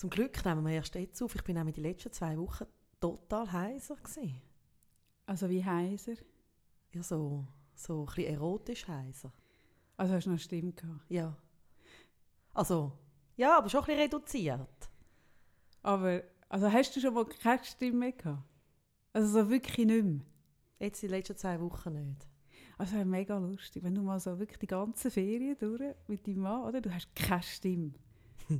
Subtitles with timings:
[0.00, 1.34] Zum Glück nehmen wir erst jetzt auf.
[1.34, 2.64] Ich bin nämlich die letzten zwei Wochen
[3.02, 4.40] total heiser gewesen.
[5.26, 6.14] Also wie heiser?
[6.94, 9.30] Ja, so, so ein bisschen erotisch heiser.
[9.98, 11.02] Also hast du noch eine Stimme gehabt?
[11.10, 11.36] Ja.
[12.54, 12.92] Also,
[13.36, 14.90] ja, aber schon ein bisschen reduziert.
[15.82, 18.48] Aber, also hast du schon mal keine Stimme mehr gehabt?
[19.12, 20.24] Also so wirklich nicht mehr?
[20.78, 22.26] Jetzt die letzten zwei Wochen nicht.
[22.78, 26.62] Also mega lustig, wenn du mal so wirklich die ganze Ferien durch mit deinem Mann,
[26.62, 26.80] oder?
[26.80, 27.92] Du hast keine Stimme.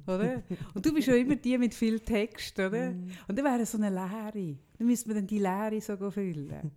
[0.07, 0.43] Oder?
[0.75, 2.91] Und du bist schon immer die mit viel Text, oder?
[2.91, 3.11] Mm.
[3.29, 4.57] Und dann wäre so eine Leere.
[4.79, 6.73] Dann müsste man dann die Leere so füllen.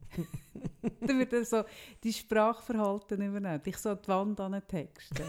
[1.02, 1.63] dann würde er so
[2.03, 3.62] die Sprachverhalten übernehmen.
[3.62, 5.26] Dich so an die Wand an texten.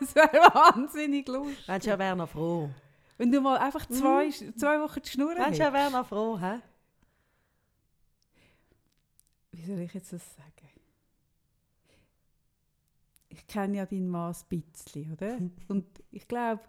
[0.00, 1.68] das wäre wahnsinnig lustig.
[1.68, 2.70] Mensch, ja, wäre noch froh.
[3.16, 5.58] Wenn du mal einfach zwei, zwei Wochen die Schnur Mensch, hast.
[5.58, 6.60] ja, wäre noch froh, hä?
[9.52, 10.50] Wie soll ich jetzt das sagen?
[13.28, 15.38] Ich kenne ja deinen Mann ein bisschen, oder?
[15.68, 16.62] Und ich glaube,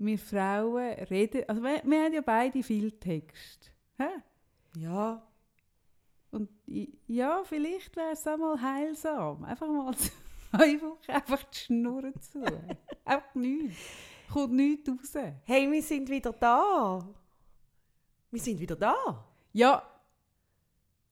[0.00, 3.70] wir Frauen reden, also wir, wir haben ja beide viel Text.
[3.98, 4.08] Hä?
[4.76, 5.22] Ja,
[6.30, 6.48] Und
[7.06, 9.44] ja, vielleicht wäre es auch mal heilsam.
[9.44, 9.94] Einfach mal
[10.50, 12.42] zwei Wochen einfach die Schnur zu.
[13.04, 13.76] einfach nichts.
[14.32, 15.24] Kommt nichts raus.
[15.44, 17.06] Hey, wir sind wieder da.
[18.30, 19.24] Wir sind wieder da.
[19.52, 19.82] Ja,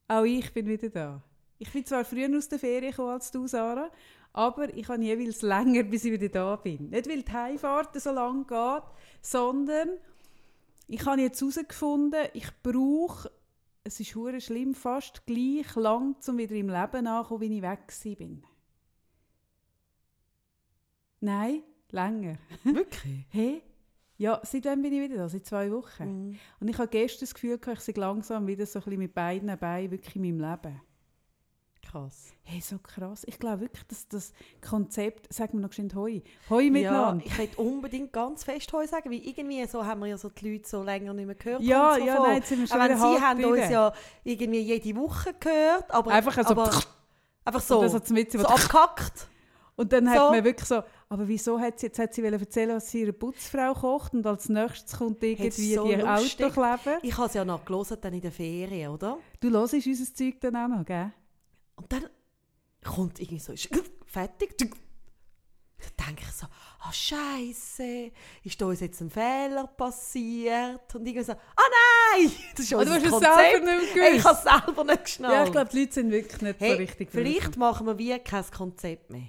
[0.06, 1.22] auch ich bin wieder da.
[1.58, 3.90] Ich bin zwar früher aus der Ferien gekommen als du, Sarah,
[4.32, 6.90] aber ich habe jeweils länger, bis ich wieder da bin.
[6.90, 8.82] Nicht, weil die Heimfahrt so lange geht,
[9.22, 9.90] sondern
[10.86, 13.30] ich habe jetzt herausgefunden, ich brauche,
[13.84, 18.18] es ist hure schlimm, fast gleich lang, um wieder im Leben anzukommen, wie ich weg
[18.18, 18.42] bin.
[21.20, 22.38] Nein, länger.
[22.64, 23.26] Wirklich?
[23.30, 23.62] Hey,
[24.18, 25.28] ja, seit wann bin ich wieder da?
[25.28, 26.28] Seit zwei Wochen.
[26.28, 26.38] Mhm.
[26.58, 29.14] Und ich habe gestern das Gefühl, gehabt, ich sei langsam wieder so ein bisschen mit
[29.14, 30.80] beiden Beinen wirklich in meinem Leben.
[31.90, 32.32] Krass.
[32.42, 33.22] Hey, so krass.
[33.26, 34.32] Ich glaube wirklich, dass das
[34.66, 37.24] Konzept, sagen wir noch geschwind Heu, Heu miteinander.
[37.24, 40.28] Ja, ich möchte unbedingt ganz fest heute sagen, weil irgendwie so haben wir ja so
[40.28, 41.62] die Leute so länger nicht mehr gehört.
[41.62, 42.26] Ja, so ja, vor.
[42.28, 43.92] nein, sind wir schon Aber Sie haben uns ja
[44.24, 46.70] irgendwie jede Woche gehört, aber Einfach so aber,
[47.44, 49.28] einfach so, Und das hat's mit- so abgehackt.
[49.76, 50.10] Und dann So.
[50.10, 53.12] hat man wirklich so, aber wieso hat sie jetzt hat sie erzählen, was sie ihre
[53.12, 56.02] Putzfrau kocht und als nächstes kommt irgendwie so die.
[56.02, 56.98] Autoklebe.
[57.02, 59.18] Ich habe es ja noch gelesen dann in der Ferien, oder?
[59.38, 61.12] Du hörst unser Zeug dann auch noch, gell?
[61.78, 62.06] Und dann
[62.84, 63.68] kommt irgendwie so, ist
[64.06, 64.58] fertig.
[64.58, 64.70] Dann
[66.08, 66.46] denke ich so,
[66.80, 68.10] ah Scheiße,
[68.42, 70.92] ist da uns jetzt ein Fehler passiert?
[70.94, 71.62] Und irgendwie so, ah
[72.16, 73.34] nein, das ist du unser hast es Konzept.
[73.36, 75.34] selber nicht mehr Ey, Ich habe es selber nicht geschnallt.
[75.34, 78.18] Ja, ich glaube, die Leute sind wirklich nicht hey, so richtig vielleicht machen wir wie
[78.18, 79.28] kein Konzept mehr.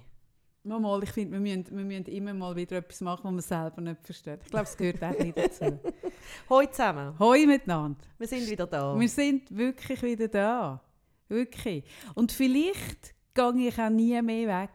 [0.64, 3.82] Mal, ich finde, wir müssen, wir müssen immer mal wieder etwas machen, was man selber
[3.82, 4.42] nicht versteht.
[4.44, 5.80] Ich glaube, es gehört auch nicht dazu.
[6.50, 8.00] Heute zusammen, Hoi miteinander.
[8.18, 9.00] wir sind wieder da.
[9.00, 10.82] Wir sind wirklich wieder da.
[11.30, 11.84] Wirklich.
[12.16, 14.70] Und vielleicht gehe ich auch nie mehr weg.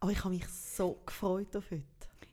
[0.00, 1.82] Aber ich habe mich so gefreut auf heute.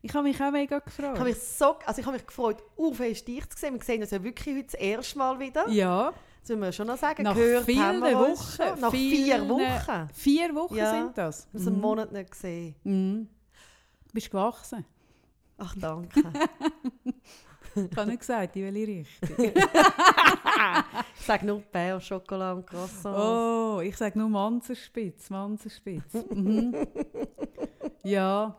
[0.02, 1.24] Ich habe mich auch mega Ich habe gefreut.
[1.28, 3.74] mich so, also ich habe mich gefreut, fest dich zu sehen.
[3.74, 5.68] Wir sehen uns ja wirklich heute das erste Mal wieder.
[5.70, 7.24] Ja, Das müssen wir schon noch sagen.
[7.24, 8.80] nach Gehört vielen Wochen.
[8.80, 10.10] Nach vier Wochen.
[10.14, 10.92] Vier Wochen Ja.
[10.92, 11.48] sind das.
[11.52, 11.82] Wir haben einen Mhm.
[11.82, 12.76] Monat nicht gesehen.
[12.84, 13.28] Mhm.
[14.08, 14.86] Du bist gewachsen.
[15.58, 16.22] Ach, danke.
[17.76, 19.52] Ich habe nicht gesagt, in welche Richtung.
[21.20, 23.20] ich sage nur Bär, Schokolade und Croissants.
[23.20, 26.14] Oh, ich sage nur Manzerspitz, Manzerspitz.
[26.34, 26.76] Mhm.
[28.04, 28.58] Ja,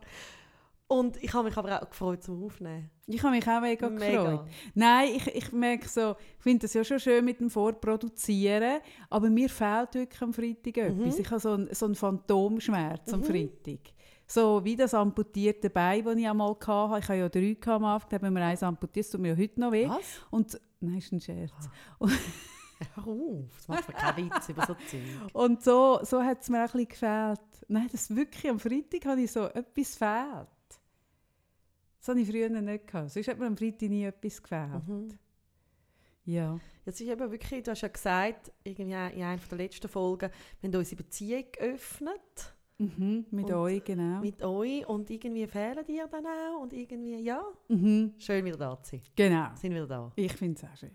[0.88, 2.91] Und ich habe mich aber auch gefreut zum Aufnehmen.
[3.06, 4.22] ich habe mich auch mega, Mega.
[4.22, 4.49] gefreut.
[4.75, 9.28] Nein, ich, ich merke so, ich finde das ja schon schön mit dem Vorproduzieren, aber
[9.31, 11.19] mir fehlt wirklich am Freitag etwas.
[11.19, 13.81] Ich habe so einen, so einen Phantomschmerz am Freitag.
[14.26, 16.98] So wie das amputierte Bein, das ich einmal hatte.
[16.98, 19.37] Ich habe ja drei am Anfang, da haben wir eins amputiert, das tut mir ja
[19.37, 19.88] heute noch weh.
[19.88, 20.20] Was?
[20.31, 21.53] Und, nein, ist ein Scherz.
[22.94, 25.00] Hör auf, das macht mir keinen Witz über so Zeug.
[25.32, 27.41] Und so, so hat es mir auch ein bisschen gefehlt.
[27.69, 30.48] Nein, das wirklich, am Freitag habe ich so etwas fehlt.
[31.98, 33.10] Das habe ich früher nicht gehabt.
[33.10, 34.88] Sonst hat mir am Freitag nie etwas gefehlt.
[34.88, 35.09] Mhm.
[36.25, 36.59] Ja.
[36.84, 40.69] Jetzt ist eben wirklich, du hast ja gesagt, irgendwie in einer der letzten Folgen, wir
[40.69, 44.20] haben unsere Beziehung geöffnet Mhm, mit Und euch, genau.
[44.20, 48.82] mit euch und irgendwie fehlen dir dann auch und irgendwie, ja, Mhm, schön wieder da
[48.82, 49.03] zu sein.
[49.16, 49.54] genau.
[49.54, 50.12] Sind wieder da.
[50.15, 50.91] Ich finde es auch schön.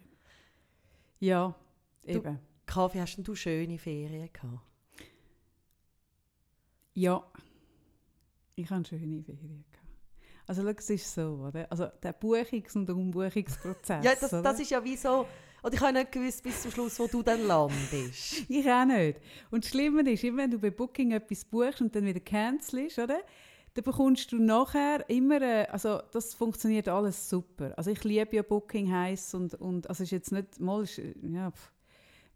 [1.20, 1.56] Ja,
[2.04, 2.40] Du- eben.
[2.68, 4.60] Kaffee, hast denn du schöne Ferien gehabt?
[6.94, 7.24] Ja,
[8.56, 9.88] ich habe schöne Ferien gehabt.
[10.48, 11.72] Also schau, es ist so, oder?
[11.72, 15.26] Also der Buchungs- und Umbuchungsprozess, Ja, das, das ist ja wie so,
[15.64, 18.46] oder ich habe nicht gewusst bis zum Schluss, wo du dann landest.
[18.50, 19.20] Ich auch nicht.
[19.52, 23.00] Und das Schlimme ist, immer wenn du bei Booking etwas buchst und dann wieder cancelst,
[23.00, 23.20] oder?
[23.74, 27.74] Dann bekommst du nachher immer, äh, also das funktioniert alles super.
[27.78, 30.84] Also ich liebe ja Booking heiß und, und also ist jetzt nicht, mal
[31.24, 31.72] ja, pff,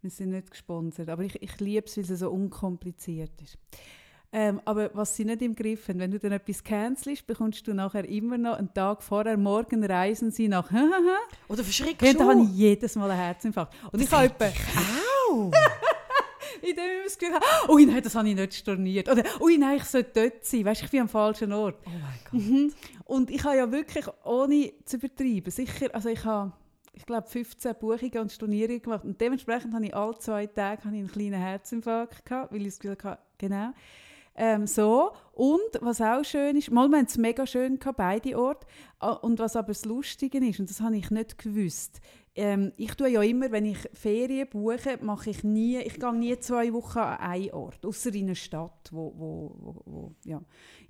[0.00, 3.58] wir sind nicht gesponsert, aber ich, ich liebe es, weil es so unkompliziert ist.
[4.32, 7.74] Ähm, aber was sie nicht im Griff haben, wenn du dann etwas cancelst, bekommst du
[7.74, 10.70] nachher immer noch einen Tag vorher, morgen reisen sie nach
[11.48, 12.18] Oder verschrickst Ja, du?
[12.18, 13.74] da habe ich jedes Mal einen Herzinfarkt.
[13.92, 14.30] Und ich habe
[15.30, 15.50] Au!
[16.62, 19.08] in dem ich das Gefühl habe, ui nein, das habe ich nicht storniert.
[19.08, 20.64] Oder ui nein, ich sollte dort sein.
[20.64, 21.78] Weißt du, ich bin am falschen Ort.
[21.86, 22.32] Oh mein Gott.
[22.50, 22.72] Mhm.
[23.04, 26.52] Und ich habe ja wirklich, ohne zu übertreiben, sicher, also ich habe,
[26.92, 29.04] ich glaube, 15 Buchungen und Stornierungen gemacht.
[29.04, 32.68] Und dementsprechend habe ich alle zwei Tage habe ich einen kleinen Herzinfarkt gehabt, weil ich
[32.68, 33.72] das Gefühl hatte, genau.
[34.36, 35.12] Ähm, so.
[35.32, 38.66] Und was auch schön ist, mal, wir haben es mega schön gehabt, beide Orte.
[38.98, 42.00] Ah, Und was aber das Lustige ist, und das habe ich nicht gewusst,
[42.38, 46.38] ähm, ich tue ja immer, wenn ich Ferien buche, mache ich nie, ich gehe nie
[46.38, 50.36] zwei Wochen an einen Ort, außer in eine Stadt, wo, wo, wo, wo ja,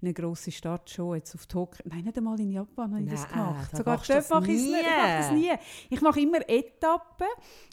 [0.00, 3.10] in eine grosse Stadt schon, jetzt auf Tokio, nein, nicht einmal in Japan habe ich
[3.10, 3.72] das Nein, gemacht.
[3.72, 4.82] da Sogar dort das mache ich es
[5.18, 5.52] das nie.
[5.88, 7.28] Ich mache immer Etappen,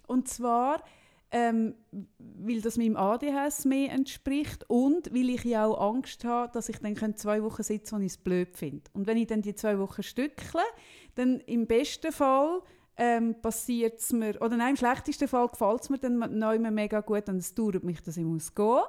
[0.06, 0.84] und zwar
[1.34, 1.74] ähm,
[2.20, 6.78] weil das meinem ADHS mehr entspricht und weil ich ja auch Angst habe, dass ich
[6.78, 8.84] dann zwei Wochen sitzen und ich es blöd finde.
[8.94, 10.62] Und wenn ich dann die zwei Wochen stückle,
[11.16, 12.62] dann im besten Fall
[12.98, 17.02] ähm, passiert es mir, oder nein, im schlechtesten Fall gefällt es mir dann neu mega
[17.02, 18.84] gut und es dauert mich, dass ich muss gehen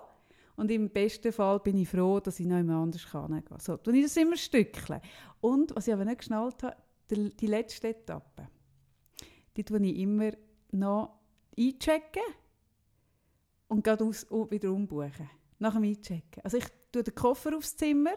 [0.57, 3.43] und im besten Fall bin ich froh, dass ich noch jemand anders kann.
[3.59, 5.01] So, tue ich das immer stückeln.
[5.41, 6.77] Und was ich aber nicht geschnallt habe,
[7.11, 8.49] die, die letzte Etappe,
[9.57, 10.33] die tue ich immer
[10.73, 11.24] noch
[11.59, 12.23] einchecken
[13.69, 15.31] und gerade aus, wieder umbuchen.
[15.59, 16.43] Nach dem Einchecken.
[16.43, 18.15] Also ich tue den Koffer aufs Zimmer,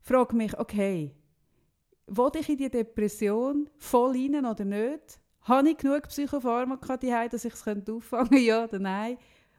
[0.00, 1.14] frage mich, okay,
[2.06, 5.20] will ich in die Depression voll rein oder nicht?
[5.42, 9.18] Habe ich genug Psychopharmaka daheim, dass ich es auffangen könnte, ja oder nein?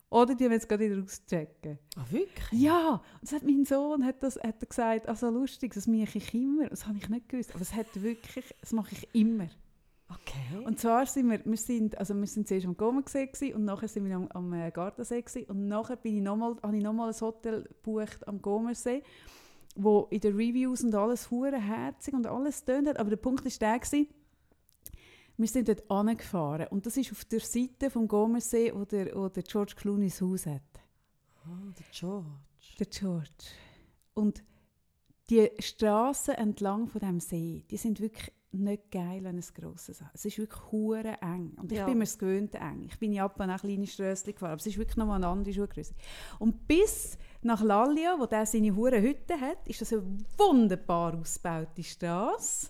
[0.10, 1.80] Oder die wir jetzt gerade wieder auschecken.
[1.96, 2.62] Ah, wirklich?
[2.62, 6.34] Ja, und das hat mein Sohn hat das, hat gesagt, also lustig, das mache ich
[6.36, 6.68] immer.
[6.68, 9.50] Das habe ich nicht gewusst, aber es hat wirklich, das mache ich immer.
[10.10, 10.66] Okay.
[10.66, 14.06] Und zwar sind wir, wir sind, also wir sind zuerst am gewesen, und nachher sind
[14.06, 17.10] wir am, am äh, Gardasee gewesen, und nachher bin ich noch mal, habe ich nochmal
[17.12, 19.04] ein Hotel gebucht am Gommersee,
[19.76, 22.98] wo in den Reviews und alles hure herzig und alles tönt hat.
[22.98, 24.08] Aber der Punkt ist der gewesen,
[25.38, 29.30] wir sind dort angefahren und das ist auf der Seite vom Gommersee, wo der, wo
[29.30, 30.62] der George Clooney's Haus hat.
[31.46, 32.28] Oh, der George.
[32.80, 33.30] Der George.
[34.14, 34.44] Und
[35.30, 40.04] die Straßen entlang von dem See, die sind wirklich nicht geil, wenn es grosses ist.
[40.14, 41.54] Es ist wirklich hure eng.
[41.60, 41.86] Und ich Ja.
[41.86, 42.84] bin mir es gewöhnt eng.
[42.88, 45.54] Ich bin in Japan auch kleine Strössli gefahren, aber es ist wirklich nochmal eine andere
[45.54, 45.94] Schuhgröße.
[46.40, 50.04] Und bis nach Lallia, wo der seine hure Hütte hat, ist das eine
[50.38, 52.68] wunderbar ausgebaute Straße.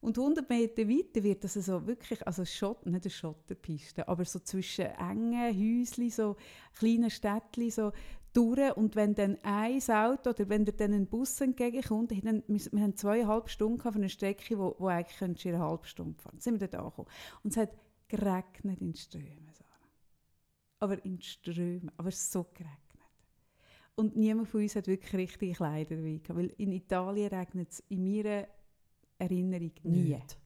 [0.00, 4.38] Und 100 Meter weiter wird das so wirklich, also Schott, nicht eine Schotterpiste, aber so
[4.38, 6.36] zwischen engen Häuschen, so
[6.78, 7.90] kleinen Städtchen, so
[8.34, 8.76] durch.
[8.76, 13.48] Und wenn dann ein Auto oder wenn dir dann ein Bus entgegenkommt, wir, haben zweieinhalb
[13.48, 16.32] Stunden für eine Strecke, wo, wo eigentlich könntest du in einer halben Stunde fahren.
[16.34, 17.08] Dann sind wir dort angekommen.
[17.42, 17.70] Und es hat
[18.08, 19.70] geregnet in Strömen, Sarah.
[20.80, 22.80] Aber in Strömen, aber so geregnet.
[23.96, 27.80] Und niemand von uns hat wirklich richtige Kleider dabei gehabt, weil in Italien regnet es
[27.88, 28.48] in meiner
[29.18, 30.14] Erinnerung nie.
[30.14, 30.38] Nicht.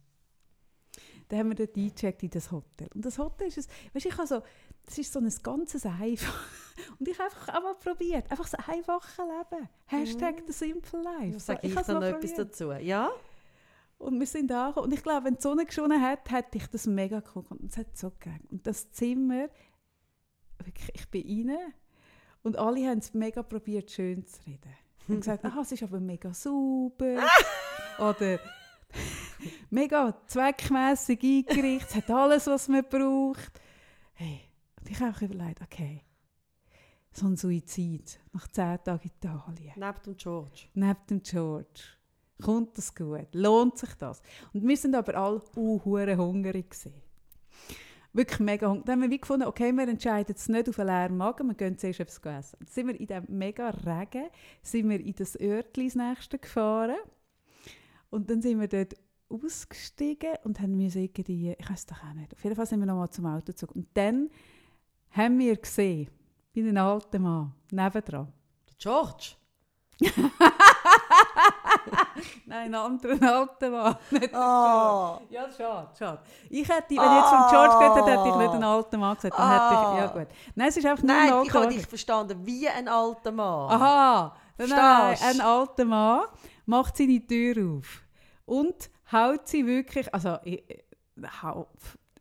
[1.29, 2.89] Dann haben wir dort eingecheckt in das Hotel.
[2.95, 3.65] Und das Hotel ist, ein,
[3.95, 4.43] weißt, ich habe so,
[4.87, 6.47] das ist so ein ganzes einfach.
[6.99, 9.69] Und ich habe einfach auch mal probiert, einfach das einfache Leben.
[9.87, 11.33] Hashtag the simple life.
[11.33, 12.39] Da sage So, ich, mal noch etwas probiert.
[12.39, 12.73] dazu.
[12.73, 13.11] Ja?
[13.99, 14.87] Und wir sind angekommen.
[14.87, 17.65] Und ich glaube, wenn die Sonne geschonen hat, hätte ich das mega cool gefunden.
[17.65, 18.51] Und es hat so geregnet.
[18.53, 19.49] Und das Zimmer,
[20.65, 21.75] wirklich, ich bin rein
[22.43, 24.73] und alle haben es mega probiert, schön zu reden.
[25.09, 27.25] Und gesagt, ah, es ist aber mega sauber.
[27.99, 28.39] Oder
[29.71, 33.61] mega zweckmässig eingerichtet, es hat alles, was man braucht.
[34.15, 34.41] Hey,
[34.81, 36.03] und ich habe auch überlegt, okay,
[37.13, 40.67] so ein Suizid nach zehn Tagen Italien Neben dem George.
[40.75, 41.81] neben dem George.
[42.41, 43.27] Kommt das gut?
[43.33, 44.23] Lohnt sich das?
[44.53, 46.95] Und wir sind aber alle uh, hure hungrig gewesen.
[48.13, 48.87] Wirklich mega hungrig.
[48.87, 51.55] Dann haben wir wie gefunden, okay, wir entscheiden es nicht auf einen leeren Magen, wir
[51.55, 52.57] gehen zuerst etwas essen.
[52.61, 54.29] Dann sind wir in diesem mega Regen,
[54.63, 56.97] sind wir in das Örtli das nächste gefahren.
[58.11, 58.95] Und dann sind wir dort
[59.31, 62.87] ausgestiegen und haben müssen irgendwie, ich weiß doch auch nicht, auf jeden Fall sind wir
[62.87, 63.75] nochmal zum Auto gezogen.
[63.81, 64.31] Und dann
[65.11, 66.09] haben wir gesehen,
[66.55, 68.33] wie ein alter Mann, nebendran,
[68.69, 69.33] Der George?
[72.47, 73.97] Nein, einen anderen alten Mann.
[74.11, 75.19] Nicht Oh.
[75.31, 76.21] Ja, schade, schade.
[76.49, 79.15] Ich hätte, wenn ich jetzt von George geredet hätte, hätte ich nicht einen alten Mann
[79.17, 79.39] gesagt.
[79.39, 79.93] Dann hätte Ah.
[79.95, 80.29] ich, ja gut.
[80.55, 83.33] Nein, es ist einfach nur ein Nein, alter ich habe dich verstanden wie ein alter
[83.33, 83.71] Mann.
[83.71, 85.41] Aha, nein, nein, Verstehst?
[85.41, 86.21] ein alter Mann
[86.69, 88.05] macht seine Tür auf
[88.45, 90.63] und haut sie wirklich, also ich,
[91.43, 91.69] haut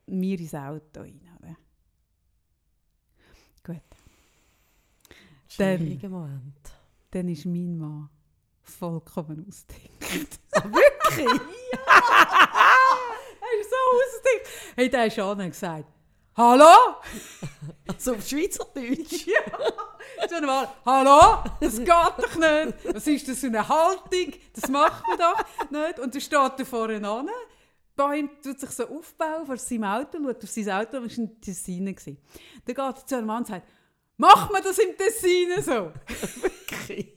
[0.08, 1.22] mir ins Auto rein.
[1.39, 1.56] Oder?
[3.63, 3.82] Gut,
[5.50, 6.72] Schwieriger Moment.
[7.12, 8.10] dann ist mein Mann
[8.62, 10.39] vollkommen ausgedickt.
[10.63, 11.42] Wirklich?
[13.42, 14.48] er ist so ausgedickt.
[14.75, 15.86] Hey, der ist und gesagt,
[16.36, 16.98] «Hallo?»
[17.88, 19.25] Also auf Schweizerdeutsch?
[19.27, 19.42] Ja.
[20.30, 22.96] Schon mal, hallo, das geht doch nicht.
[22.96, 24.34] Was ist das für eine Haltung?
[24.54, 26.00] Das macht man doch nicht.
[26.00, 27.30] Und dann steht er vorne an,
[27.98, 31.42] Bein tut sich so aufbauen vor seinem Auto, schaut auf sein Auto, das war ein
[31.42, 31.86] Tessin.
[31.86, 31.96] Dann
[32.66, 33.68] geht er zu einem Mann und sagt,
[34.18, 35.92] macht man das im Tessin so?
[36.42, 37.17] Wirklich?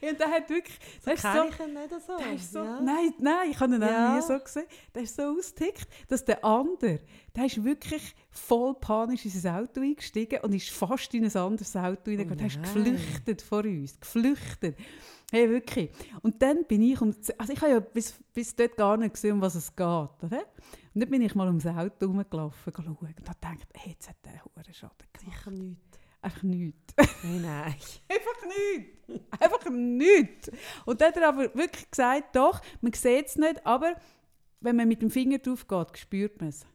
[0.00, 0.10] Ja.
[0.10, 0.78] Und der hat wirklich...
[1.04, 2.16] So das ist kenne ich ihn nicht so.
[2.18, 2.80] der ist so, ja.
[2.80, 4.10] nein, nein, ich habe ihn Ja.
[4.10, 4.66] auch nie so gesehen.
[4.94, 7.00] Der ist so ausgetickt, dass der andere,
[7.36, 11.74] der ist wirklich voll panisch in sein Auto eingestiegen und ist fast in ein anderes
[11.76, 12.38] Auto reingegangen.
[12.38, 14.76] der ist geflüchtet vor uns, geflüchtet.
[15.32, 15.90] Hey, wirklich.
[16.22, 19.34] Und dann bin ich, und, also ich habe ja bis, bis dort gar nicht gesehen,
[19.34, 19.86] um was es geht.
[19.86, 20.42] Oder?
[20.92, 24.16] Und dann bin ich mal ums Auto rumgelaufen, schauen, und habe gedacht, hey, jetzt hat
[24.24, 25.36] der einen Schaden gemacht.
[25.38, 25.89] Sicher nicht.
[26.22, 26.94] Einfach nichts.
[27.22, 27.74] Nein, nein.
[28.08, 29.30] Einfach nichts.
[29.40, 30.50] Einfach nichts.
[30.84, 33.94] Und dann hat er aber wirklich gesagt, doch, man sieht es nicht, aber
[34.60, 36.66] wenn man mit dem Finger drauf geht, spürt man es.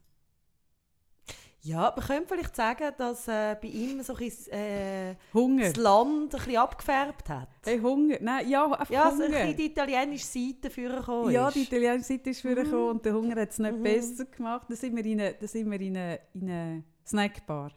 [1.61, 5.63] Ja, man könnte vielleicht sagen, dass äh, bei ihm so ein bisschen, äh, Hunger.
[5.63, 7.49] das Land ein bisschen abgefärbt hat.
[7.63, 8.17] Hey, Hunger.
[8.21, 9.39] Nein, ja, einfach Ja, so ein Hunger.
[9.41, 13.49] bisschen die italienische Seite vorgekommen ja, die italienische Seite ist vorgekommen und der Hunger hat
[13.49, 13.83] es nicht Mhm.
[13.83, 14.67] besser gemacht.
[14.69, 17.71] Da sind wir in eine, da sind wir in eine, in eine Snackbar.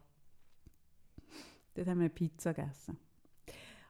[1.78, 2.98] Dort haben wir eine Pizza gegessen.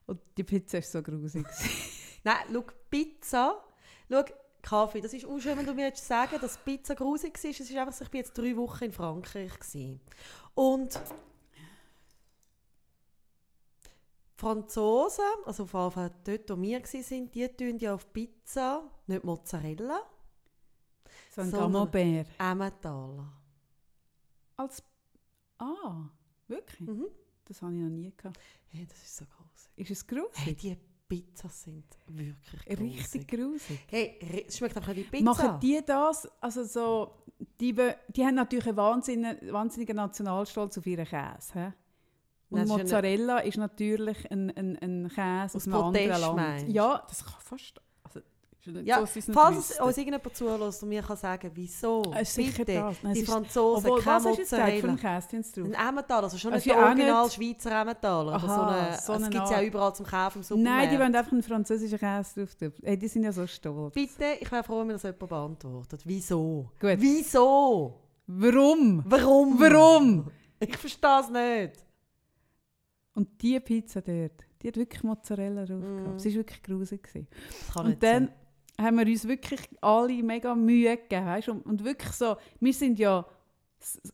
[0.04, 1.46] Und die Pizza war so grusig.
[2.22, 3.64] Nein, schau, Pizza,
[4.10, 4.24] schau,
[4.60, 7.50] Kaffee, das ist auch schön, wenn du mir jetzt sagen, dass Pizza grusig war.
[7.50, 9.58] Es ist einfach ich bin jetzt drei Wochen in Frankreich.
[9.58, 10.02] Gewesen.
[10.54, 11.00] Und
[13.86, 19.24] die Franzosen, also vor allem dort, wo wir waren, die tun ja auf Pizza nicht
[19.24, 20.02] Mozzarella,
[21.30, 22.28] so ein Sondern- Camembert.
[22.38, 23.32] Emmentaler.
[24.58, 24.82] Als...
[25.56, 26.10] Ah,
[26.48, 26.86] wirklich?
[26.86, 27.06] Mhm.
[27.48, 28.38] Das habe ich noch nie gehabt.
[28.68, 29.70] Hey, das ist so grusig.
[29.76, 30.44] Ist es grusig?
[30.44, 30.76] Hey, die
[31.08, 32.98] Pizzas sind wirklich grusig.
[32.98, 33.80] Richtig grusig.
[33.88, 35.24] Hey, schmeckt einfach wie Pizza.
[35.24, 37.14] Machen die das, also so,
[37.58, 37.74] die,
[38.08, 41.54] die haben natürlich einen wahnsinnigen, wahnsinnigen Nationalstolz auf ihren Käse.
[41.54, 41.72] He?
[42.50, 46.36] Und Mozzarella ist natürlich ein, ein, ein Käse aus Aus einem anderen Land.
[46.36, 46.68] meinst?
[46.68, 47.80] Ja, das kann fast...
[48.66, 52.64] Also, ja so, falls es uns irgendjemand zulässt und mir kann sagen, wieso, Es bitte,
[52.64, 52.96] das.
[53.02, 54.92] Nein, die Franzosen, Obwohl, kein was hast du Mozzarella.
[55.78, 55.88] Ein?
[55.88, 58.32] Emmentaler, also schon Also nicht der original nicht- Schweizer Emmentaler.
[58.32, 60.76] aber so Aha, eine, so das eine gibt es ja überall zum Kaufen im Supermarkt.
[60.80, 62.72] Nein, die wollen einfach einen französischen Käse drauf.
[62.82, 63.94] Hey, die sind ja so stolz.
[63.94, 66.02] Bitte, ich wäre froh, wenn mir das jemand beantwortet.
[66.04, 66.70] Wieso?
[66.80, 66.96] Gut.
[66.98, 67.94] Wieso?
[68.26, 69.02] Warum?
[69.06, 69.58] Warum?
[69.60, 70.30] Warum?
[70.60, 71.84] Ich verstehe es nicht.
[73.14, 75.96] Und die Pizza dort, die hat wirklich Mozzarella drauf Mm.
[76.04, 76.20] gehabt.
[76.20, 78.34] Sie war wirklich kann Und nicht dann sein.
[78.80, 81.26] Haben wir uns wirklich alle mega Mühe gegeben.
[81.26, 81.48] Weißt?
[81.48, 83.26] Und, und wirklich so, wir sind ja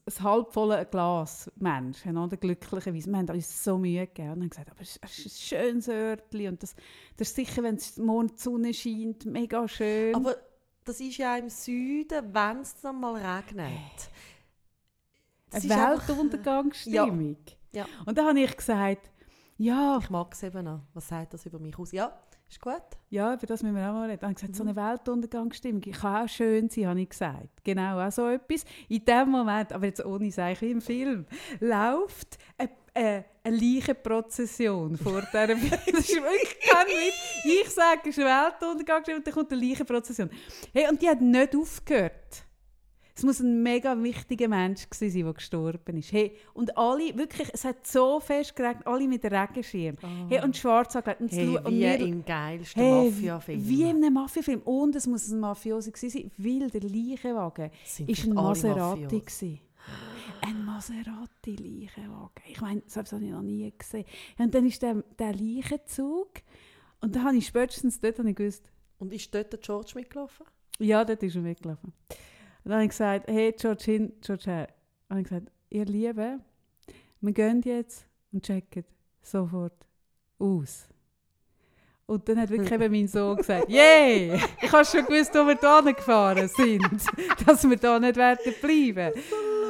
[0.07, 2.37] ein halbvolles Glas Menschen, oder?
[2.37, 3.11] glücklicherweise.
[3.11, 6.49] Wir haben uns so Mühe gegeben und haben gesagt, aber es ist ein schönes Örtchen
[6.49, 6.75] und das,
[7.17, 10.15] das ist sicher, wenn es morgen die Sonne scheint, mega schön.
[10.15, 10.37] Aber
[10.85, 14.11] das ist ja im Süden, wenn es dann mal regnet.
[15.51, 17.39] Das eine Weltuntergangsstimmung.
[17.73, 17.87] Ja.
[18.05, 19.11] Und dann habe ich gesagt,
[19.57, 20.81] ja, Ich mag es eben auch.
[20.95, 21.93] Was sagt das über mich aus?
[21.93, 22.19] Ja,
[22.55, 22.83] ist gut.
[23.11, 24.21] Ja, über das müssen wir auch mal reden.
[24.21, 24.71] Dann habe ich gesagt, so Mhm.
[24.71, 27.49] eine Weltuntergangsstimmung kann auch schön sein, habe ich gesagt.
[27.65, 28.65] Genau, auch so etwas.
[28.89, 31.27] In dem Moment, aber jetzt ohne Seich wie im Film,
[31.61, 37.45] läuft eine, eine, eine Leichenprozession vor dieser Das ist wirklich kein Witz.
[37.45, 40.31] Ich sage, es ist eine Weltuntergangsstimmung und dann kommt eine Leichenprozession.
[40.73, 42.45] Hey, und die hat nicht aufgehört.
[43.17, 46.11] Es muss ein mega wichtiger Mensch gewesen sein, der gestorben ist.
[46.11, 49.97] Hey, und alle, wirklich, es hat so fest geregnet, alle mit dem Regenschirm.
[50.29, 51.21] Hey, und schwarz angelegt.
[51.21, 53.69] Und, Hey, und wie wir- im geilsten Hey, Mafia-Film.
[53.69, 54.63] Wie in einem Mafia-Film.
[54.63, 57.71] Und es muss ein Mafiosi gewesen sein, weil der Leichenwagen
[58.07, 59.21] ist ein Maserati.
[59.21, 59.61] Gewesen.
[60.41, 62.43] Ein Maserati-Leichenwagen.
[62.49, 64.05] Ich meine, das habe ich noch nie gesehen.
[64.39, 66.31] Und dann ist der, der Leichenzug.
[67.01, 68.65] Und dann habe ich spätestens dort habe ich gewusst,
[68.99, 70.47] Und ist dort der George mitgelaufen?
[70.81, 71.93] ja, dort ist er mitgelaufen.
[72.65, 74.69] Und dann habe ich gesagt, hey, George hin, George her.
[75.11, 76.43] Und ich gesagt, ihr Lieben,
[77.21, 78.85] wir gehen jetzt und checken
[79.23, 79.87] sofort
[80.39, 80.89] aus.
[82.07, 85.55] Und dann hat wirklich eben mein Sohn gesagt, yay, ich habe schon gewusst, wo wir
[85.57, 86.83] da gefahren sind,
[87.47, 89.15] dass wir da nicht werden bleiben.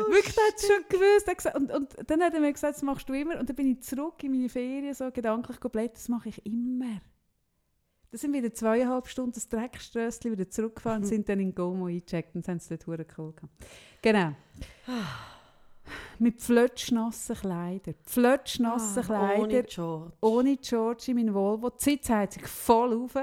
[0.08, 1.54] Wirklich, er hat schon gewusst.
[1.56, 3.38] Und, und dann hat er mir gesagt, das machst du immer.
[3.38, 7.00] Und dann bin ich zurück in meine Ferien, so gedanklich geblättert, das mache ich immer.
[8.14, 11.86] Dann sind wir wieder zweieinhalb Stunden das Dreckströssli wieder zurückgefahren und sind dann in Gomo
[11.86, 13.52] eingecheckt und haben es dort verdammt cool gehabt.
[14.02, 14.36] Genau.
[16.20, 17.96] Mit pflötschnassen Kleidern.
[18.06, 19.42] Pflötschnassen Ah, Kleider.
[19.42, 20.12] Ohne George.
[20.20, 21.70] Ohne George in mein Volvo.
[21.70, 23.14] Die Sitzheizung voll rauf.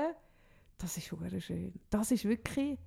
[0.77, 1.71] Das ist hure schön.
[1.89, 2.77] Das ist wirklich...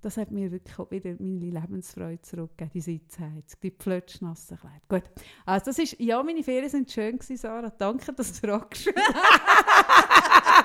[0.00, 4.82] Das hat mir wirklich auch wieder meine Lebensfreude zurückgegeben, die Sitzheizung, die pflötschnassen Kleider.
[4.88, 5.10] Gut,
[5.44, 5.98] also das ist...
[5.98, 7.70] Ja, meine Ferien sind schön gewesen, Sarah.
[7.70, 8.88] Danke, dass du fragst.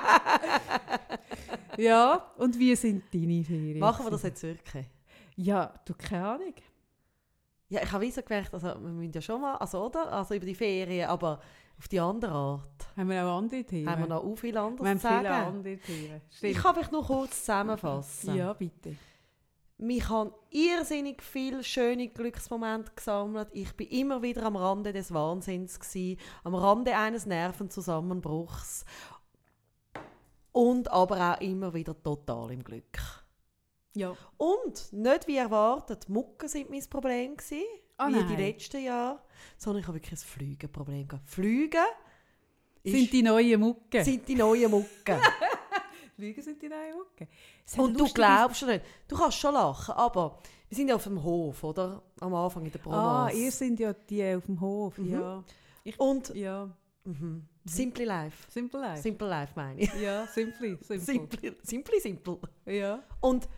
[1.78, 3.78] ja, und wie sind deine Ferien?
[3.78, 4.26] Machen wir das gewesen?
[4.26, 4.86] jetzt wirklich?
[5.36, 6.54] Ja, du, keine Ahnung.
[7.68, 10.12] Ja, ich habe so gemerkt, also wir müssen ja schon mal, also oder?
[10.12, 11.40] Also über die Ferien, aber
[11.78, 12.88] auf die andere Art.
[12.96, 13.90] Haben wir auch andere Themen?
[13.90, 15.56] Haben wir noch auch viel Wir anderes haben zu viele sagen?
[15.56, 16.20] andere Themen.
[16.30, 16.56] Ich Stimmt.
[16.58, 18.36] kann mich nur kurz zusammenfassen.
[18.36, 18.96] Ja, bitte.
[19.76, 23.48] Mich haben irrsinnig viele schöne Glücksmomente gesammelt.
[23.52, 28.84] Ich bin immer wieder am Rande des Wahnsinns gsi, am Rande eines Nervenzusammenbruchs
[30.54, 32.98] und aber auch immer wieder total im Glück.
[33.96, 34.16] Ja.
[34.36, 37.62] Und nicht wie erwartet, Mucken sind mein Problem gsi,
[37.96, 39.20] Ah, wie die letzten Jahre,
[39.56, 41.28] sondern ich habe wirklich ein Flügenproblem gehabt.
[41.28, 41.84] Flügen
[42.84, 44.02] Sind die neuen Mucken?
[44.04, 44.88] sind die neuen Mucken.
[46.16, 47.28] Flüge sind die neuen Mucken.
[47.76, 48.84] Und du glaubst schon nicht.
[49.08, 52.02] Du kannst schon lachen, aber wir sind ja auf dem Hof, oder?
[52.20, 53.38] Am Anfang in der Ah, Provence.
[53.40, 54.98] ihr sind ja die auf dem Hof.
[54.98, 55.08] Mhm.
[55.12, 55.44] Ja.
[55.98, 56.68] Und Ja.
[57.04, 57.46] Mhm.
[57.64, 58.50] Simply Life.
[58.50, 59.02] Simple Life.
[59.02, 59.94] Simple Life meine ich.
[59.94, 60.78] ja, simply.
[60.80, 60.98] Simple.
[60.98, 62.38] Simply, simply simple.
[62.66, 63.02] Ja.
[63.20, 63.48] Und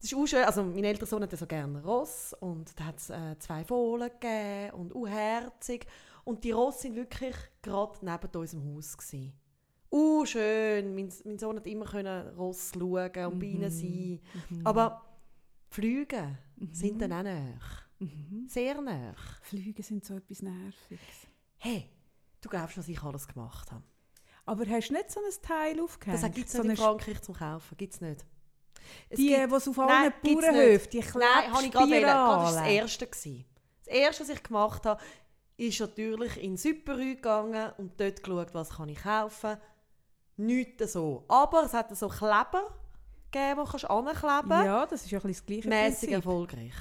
[0.00, 2.98] das ist auch schön, also mein älterer Sohn hatte so gerne Ross und da hat
[2.98, 5.86] es äh, zwei Fohlen gegeben und auch herzig.
[6.24, 9.32] Und die Ross sind wirklich gerade neben unserem Haus gewesen.
[9.90, 10.94] Uh, schön.
[10.94, 14.20] Mein, mein Sohn hat immer können Ross schauen und bei ihnen sein.
[14.50, 14.66] Mhm.
[14.66, 15.02] Aber
[15.70, 16.38] Flüge
[16.72, 17.60] sind dann auch näher.
[17.98, 18.46] Mhm.
[18.48, 19.14] Sehr näher.
[19.42, 21.28] Flüge sind so etwas Nerviges.
[21.56, 21.88] Hey,
[22.44, 23.82] du glaubst, was ich alles gemacht habe.
[24.46, 26.22] Aber hast du nicht so ein Teil aufgehängt?
[26.22, 27.76] Das gibt es so in Frankreich zum Kaufen.
[27.76, 28.24] Gibt es nicht.
[29.08, 32.00] Es Die, gibt- die es auf allen Bauernhöfen, die Nein, habe ich gerade.
[32.00, 32.64] Das war das Klebspiralen.
[32.66, 33.06] Erste.
[33.06, 33.44] gewesen.
[33.84, 35.02] Das Erste, was ich gemacht habe,
[35.56, 39.56] ist natürlich in Superrü gegangen und dort geschaut, was kann ich kaufen
[40.36, 41.24] Nichts so.
[41.28, 42.74] Aber es hat so Kleber
[43.30, 46.74] gegeben, die kannst du ankleben Ja, das ist ja ein bisschen das gleiche Mäßig erfolgreich.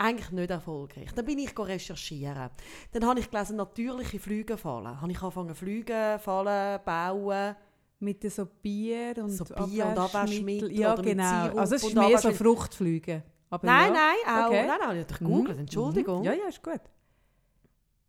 [0.00, 1.10] Eigentlich nicht erfolgreich.
[1.12, 2.50] Dann bin ich recherchieren.
[2.92, 5.00] Dann habe ich gelesen, natürliche Flüge fallen.
[5.00, 7.56] Habe ich angefangen, Flüge fallen, bauen.
[8.00, 11.58] Mit den so Bier und So Bier und Abwaschmittel Ja, genau.
[11.58, 12.30] Also es ist mehr so.
[12.30, 13.24] Fruchtflüge.
[13.50, 14.00] Aber Nein, ja.
[14.24, 14.46] nein, auch.
[14.46, 14.66] Okay.
[14.66, 15.26] Nein, nein, habe ich Mhm.
[15.26, 15.58] gegoogelt.
[15.58, 16.18] Entschuldigung.
[16.20, 16.24] Mhm.
[16.26, 16.80] Ja, ja, ist gut.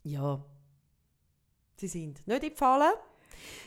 [0.03, 0.45] Ja.
[1.77, 2.93] Sie sind nicht gefallen.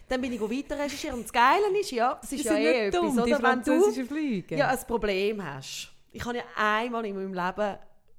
[0.08, 1.16] Dann bin ich weiter recherchieren.
[1.16, 3.42] Und das Geile ist, ja, das ist Die ja eh nicht etwas, dumm, die oder?
[3.42, 4.56] Wenn du Flüge.
[4.56, 5.92] ja, ein Problem hast.
[6.12, 7.78] Ich habe ja einmal in meinem Leben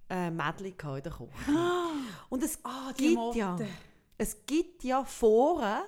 [0.10, 1.30] ein Mädchen in der Küche.
[2.30, 3.58] Und es Ah, gibt ja,
[4.18, 5.82] es gibt ja Foren,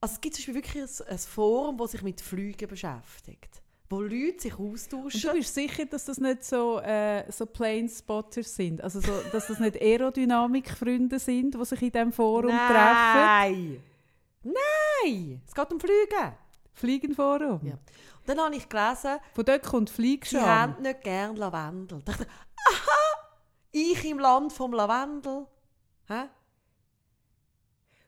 [0.00, 3.62] also es gibt zum Beispiel wirklich ein, ein Forum, das sich mit Flügen beschäftigt.
[3.90, 5.20] Wo Leute sich Und austauschen.
[5.22, 8.82] du bist sicher, dass das nicht so, äh, so Planespotters sind?
[8.82, 12.74] Also so, dass das nicht Aerodynamik-Freunde sind, die sich in diesem Forum treffen?
[12.74, 13.82] Nein!
[14.42, 15.42] Nein!
[15.46, 16.36] Es geht um Flüge.
[16.74, 17.60] Fliegenforum.
[17.64, 17.72] Ja.
[17.72, 17.80] Und
[18.26, 20.42] dann habe ich gelesen, Von dort kommt sie Fliegscham.
[20.46, 22.02] haben nicht gerne Lavendel.
[22.04, 22.28] Da dachte ich,
[22.70, 23.28] aha!
[23.72, 25.46] Ich im Land vom Lavendel.
[26.08, 26.24] Hä?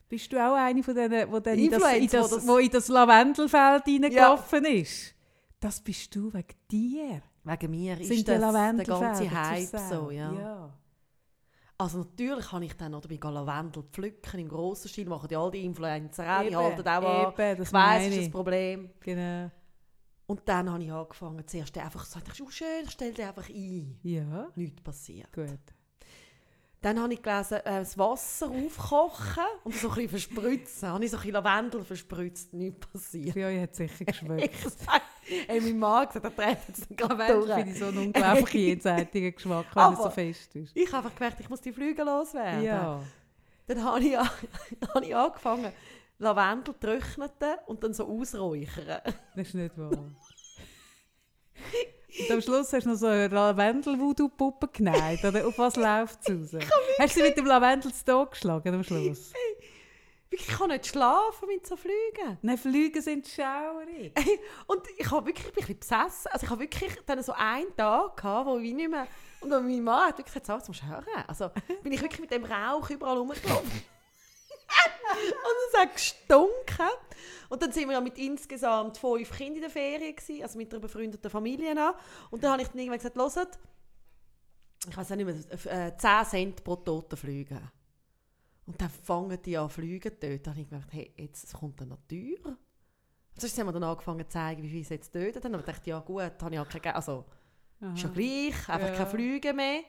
[0.09, 2.57] Bist du auch eine von denen, die dann in das, in das, wo das- wo
[2.59, 5.15] in das Lavendelfeld reingelaufen ist?
[5.61, 7.23] Das bist du wegen dir.
[7.45, 10.33] Wegen mir ist Sind die das der ganze Hype so, ja.
[10.33, 10.73] ja.
[11.79, 15.51] Also natürlich habe ich dann oder bin Lavendel pflücken im grossen Stil, machen die all
[15.51, 17.33] die Influencer auch, die halten auch an.
[17.33, 18.31] eben, das Ich weiss, ist das.
[18.31, 18.91] Problem.
[19.01, 19.51] Genau.
[20.31, 23.49] Und dann habe ich angefangen, zuerst einfach zu sagen, auch schön, ich stelle dich einfach
[23.49, 23.99] ein.
[24.05, 25.33] Ja, Nichts passiert.
[25.33, 25.49] gut.
[26.83, 30.89] Dann habe ich gelesen, äh, das Wasser aufkochen und so ein bisschen verspritzen.
[30.89, 33.33] Habe ich so ein bisschen Lavendel verspritzt, nichts passiert.
[33.35, 34.55] Für euch hat es sicher geschmeckt.
[35.33, 38.53] Ich ey, mein Mann gesagt, er dreht jetzt gerade Lavendel finde ich so einen unglaublich
[38.55, 40.77] jenseitigen Geschmack, wenn er so fest ist.
[40.77, 42.63] Ich habe einfach gemerkt, ich muss die Flüge loswerden.
[42.65, 43.01] Ja.
[43.67, 44.31] Dann habe ich, an-
[44.95, 45.73] habe ich angefangen,
[46.21, 49.01] Lavendel trockneten und dann so ausräuchern.
[49.35, 49.91] Das ist nicht wahr.
[52.19, 55.25] Und am Schluss hast du noch so eine Lavendel-Voodoo-Puppe genäht.
[55.25, 56.63] Oder auf was läuft es raus?
[56.99, 59.33] Hast du sie mit dem Lavendel zu Tod geschlagen am Schluss?
[60.33, 62.39] Ich kann nicht schlafen mit so Flügen.
[62.43, 64.13] Nein, Flüge sind schaurig.
[64.67, 66.31] Und ich habe wirklich ein bisschen besessen.
[66.31, 69.07] Also ich habe wirklich dann so einen Tag gehabt, wo ich nicht mehr...
[69.41, 71.25] Und dann mein Mann hat wirklich gesagt, «Sarah, zum hören.
[71.27, 71.51] Also
[71.83, 73.83] bin ich wirklich mit dem Rauch überall rumgelaufen.
[75.13, 76.89] und es hat gestunken.
[77.49, 80.73] Und dann sind wir ja mit insgesamt fünf Kindern in der Ferien gewesen, also mit
[80.73, 81.95] einer befreundeten Familie noch.
[82.31, 83.59] Und dann habe ich dann irgendwann gesagt, «Hört,
[84.89, 87.61] ich weiß nicht mehr, äh, 10 Cent pro toten Flüge.
[88.67, 90.47] Und dann fangen die an fliegen dort.
[90.47, 92.57] Dann habe ich gedacht, hey, jetzt kommt eine Natur.
[93.37, 95.41] Sonst haben wir dann angefangen zu zeigen, wie viel sie jetzt töten.
[95.41, 97.25] Dann habe ich gedacht, ja gut, habe ich auch keine, also
[97.95, 98.15] ist ja Aha.
[98.15, 98.95] gleich, einfach Ja.
[98.95, 99.81] keine Flüge mehr.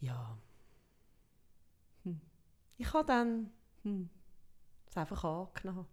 [0.00, 0.36] Ja.
[2.80, 3.50] Ich habe dann
[3.82, 4.08] Hm.
[4.88, 5.86] es einfach angenommen.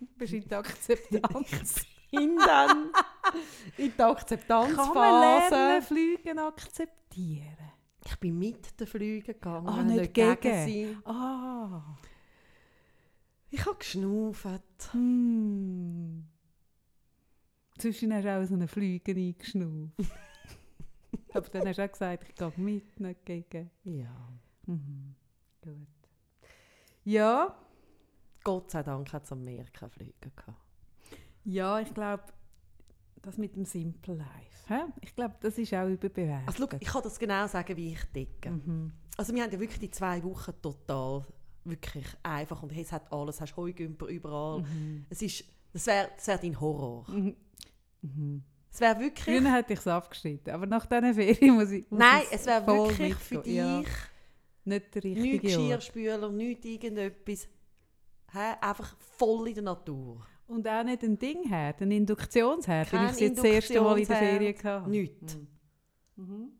[0.18, 1.86] Bist in der Akzeptanz.
[2.10, 2.90] In dann
[3.78, 5.54] in die Kann man Akzeptanzphase.
[5.54, 7.56] lernen, Flüge akzeptieren?
[8.04, 10.66] Ich bin mit den Flügen gegangen, Ah, nicht gegen.
[10.66, 10.96] sie.
[11.04, 11.96] Ah.
[13.50, 14.46] Ich habe geschnauft.
[14.92, 16.26] Hm.
[17.78, 19.92] Zwischen hast du auch so eine Flüge eingeschnauft.
[21.32, 23.70] Aber dann hast du auch gesagt, ich gehe mit, nicht gegen.
[23.84, 24.14] Ja.
[24.66, 25.14] Mhm.
[25.62, 25.74] Gut.
[27.04, 27.54] Ja,
[28.44, 30.58] Gott sei Dank hat es am Meer keine Flüge gehabt.
[31.44, 32.24] ja, ich glaube,
[33.22, 34.66] das mit dem Simple Life.
[34.68, 34.80] Hä?
[35.00, 36.48] Ich glaube, das ist auch überbewertet.
[36.48, 38.50] Also, schau, ich kann das genau sagen, wie ich denke.
[38.50, 38.92] mhm.
[39.16, 41.26] Also wir haben ja wirklich die zwei Wochen total
[41.64, 44.60] wirklich einfach und hey, es hat alles, hast Heugümper überall.
[44.62, 45.04] Mhm.
[45.10, 47.04] Es ist, das wäre das wär dein Horror.
[47.10, 47.36] Mhm.
[48.00, 48.44] Mhm.
[48.72, 49.24] Es wäre wirklich...
[49.24, 52.46] Früher hätte ich es abgeschnitten, aber nach diesen Ferien muss ich muss Nein, ich es
[52.46, 53.82] wäre wirklich für dich Ja,
[54.64, 55.42] nicht der richtige Ort.
[55.42, 57.48] Geschirrspüler, nichts irgendetwas.
[58.32, 58.54] Hä?
[58.60, 60.24] Einfach voll in der Natur.
[60.46, 64.06] Und auch nicht ein Dingherd, ein Induktionsherd, den Kein ich jetzt das erste Mal in
[64.06, 64.90] der Ferien Induktionsherd, hatte.
[64.90, 65.38] Nichts.
[66.16, 66.52] Mhm.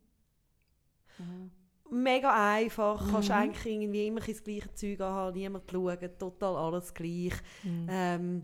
[1.18, 1.50] Mhm.
[1.92, 3.34] Mega einfach, kannst Mhm.
[3.34, 7.34] eigentlich irgendwie immer das gleiche Zeug haben, niemand schauen, total alles gleich.
[7.64, 7.86] Mhm.
[7.90, 8.42] Ähm,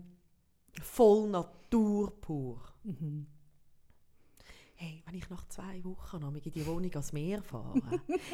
[0.81, 2.61] voll Natur pur.
[2.83, 3.25] Mhm.
[4.79, 7.81] Hey, wenn ich nach zwei Wochen noch in die Wohnung ans Meer fahre,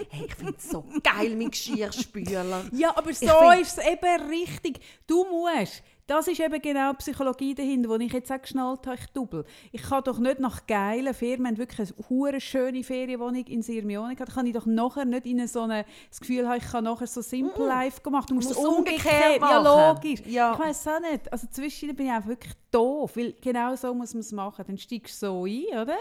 [0.10, 2.66] hey, ich finde es so geil mit Geschirrspüler.
[2.74, 4.82] Ja, aber so ist es eben richtig.
[5.08, 5.82] Du musst.
[6.06, 9.46] Das ist eben genau die Psychologie dahinter, wo ich jetzt auch geschnallt habe, ich double.
[9.72, 14.34] Ich kann doch nicht nach geilen haben wirklich eine hure schöne Ferienwohnung in Sirmione gehabt,
[14.34, 17.22] kann ich doch nachher nicht in so eine, das Gefühl haben, ich kann nachher so
[17.22, 18.30] Simple Life gemacht.
[18.30, 19.96] Du musst es umgekehrt, umgekehrt ja machen.
[19.96, 20.22] logisch.
[20.26, 20.54] Ja.
[20.54, 21.32] Ich weiß auch nicht.
[21.32, 24.66] Also zwischen bin ich einfach wirklich doof, weil genau so muss man es machen.
[24.68, 25.98] Dann steigst du so ein, oder?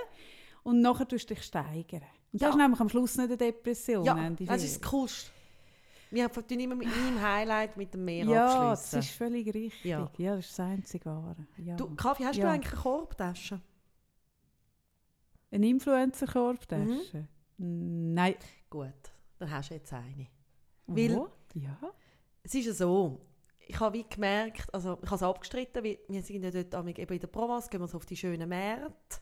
[0.63, 2.03] Und nachher tust du dich steigern.
[2.33, 2.49] Und das Ja.
[2.51, 4.05] ist nämlich am Schluss nicht eine Depression.
[4.05, 5.31] Ja, das ist das Coolste.
[6.11, 8.99] Wir tun immer mit meinem Highlight mit dem Meer Ja, das abschließen.
[9.01, 9.85] ist völlig richtig.
[9.87, 10.37] Ja, Ja.
[10.37, 11.47] das ist das einzige Wahre.
[11.57, 11.75] Ja.
[11.77, 12.45] Du, Kaffee, hast Ja.
[12.47, 13.61] du eigentlich eine Korbtasche?
[15.51, 17.29] Eine Influencer-Korbtasche?
[17.59, 18.35] Nein.
[18.71, 18.93] Gut,
[19.39, 20.27] dann hast du jetzt eine.
[20.87, 21.29] Weil- Wo?
[21.55, 21.79] Ja.
[22.43, 23.21] Es ist ja so,
[23.59, 27.13] ich habe wie gemerkt, also ich habe es abgestritten, weil wir sind ja dort eben
[27.15, 29.19] in der Provence, gehen wir so auf die schönen Märkte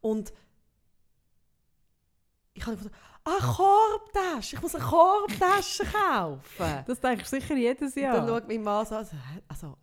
[0.00, 0.32] und
[2.60, 2.94] ich habe gedacht,
[3.24, 6.84] ah, Korbtasche, ich muss eine Korbtasche kaufen.
[6.86, 8.16] Das denkst du sicher jedes Und Jahr.
[8.16, 9.16] dann schaut mein Mann so, also,
[9.48, 9.76] also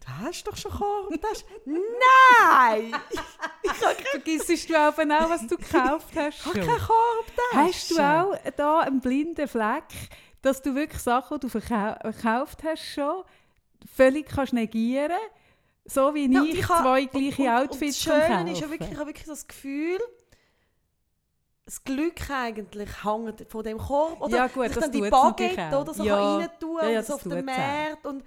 [0.00, 1.44] du hast doch schon Korbtasche?
[1.64, 2.94] Nein!
[4.10, 6.38] Vergissest du auch, auch, was du gekauft hast?
[6.40, 7.54] Ich habe keine Korbtasche.
[7.54, 9.84] Hast du auch da einen blinden Fleck,
[10.42, 13.24] dass du wirklich Sachen, die du verkau gekauft hast, schon
[13.94, 15.18] völlig kannst negieren
[15.84, 18.60] So wie Ja, und ich, habe- zwei gleiche und, Outfits und das zum Schöne ist
[18.60, 19.98] ja wirklich, ich habe wirklich das Gefühl,
[21.68, 24.22] das Glück eigentlich hängt von dem Korb.
[24.22, 26.36] Oder Ja, gut, dann die Baguette oder so Ja.
[26.38, 27.44] rein tun Ja, ja, so auf auch.
[27.44, 28.06] Markt.
[28.06, 28.24] Und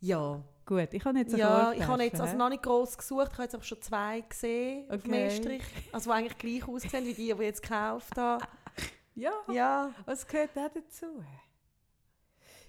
[0.00, 3.28] ja, Gut, ich habe jetzt eine ja ich habe jetzt also noch nicht gross gesucht,
[3.28, 5.26] ich habe jetzt aber schon zwei gesehen auf dem Okay.
[5.28, 5.62] Estrich.
[5.90, 8.44] Also die eigentlich gleich aussehen wie die, die ich jetzt gekauft habe.
[9.14, 11.06] Ja, Ja, das gehört auch dazu.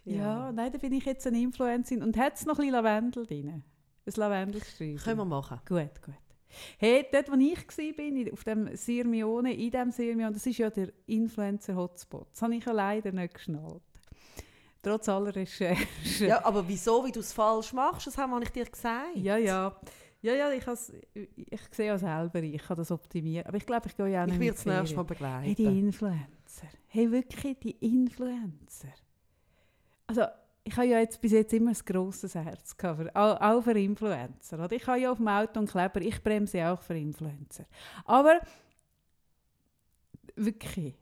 [0.05, 0.51] Ja, Ja.
[0.53, 2.01] nein, da bin ich jetzt eine Influencerin.
[2.01, 3.49] Und hat es noch ein bisschen Lavendel drin?
[4.05, 4.97] Ein Lavendelsträuchchen?
[4.97, 5.59] können wir machen.
[5.67, 6.15] Gut, gut.
[6.77, 10.89] Hey, dort, wo ich war, auf dem Sirmione, in diesem Sirmione, das ist ja der
[11.07, 12.27] Influencer-Hotspot.
[12.31, 13.81] Das habe ich ja leider nicht geschnallt.
[14.81, 15.87] Trotz aller Recherchen.
[16.19, 19.15] Ja, aber wieso, wie du es falsch machst, das habe ich dir gesagt.
[19.15, 19.37] ja.
[19.37, 19.75] Ja,
[20.21, 23.45] ja, ja ich, has, ich sehe ja selber, ich kann das optimieren.
[23.45, 25.41] Aber ich glaube, ich gehe ja auch Ich werde es nächstes Mal Ferien.
[25.41, 25.85] Hey, die begleiten.
[25.87, 26.67] Influencer.
[26.87, 28.93] Hey, wirklich, die Influencer.
[30.07, 30.23] Also,
[30.69, 33.77] ich habe ja jetzt bis jetzt immer ein grosses Herz gehabt, für, auch, auch für
[33.77, 34.63] Influencer.
[34.63, 34.71] Oder?
[34.73, 37.65] Ich habe ja auf dem Auto einen Kleber, ich bremse auch für Influencer.
[38.05, 38.39] Aber
[40.35, 40.93] wirklich,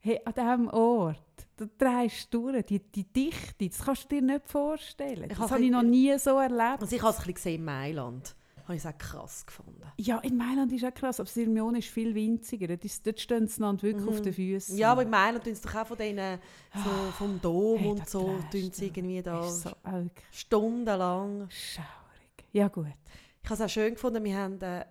[0.00, 4.22] hey, an diesem Ort, da drehst du durch, die, die Dichte, das kannst du dir
[4.22, 5.30] nicht vorstellen.
[5.30, 6.82] Das habe habe ich noch nie so erlebt.
[6.82, 8.36] Also ich habe es ein bisschen gesehen in Mailand.
[8.70, 9.82] Habe ich es auch krass gefunden.
[9.98, 12.68] Ja, in Mailand ist auch krass, aber Sirmione ist viel winziger.
[12.68, 14.08] Dort, ist, dort stehen sie einander wirklich Mhm.
[14.10, 14.76] auf den Füßen.
[14.78, 16.38] Ja, aber in Mailand tun sie doch auch von denen,
[16.74, 19.70] so vom Dom Hey, und so, tun sie irgendwie da so
[20.30, 21.48] stundenlang.
[21.50, 22.44] schaurig.
[22.52, 22.86] Ja gut.
[23.42, 24.84] Ich habe es auch schön gefunden, wir haben äh,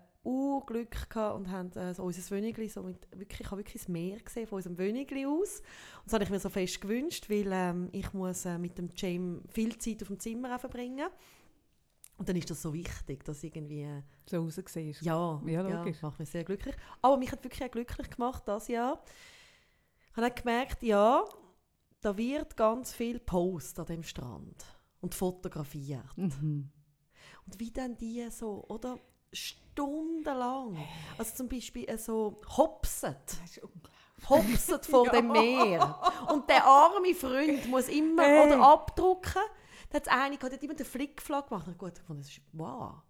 [0.65, 3.87] Glück gehabt und haben äh, so unser Wönigli, so mit, wirklich, ich habe wirklich das
[3.87, 5.59] Meer gesehen von unserem Wönigli aus.
[5.59, 8.89] Und das habe ich mir so fest gewünscht, weil ähm, ich muss äh, mit dem
[8.95, 11.07] James viel Zeit auf dem Zimmer verbringen.
[12.19, 13.83] Und dann ist das so wichtig, dass irgendwie...
[13.83, 14.95] Äh, So rausgesehen.
[15.01, 16.01] Ja, Ja, ja, logisch.
[16.01, 16.75] macht mich sehr glücklich.
[17.01, 19.01] Aber mich hat wirklich auch glücklich gemacht das Jahr.
[20.11, 21.23] Ich habe gemerkt, ja,
[22.01, 24.65] da wird ganz viel Post an dem Strand
[25.01, 26.05] und fotografiert.
[26.17, 26.69] Mhm.
[27.45, 28.99] Und wie dann die so, oder?
[29.31, 30.77] Stundenlang.
[31.17, 33.15] Also zum Beispiel äh, so hopset.
[33.25, 33.89] Das ist unglaublich.
[34.29, 35.11] Hopset vor Ja.
[35.13, 36.01] dem Meer.
[36.33, 38.47] Und der arme Freund muss immer Hey.
[38.47, 39.41] oder abdrucken.
[39.89, 41.67] Da hat eine gehabt, die hat immer den Flickflack gemacht.
[41.67, 43.01] Und gut, ich fand, das ist wow.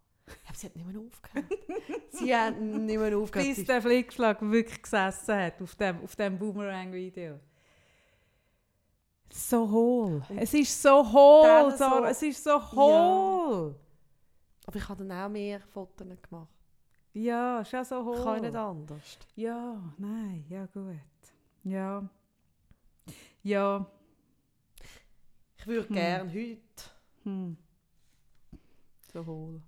[0.48, 1.46] Aber sie hat nicht mehr aufgehört.
[2.12, 3.56] sie hat nicht mehr aufgehört.
[3.56, 7.40] Bis der Flickschlag wirklich gesessen hat auf dem, auf dem Boomerang-Video.
[9.32, 10.24] So hohl.
[10.38, 12.04] Es ist so hohl, so-.
[12.06, 13.76] Es ist so hohl.
[14.66, 16.50] Aber ich habe dann auch mehr Fotos gemacht.
[17.14, 18.18] Ja, ist auch so hohl.
[18.18, 19.20] Ich kann nicht anders.
[19.36, 20.96] Ja, nein, ja gut.
[21.64, 22.08] Ja.
[23.44, 23.86] Ja.
[25.58, 25.96] Ich würde Hm.
[25.96, 26.62] gerne heute...
[27.30, 27.58] Hm.
[29.14, 29.62] So hohl.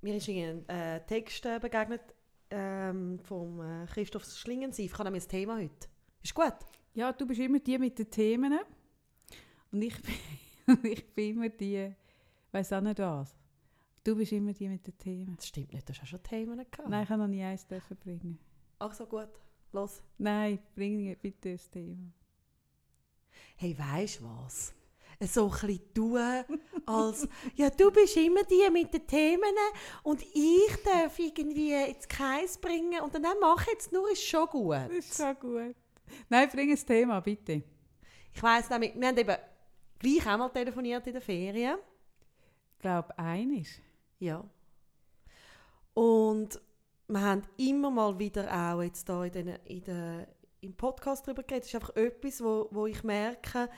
[0.00, 2.02] Mir ist ein äh, Text äh, begegnet
[2.50, 4.92] ähm, vom äh, Christoph Schlingensief.
[4.92, 5.88] Ich habe nämlich ein Thema heute.
[6.22, 6.54] Ist gut?
[6.94, 8.58] Ja, du bist immer die mit den Themen.
[9.72, 11.92] Und ich bin, ich bin immer die,
[12.52, 13.34] weiß auch nicht was.
[14.04, 15.36] Du bist immer die mit den Themen.
[15.36, 16.88] Das stimmt nicht, du hast auch schon Themen gehabt.
[16.88, 18.38] Nein, ich habe noch nie eins dürfen bringen.
[18.78, 19.30] Ach so, gut.
[19.72, 20.02] Los.
[20.18, 22.12] Nein, bring bitte das Thema.
[23.56, 24.75] Hey, weisst du was?
[25.20, 26.44] So ein tun,
[26.84, 29.54] als ja, du bist immer die mit den Themen
[30.02, 34.46] und ich darf irgendwie ins Kreis bringen und dann mache ich jetzt nur, ist schon
[34.46, 34.74] gut.
[34.74, 35.74] Das ist so gut.
[36.28, 37.62] Nein, bring das Thema, bitte.
[38.32, 39.36] Ich weiss nämlich, wir haben eben
[39.98, 41.78] gleich einmal telefoniert in der Ferien.
[42.72, 43.80] Ich glaube, einiges.
[44.18, 44.44] Ja.
[45.94, 46.60] Und
[47.08, 50.26] wir haben immer mal wieder auch jetzt da in den, in den,
[50.60, 51.64] im Podcast darüber geredet.
[51.64, 53.70] Das ist einfach etwas, wo, wo ich merke,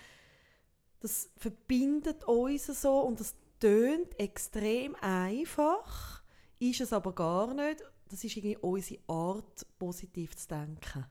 [1.01, 6.23] das verbindet uns so und das tönt extrem einfach,
[6.59, 7.83] ist es aber gar nicht.
[8.09, 11.07] Das ist irgendwie unsere Art, positiv zu denken.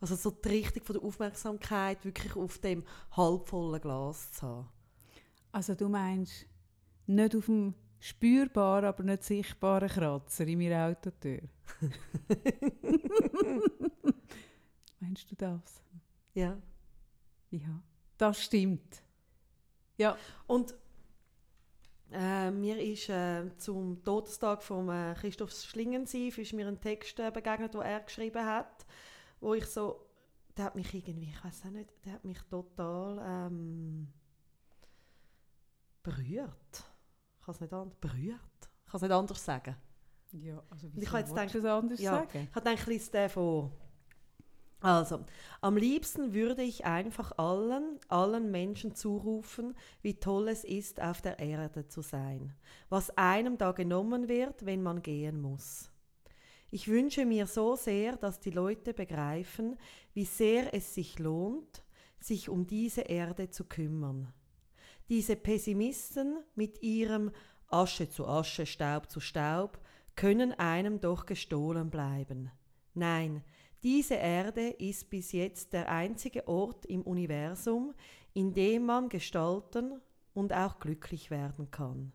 [0.00, 4.68] Also so die Richtung von der Aufmerksamkeit wirklich auf dem halbvollen Glas zu haben.
[5.52, 6.46] Also du meinst
[7.06, 11.40] nicht auf dem spürbaren, aber nicht sichtbaren Kratzer in meiner Autotür?
[15.00, 15.82] meinst du das?
[16.34, 16.58] Ja.
[17.50, 17.82] Ja,
[18.18, 19.02] das stimmt.
[19.96, 20.74] Ja, Und
[22.12, 27.30] äh, mir ist äh, zum Todestag von äh, Christoph Schlingensief ist mir ein Text äh,
[27.30, 28.86] begegnet, wo er geschrieben hat,
[29.40, 30.06] wo ich so,
[30.56, 34.08] der hat mich irgendwie, ich weiß auch nicht, der hat mich total ähm,
[36.02, 36.84] berührt.
[37.38, 38.40] Ich kann es nicht anders, berührt.
[38.84, 39.76] Ich kann es nicht anders sagen.
[40.32, 42.12] ja also ich habe jetzt das anders ja.
[42.12, 42.28] sagen?
[42.32, 43.72] Ich habe gedacht, ich lese den vor.
[44.80, 45.24] Also,
[45.62, 51.38] am liebsten würde ich einfach allen, allen Menschen zurufen, wie toll es ist, auf der
[51.38, 52.52] Erde zu sein,
[52.88, 55.90] was einem da genommen wird, wenn man gehen muss.
[56.70, 59.76] Ich wünsche mir so sehr, dass die Leute begreifen,
[60.12, 61.82] wie sehr es sich lohnt,
[62.20, 64.32] sich um diese Erde zu kümmern.
[65.08, 67.30] Diese Pessimisten mit ihrem
[67.68, 69.78] Asche zu Asche, Staub zu Staub
[70.16, 72.50] können einem doch gestohlen bleiben.
[72.94, 73.44] Nein,
[73.86, 77.94] diese Erde ist bis jetzt der einzige Ort im Universum,
[78.34, 80.00] in dem man gestalten
[80.34, 82.12] und auch glücklich werden kann.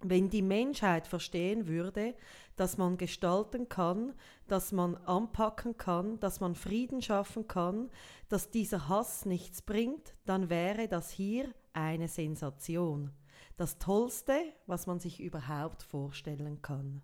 [0.00, 2.16] Wenn die Menschheit verstehen würde,
[2.56, 4.12] dass man gestalten kann,
[4.48, 7.88] dass man anpacken kann, dass man Frieden schaffen kann,
[8.28, 13.12] dass dieser Hass nichts bringt, dann wäre das hier eine Sensation.
[13.56, 17.02] Das Tollste, was man sich überhaupt vorstellen kann.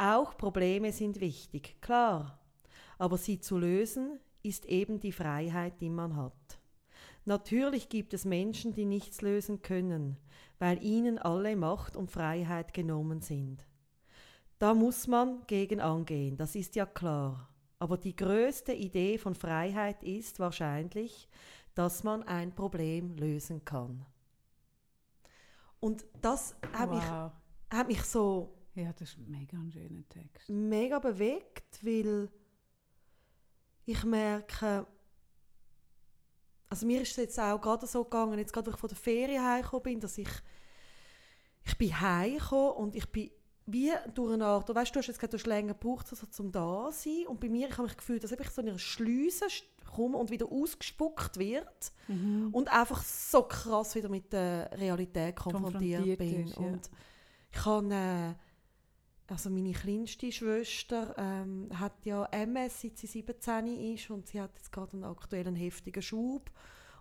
[0.00, 2.40] Auch Probleme sind wichtig, klar,
[2.96, 6.58] aber sie zu lösen ist eben die Freiheit, die man hat.
[7.26, 10.16] Natürlich gibt es Menschen, die nichts lösen können,
[10.58, 13.66] weil ihnen alle Macht und Freiheit genommen sind.
[14.58, 17.50] Da muss man gegen angehen, das ist ja klar.
[17.78, 21.28] Aber die größte Idee von Freiheit ist wahrscheinlich,
[21.74, 24.06] dass man ein Problem lösen kann.
[25.78, 27.04] Und das hat, mich,
[27.70, 30.48] hat mich so Ja, das ist mega ein schöner Text.
[30.48, 32.28] mega bewegt, weil
[33.84, 34.86] ich merke,
[36.68, 38.96] also mir ist es jetzt auch gerade so gegangen, jetzt gerade, als ich von der
[38.96, 40.28] Ferien heimgekommen bin, dass ich,
[41.64, 43.30] ich bin heimgekommen und ich bin
[43.66, 46.90] wie durch eine Art, du weißt, du hast jetzt hast länger gebraucht, also zum da
[46.90, 49.46] sein und bei mir, ich habe mich gefühlt, dass ich so in einer Schleuse
[49.92, 52.48] komme und wieder ausgespuckt wird Mhm.
[52.52, 56.46] und einfach so krass wieder mit der Realität konfrontiert, Konfrontiert bin.
[56.46, 56.62] ist, ja.
[56.62, 56.90] Und
[57.52, 58.34] ich habe, äh,
[59.30, 64.50] also meine kleinste Schwester ähm, hat ja MS, seit sie 17 ist und sie hat
[64.56, 66.50] jetzt gerade einen aktuellen heftigen Schub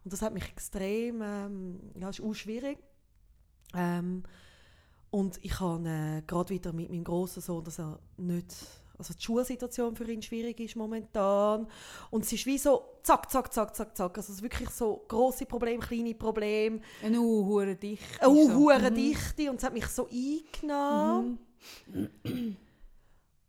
[0.04, 2.78] und das hat mich extrem, ähm, ja, ist auch schwierig.
[3.76, 4.24] Ähm,
[5.12, 8.56] und ich habe äh, gerade wieder mit meinem grossen Sohn, dass er nicht,
[8.98, 11.68] also die Schulsituation für ihn schwierig ist momentan.
[12.12, 14.18] Und es ist wie so zack, zack, zack, zack, zack.
[14.18, 18.22] Also es ist wirklich so grosse Probleme, kleine Probleme, Eine hure dicht.
[18.22, 18.54] eine so.
[18.54, 18.96] hohe Mhm.
[18.96, 21.40] Dichte und es hat mich so eingenommen.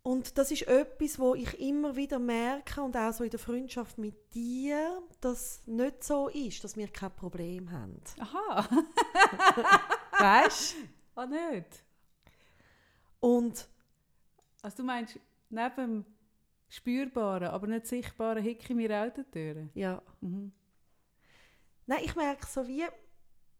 [0.03, 3.99] Und das ist etwas, wo ich immer wieder merke und auch so in der Freundschaft
[3.99, 8.01] mit dir, dass nicht so ist, dass wir kein Problem haben.
[8.19, 8.67] Aha.
[10.19, 10.77] Weißt
[11.15, 11.85] ah, nicht?
[13.21, 13.69] Und
[14.63, 15.19] Also du meinst,
[15.51, 16.05] neben dem
[16.69, 19.69] spürbaren, aber nicht sichtbaren Hick in meiner Autotür?
[19.75, 20.03] ja.
[20.21, 20.53] Mhm.
[21.87, 22.87] Nein, ich merke so wie,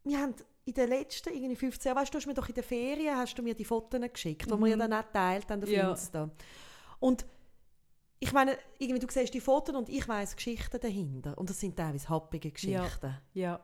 [0.05, 0.33] wir haben
[0.65, 3.35] in den letzten irgendwie 15 Jahren, weißt du, hast mir doch in den Ferien hast
[3.37, 4.79] du mir die Fotos geschickt, die wir ja Mhm.
[4.79, 5.89] dann auch teilt haben auf Ja.
[5.89, 6.29] Insta.
[6.99, 7.25] Und
[8.19, 11.35] ich meine, irgendwie, du siehst die Fotos und ich weiss Geschichten dahinter.
[11.37, 13.17] Und das sind teilweise happige Geschichten.
[13.33, 13.59] Ja.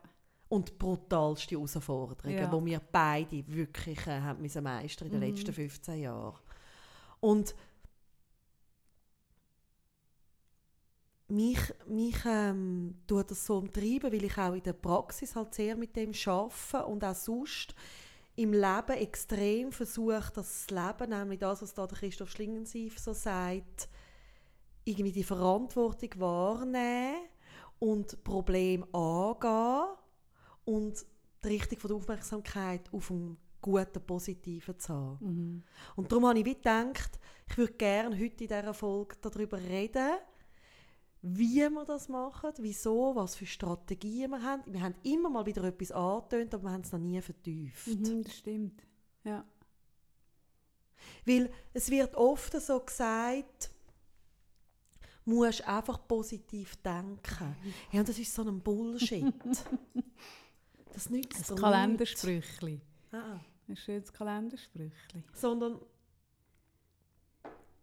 [0.50, 2.48] Und brutalste Herausforderungen, Ja.
[2.48, 5.36] die wir beide wirklich äh, haben meistern in den Mhm.
[5.36, 6.40] letzten 15 Jahren.
[7.20, 7.54] Und
[11.30, 15.76] mich, mich ähm, tut das so umtreiben, weil ich auch in der Praxis halt sehr
[15.76, 17.76] mit dem arbeite und auch sonst
[18.36, 23.90] im Leben extrem versuche, das Leben, nämlich das, was da der Christoph Schlingensief so sagt,
[24.86, 27.28] irgendwie die Verantwortung wahrnehmen
[27.80, 29.88] und Problem angehen
[30.66, 31.06] und
[31.44, 35.18] die Richtung von der Aufmerksamkeit auf einen guten, positiven zu haben.
[35.22, 35.64] Mhm.
[35.96, 40.12] Und darum habe ich wie gedacht, ich würde gerne heute in dieser Folge darüber reden,
[41.36, 44.64] wie wir das machen, wieso, was für Strategien wir haben.
[44.66, 47.88] Wir haben immer mal wieder etwas angetönt, aber wir haben es noch nie vertieft.
[47.88, 48.84] Mhm, das stimmt.
[49.24, 49.46] Ja.
[51.26, 53.72] Weil es wird oft so gesagt,
[55.26, 57.56] musst einfach positiv denken.
[57.92, 59.26] Ja, und das ist so ein Bullshit.
[60.94, 61.56] das nützt nichts.
[61.56, 62.82] Kalendersprüchli.
[63.12, 63.40] Ah.
[63.68, 65.24] Ein schönes Kalendersprüchli.
[65.34, 65.80] sondern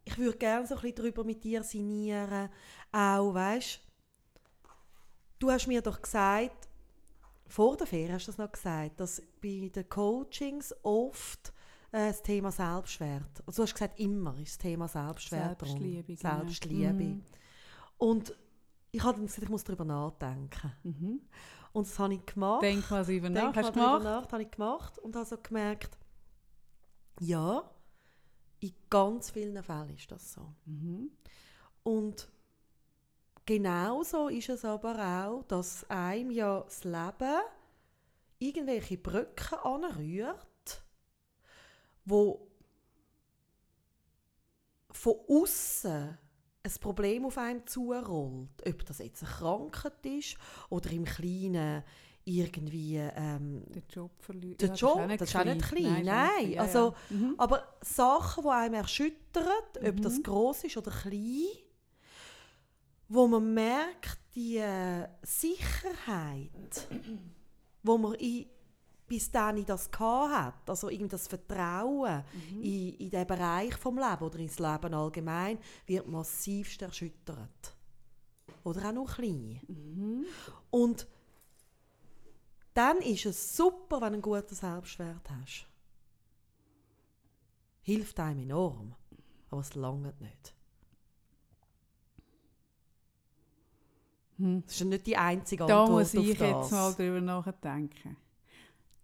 [0.04, 2.48] ich würde gerne so ein bisschen darüber mit dir sinnieren.
[2.92, 3.80] Auch, weißt
[5.38, 6.68] du, hast mir doch gesagt,
[7.46, 11.52] vor der Ferien hast du das noch gesagt, dass bei den Coachings oft
[11.92, 15.70] äh, das Thema Selbstwert, also du hast gesagt, immer ist das Thema Selbstwert drum.
[15.70, 16.16] Selbstliebe.
[16.16, 16.38] genau.
[16.38, 16.92] Selbstliebe.
[16.92, 17.24] Mhm.
[17.98, 18.34] Und
[18.90, 20.72] ich habe dann gesagt, ich muss darüber nachdenken.
[20.82, 21.20] Mhm.
[21.72, 22.62] Und das habe ich gemacht.
[22.62, 23.52] Denk mal über nach.
[23.52, 24.04] Denk Hast mal du drüber gemacht?
[24.04, 25.98] nach, das habe ich gemacht und habe so gemerkt,
[27.20, 27.70] ja,
[28.64, 30.54] in ganz vielen Fällen ist das so.
[30.64, 31.10] Mhm.
[31.82, 32.28] Und
[33.44, 37.40] genauso ist es aber auch, dass einem ja das Leben
[38.38, 40.82] irgendwelche Brücken anrührt,
[42.04, 42.46] wo
[44.90, 46.18] von außen
[46.62, 48.66] ein Problem auf einem zurollt.
[48.66, 50.38] Ob das jetzt eine Krankheit ist
[50.70, 51.84] oder im Kleinen
[52.24, 54.56] irgendwie ähm, Den Job verlieren.
[54.58, 56.50] der Job, das ist auch nicht klein, nein.
[56.52, 57.16] Ja, also, ja.
[57.16, 57.34] Mhm.
[57.38, 59.44] Aber Sachen, die einem erschüttern,
[59.76, 60.02] ob Mhm.
[60.02, 61.44] das gross ist oder klein,
[63.08, 66.88] wo man merkt, die äh, Sicherheit,
[67.82, 68.46] wo man in,
[69.06, 72.62] bis dann in das hat, also irgendwie das Vertrauen Mhm.
[72.62, 77.76] in, in diesen Bereich vom Leben oder ins Leben allgemein, wird massivst erschüttert.
[78.64, 79.60] Oder auch noch klein.
[79.68, 80.24] Mhm.
[80.70, 81.06] Und
[82.74, 85.66] dann ist es super, wenn du einen guten Selbstwert hast.
[87.82, 88.94] Hilft einem enorm,
[89.50, 90.54] aber es langt nicht.
[94.38, 94.64] Hm.
[94.66, 98.16] Das ist nicht die einzige Da Antwort muss auf ich jetzt mal drüber nachdenken.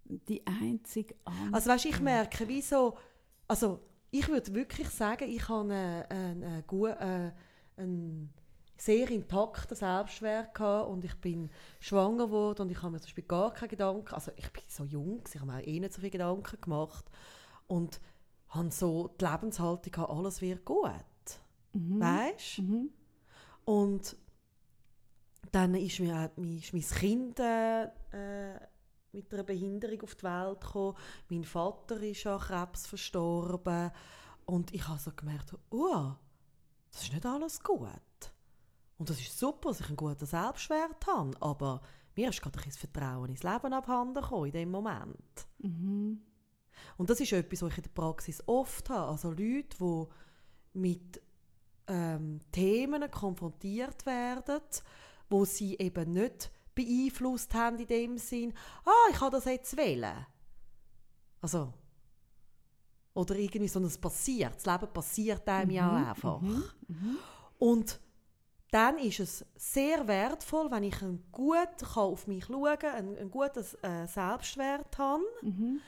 [0.04, 1.54] Die einzige Antwort.
[1.54, 2.96] Also weißt, ich merke, wie so,
[3.46, 3.80] also
[4.10, 7.32] ich würde wirklich sagen, ich habe einen, einen, einen, äh,
[7.76, 8.34] einen
[8.80, 13.24] sehr intakten Selbstwert gehabt und ich bin schwanger geworden und ich habe mir zum Beispiel
[13.24, 16.00] gar keine Gedanken, also ich bin so jung, ich habe mir auch eh nicht so
[16.00, 17.04] viele Gedanken gemacht
[17.66, 18.00] und
[18.48, 20.90] habe so die Lebenshaltung gehabt, alles wird gut,
[21.72, 22.00] mhm.
[22.00, 22.58] weißt?
[22.60, 22.90] Mhm.
[23.64, 24.16] Und
[25.52, 27.88] dann ist mir ist mein Kind äh,
[29.12, 30.96] mit einer Behinderung auf die Welt gekommen.
[31.28, 33.90] Mein Vater ist an Krebs verstorben.
[34.46, 36.12] Und ich habe so gemerkt, oh,
[36.90, 37.88] das ist nicht alles gut.
[39.00, 41.30] Und das ist super, dass ich einen guten Selbstwert habe.
[41.40, 41.80] Aber
[42.14, 45.46] mir ist gerade ein bisschen das Vertrauen ins Leben abhanden gekommen in dem Moment.
[45.56, 46.20] Mhm.
[46.98, 49.10] Und das ist etwas, was ich in der Praxis oft habe.
[49.10, 50.04] Also Leute, die
[50.74, 51.22] mit
[51.86, 54.60] ähm, Themen konfrontiert werden,
[55.30, 58.52] wo sie eben nicht beeinflusst haben in dem Sinn,
[58.84, 60.26] ah, ich habe das jetzt wählen.
[61.40, 61.72] Also,
[63.14, 64.56] oder irgendwie so, es passiert.
[64.56, 66.40] Das Leben passiert einem ja Mhm, einfach.
[66.42, 67.18] mhm, mhm.
[67.58, 67.98] Und
[68.70, 73.18] dann ist es sehr wertvoll, wenn ich ein gut kann auf mich schauen kann, einen,
[73.18, 75.24] einen guten äh, Selbstwert habe.
[75.42, 75.80] Mhm.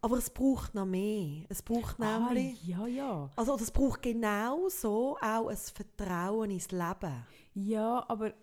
[0.00, 1.44] Aber es braucht noch mehr.
[1.48, 2.60] Es braucht nämlich...
[2.62, 3.30] Ah, ja, ja.
[3.36, 7.24] Also es braucht genauso auch ein Vertrauen ins Leben.
[7.54, 8.34] Ja, aber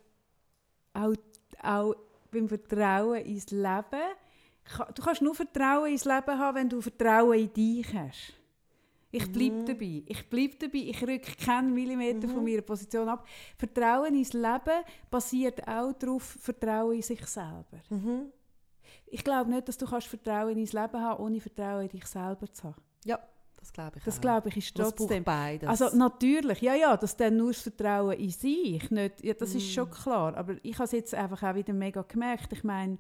[0.94, 1.14] auch,
[1.62, 1.96] auch
[2.32, 4.02] beim Vertrauen ins Leben,
[4.96, 8.34] du kannst nur Vertrauen ins Leben haben, wenn du Vertrauen in dich hast.
[9.14, 9.66] Ich bleibe Mhm.
[9.66, 10.04] dabei.
[10.08, 10.78] Ich bleibe dabei.
[10.78, 13.28] Ich rücke keinen Millimeter von meiner Position ab.
[13.58, 17.82] Vertrauen ins Leben basiert auch darauf, Vertrauen in sich selber.
[17.90, 18.28] Mhm.
[19.08, 22.52] Ich glaube nicht, dass du kannst Vertrauen ins Leben haben, ohne Vertrauen in dich selber
[22.54, 22.82] zu haben.
[23.04, 23.20] Ja,
[23.60, 25.24] das glaube ich Das glaube ich ist trotzdem.
[25.26, 25.68] beides.
[25.68, 29.66] Also natürlich, ja, ja, dass dann nur das Vertrauen in sich, nicht, ja, das ist
[29.68, 29.72] Mhm.
[29.74, 30.38] schon klar.
[30.38, 32.54] Aber ich habe es jetzt einfach auch wieder mega gemerkt.
[32.54, 32.98] Ich meine,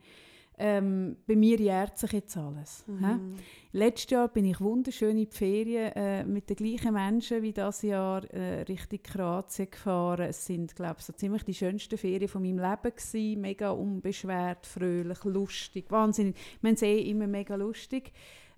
[0.62, 2.86] ähm, bei mir jährt sich jetzt alles.
[2.86, 3.36] Mhm.
[3.72, 7.82] Letztes Jahr bin ich wunderschön in die Ferien äh, mit den gleichen Menschen wie das
[7.82, 10.30] Jahr äh, Richtung Kroatien gefahren.
[10.30, 13.42] Es sind, glaube ich, so ziemlich die schönsten Ferien von meinem Leben gewesen.
[13.42, 16.36] Mega unbeschwert, fröhlich, lustig, wahnsinnig.
[16.62, 18.12] Wir haben es eh immer mega lustig.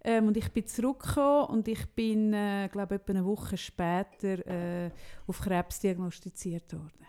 [0.03, 4.91] Ähm, und ich bin zurückgekommen und ich bin, äh, glaube etwa eine Woche später äh,
[5.25, 7.07] auf Krebs diagnostiziert worden.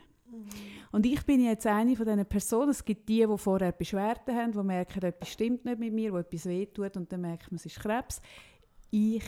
[0.93, 4.53] Und ich bin jetzt eine von diesen Personen, es gibt die, die vorher Beschwerden haben,
[4.53, 7.66] die merken, etwas stimmt nicht mit mir, wo etwas wehtut und dann merkt man, es
[7.66, 8.20] ist Krebs.
[8.91, 9.24] Ich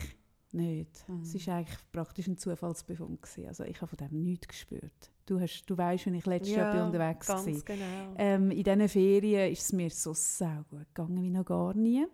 [0.51, 1.05] nicht.
[1.21, 3.21] Es war eigentlich praktisch ein Zufallsbefund.
[3.21, 3.47] Gewesen.
[3.47, 5.11] Also ich habe von dem nichts gespürt.
[5.25, 7.43] Du, hast, du weißt, wenn ich letztes Jahr bin unterwegs war.
[7.43, 8.13] genau.
[8.17, 12.05] Ähm, in diesen Ferien ist es mir so sau gut gegangen wie noch gar nie.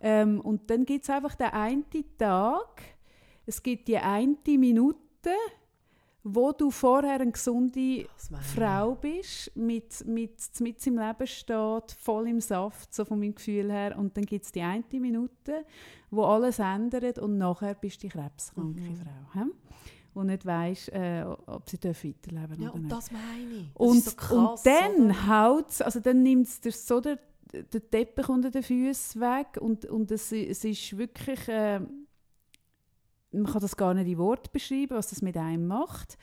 [0.00, 1.84] Ähm, und dann gibt es einfach den einen
[2.18, 2.82] Tag,
[3.46, 4.98] es gibt die eine Minute,
[6.26, 8.06] wo du vorher eine gesunde.
[8.54, 13.70] Frau bist, mit, mit, mit im Leben steht, voll im Saft, so von meinem Gefühl
[13.70, 13.96] her.
[13.98, 15.64] Und dann gibt es die eine Minute,
[16.10, 18.96] wo alles ändert und nachher bist du die krebskranke Mhm.
[18.96, 19.40] Frau.
[19.40, 19.50] He?
[20.14, 22.92] Wo nicht weißt, äh, ob sie weiterleben Ja, oder und nicht.
[22.96, 23.68] das meine ich.
[23.74, 27.18] Das Und, so krass, und dann haut also dann nimmt es so der,
[27.52, 31.80] der Teppich unter den Füßen weg und, und es, es ist wirklich, äh,
[33.34, 36.16] man kann das gar nicht in Wort beschreiben, was das mit einem macht.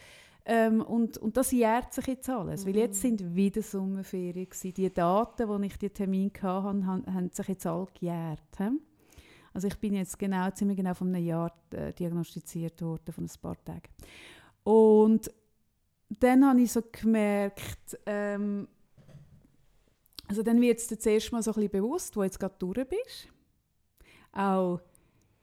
[0.44, 4.74] Ähm, und, und das jährt sich jetzt alles, weil jetzt sind wieder Sommerferien gewesen.
[4.74, 8.42] Die Daten, wo ich die Termin hatte, haben, haben sich jetzt alle gejährt.
[8.58, 8.70] he?
[9.54, 13.42] Also ich bin jetzt genau, ziemlich genau von einem Jahr äh, diagnostiziert worden, von ein
[13.42, 13.90] paar Tagen.
[14.64, 15.32] Und
[16.10, 18.68] dann habe ich so gemerkt, ähm,
[20.28, 22.88] also dann wird es dir zuerst mal so ein bisschen bewusst, wo jetzt gerade durch
[22.88, 23.28] bist.
[24.32, 24.80] Auch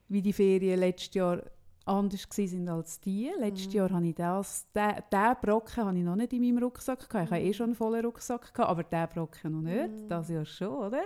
[0.08, 1.42] wie die Ferien letztes Jahr
[1.88, 3.30] anders sind als die.
[3.38, 7.08] Letztes Jahr habe ich das, den, den Brocken habe ich noch nicht in meinem Rucksack
[7.08, 7.26] gehabt.
[7.26, 10.08] Ich habe eh schon einen vollen Rucksack gehabt, aber den Brocken noch nicht.
[10.08, 11.02] Das Jahr schon, oder?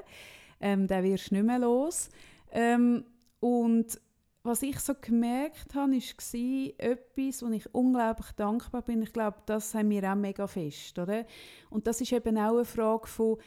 [0.61, 2.11] Ähm, den wirst du nicht mehr los.
[2.51, 3.05] Ähm,
[3.41, 4.01] und
[4.45, 9.03] was ich so gemerkt habe, war etwas, wo ich unglaublich dankbar bin.
[9.03, 11.25] Ich glaube, das haben wir auch mega fest, oder?
[11.71, 13.39] Und das ist eben auch eine Frage von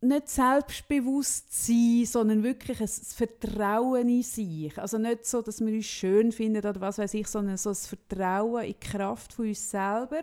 [0.00, 4.78] nicht selbstbewusst sein, sondern wirklich ein Vertrauen in sich.
[4.78, 7.74] Also nicht so, dass wir uns schön finden oder was weiß ich, sondern so ein
[7.74, 10.20] Vertrauen in die Kraft von uns selber,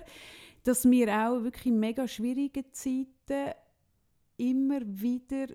[0.63, 3.53] dass wir auch wirklich in mega schwierigen Zeiten
[4.38, 5.47] immer wieder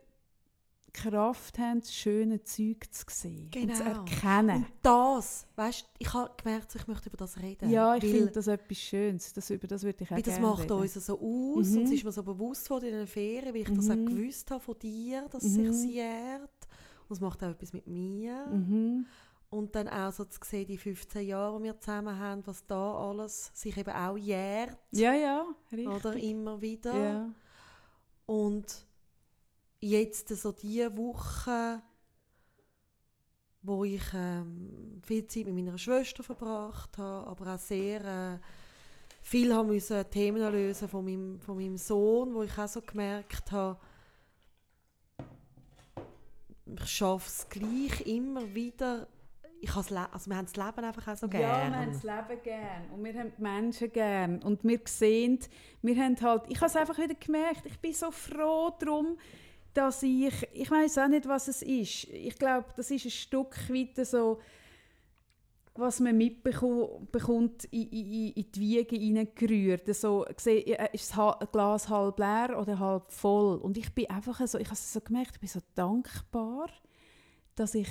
[0.92, 4.00] Kraft haben, das schöne Zeug zu sehen und zu Genau.
[4.04, 4.56] erkennen.
[4.56, 7.70] Und das, weißt ich habe gemerkt, ich möchte über das reden.
[7.70, 9.32] ja, ich finde das etwas Schönes.
[9.32, 10.72] Das, über das würde ich auch Weil das macht reden.
[10.72, 11.20] uns so aus
[11.68, 11.76] Mhm.
[11.78, 14.06] und es ist mir so bewusst worden in den Ferien, weil ich das auch Mhm.
[14.06, 15.72] gewusst habe von dir, dass Mhm.
[15.72, 16.50] sich jährt.
[17.08, 18.46] Und es macht auch etwas mit mir.
[18.46, 19.06] Mhm.
[19.52, 22.94] Und dann auch so zu sehen, die 15 Jahre, die wir zusammen haben, was da
[23.08, 24.78] alles sich eben auch jährt.
[24.92, 25.88] Ja, ja, richtig.
[25.88, 26.96] Oder immer wieder.
[26.96, 27.28] Ja.
[28.26, 28.86] Und
[29.80, 31.82] jetzt so die Woche,
[33.62, 38.38] wo ich ähm, viel Zeit mit meiner Schwester verbracht habe, aber auch sehr äh,
[39.22, 43.52] viel haben müssen Themen lösen von meinem, von meinem Sohn, wo ich auch so gemerkt
[43.52, 43.78] habe,
[46.66, 49.08] ich schaffe es gleich immer wieder.
[49.62, 51.74] Ich has also wir haben das Leben einfach auch so Ja, gerne.
[51.74, 55.38] wir haben das Leben gern und wir haben die Menschen gern und wir sehen,
[55.82, 59.18] wir haben halt, ich habe es einfach wieder gemerkt, ich bin so froh darum,
[59.74, 62.04] dass ich, ich weiß auch nicht, was es ist.
[62.04, 64.38] Ich glaube, das ist ein Stück weit so,
[65.74, 69.94] was man mitbekommt, in, in, in die Wiege hineingerührt.
[69.94, 73.58] So, äh, ist das Glas halb leer oder halb voll?
[73.58, 76.68] Und ich bin einfach so, ich habe es so gemerkt, ich bin so dankbar,
[77.54, 77.88] dass ich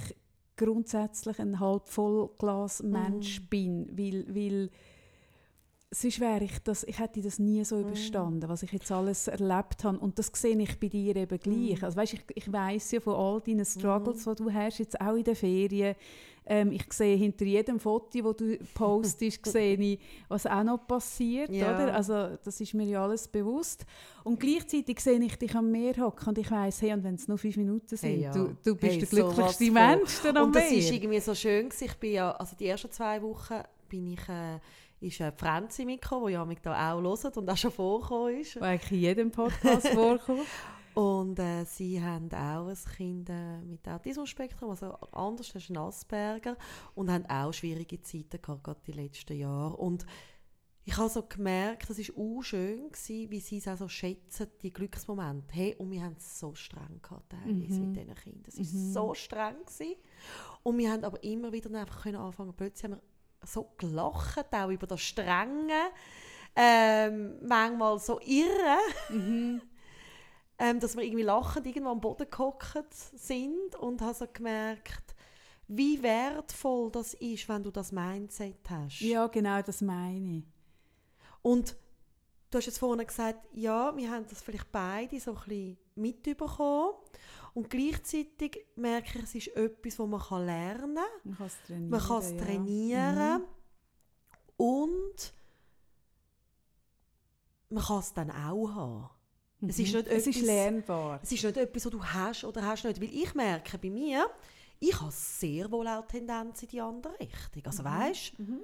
[0.57, 4.69] grundsätzlich ein halb voll Glas Mensch bin, weil, weil
[5.91, 9.83] sonst wäre ich das, ich hätte das nie so überstanden, was ich jetzt alles erlebt
[9.83, 11.83] habe und das sehe ich bei dir eben gleich.
[11.83, 15.15] Also weißt, ich, ich weiß ja von all deinen Struggles, die du hast, jetzt auch
[15.15, 15.95] in den Ferien,
[16.45, 21.49] ähm, ich sehe hinter jedem Foto, das du postest, sehe ich, was auch noch passiert,
[21.51, 21.73] Ja.
[21.75, 21.93] oder?
[21.95, 23.85] Also das ist mir ja alles bewusst.
[24.23, 27.27] Und gleichzeitig sehe ich dich am Meer hocken und ich weiss, hey, und wenn es
[27.27, 28.31] nur fünf Minuten sind, Hey, ja.
[28.31, 29.71] du, du bist Hey, der glücklichste.
[29.71, 30.79] Mensch dann am Und das Meer.
[30.79, 31.83] ist irgendwie so schön gewesen.
[31.85, 33.55] Ich bin ja, also die ersten zwei Wochen
[33.87, 34.59] bin ich, äh,
[35.01, 38.55] ist die Franzi mitgekommen, die ja mich da auch hört und auch schon vorgekommen ist.
[38.59, 40.45] Wo eigentlich in jedem Podcast vorkommt.
[40.95, 46.57] Und äh, sie haben auch ein Kind äh, mit Autismus-Spektrum, also anders, ist ein Asperger,
[46.95, 49.77] und haben auch schwierige Zeiten gehabt, gerade die letzten Jahre.
[49.77, 50.05] Und
[50.83, 54.47] ich habe so gemerkt, das war auch schön, gewesen, wie sie es auch so schätzen,
[54.61, 55.53] die Glücksmomente.
[55.53, 57.91] Hey, und wir haben es so streng gehabt, teilweise Mhm.
[57.91, 58.43] mit diesen Kindern.
[58.47, 58.65] Es war
[59.05, 59.55] so streng.
[59.59, 59.95] Gewesen.
[60.63, 63.01] Und wir haben aber immer wieder einfach können anfangen, plötzlich haben wir
[63.45, 65.91] so gelacht, auch über das Strenge,
[66.55, 68.77] ähm, manchmal so irre.
[69.09, 69.61] Mhm.
[70.59, 75.15] ähm, dass wir irgendwie lachend irgendwo am Boden gehockt sind und habe so gemerkt,
[75.67, 78.99] wie wertvoll das ist, wenn du das Mindset hast.
[78.99, 80.43] Ja, genau, das meine ich.
[81.41, 81.75] Und
[82.51, 86.93] du hast jetzt vorhin gesagt, ja, wir haben das vielleicht beide so ein bisschen mitbekommen.
[87.53, 91.05] Und gleichzeitig merke ich, es ist etwas, das man lernen kann.
[91.25, 91.89] Man kann es trainieren.
[91.89, 92.37] Man kann es ja.
[92.37, 93.41] trainieren.
[93.41, 93.45] Mhm.
[94.57, 95.33] Und
[97.69, 99.09] man kann es dann auch haben.
[99.67, 99.97] Es ist Mhm.
[99.99, 101.19] nicht es ist etwas- lernbar.
[101.21, 103.01] Es ist nicht etwas, was du hast oder hast nicht.
[103.01, 104.29] Weil ich merke bei mir,
[104.79, 107.65] ich habe sehr wohl auch Tendenz in die andere Richtung.
[107.65, 108.61] Also weißt Mhm.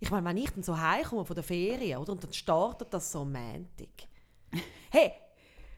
[0.00, 3.12] ich meine, wenn ich dann so heimkomme von der Ferien, oder, und dann startet das
[3.12, 3.88] so am Montag.
[4.90, 5.12] Hey,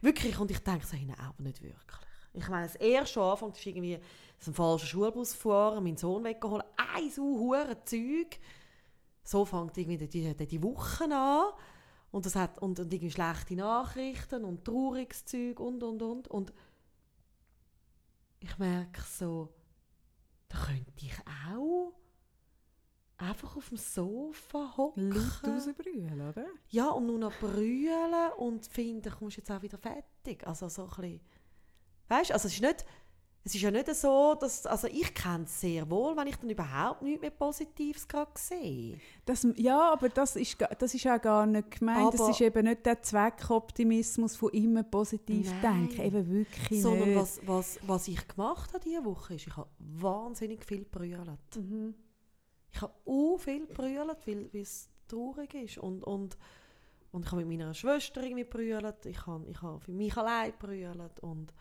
[0.00, 2.00] wirklich, und ich denke so, hey, nein, aber nicht wirklich.
[2.32, 3.98] Ich meine, das erste Anfang ist irgendwie
[4.38, 8.38] so ein falscher Schulbus fahren, meinen Sohn weggeholt, ein so hure Zeug.
[9.22, 11.52] So fängt irgendwie die, die, die Woche an.
[12.10, 16.28] Und, das hat, und, und irgendwie schlechte Nachrichten und trauriges Zeug und, und, und.
[16.28, 16.52] Und
[18.40, 19.52] ich merke so,
[20.48, 21.14] da könnte ich
[21.52, 21.92] auch
[23.18, 25.12] einfach auf dem Sofa hocken.
[25.12, 26.46] Laut rausbrüllen, oder?
[26.68, 30.46] Ja, und nur noch brüllen und finden, kommst jetzt auch wieder fertig.
[30.46, 31.20] Also so ein bisschen,
[32.10, 32.84] weißt, also es ist nicht,
[33.42, 36.50] es ist ja nicht so, dass, also ich kenne es sehr wohl, wenn ich dann
[36.50, 38.98] überhaupt nichts mehr Positives gerade sehe.
[39.24, 42.12] Das, ja, aber das ist, das ist auch gar nicht gemeint.
[42.12, 45.88] das Aber- ist eben nicht der Zweckoptimismus von immer positiv Nein.
[45.88, 46.02] denken.
[46.02, 47.18] Eben wirklich Sondern nicht.
[47.18, 51.56] was, was, was ich gemacht habe diese Woche, ist, ich habe wahnsinnig viel gebrüllt.
[51.56, 51.94] Mhm.
[52.72, 55.78] Ich habe auch viel gebrüllt, weil, es traurig ist.
[55.78, 56.36] Und, und,
[57.10, 59.06] und ich habe mit meiner Schwester irgendwie gebrüllt.
[59.06, 61.18] Ich habe, ich habe für mich allein gebrüllt.
[61.20, 61.52] Und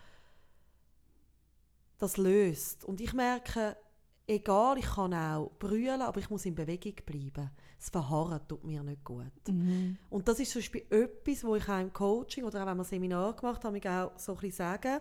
[2.00, 2.84] das löst.
[2.86, 3.78] Und ich merke,
[4.26, 7.52] egal, ich kann auch brüllen, aber ich muss in Bewegung bleiben.
[7.78, 9.32] Das Verharren tut mir nicht gut.
[9.47, 9.97] Mhm.
[10.10, 12.84] Und das ist zum Beispiel etwas, wo ich auch im Coaching oder auch wenn wir
[12.84, 15.00] Seminar gemacht haben, ich auch so ein bisschen sagen,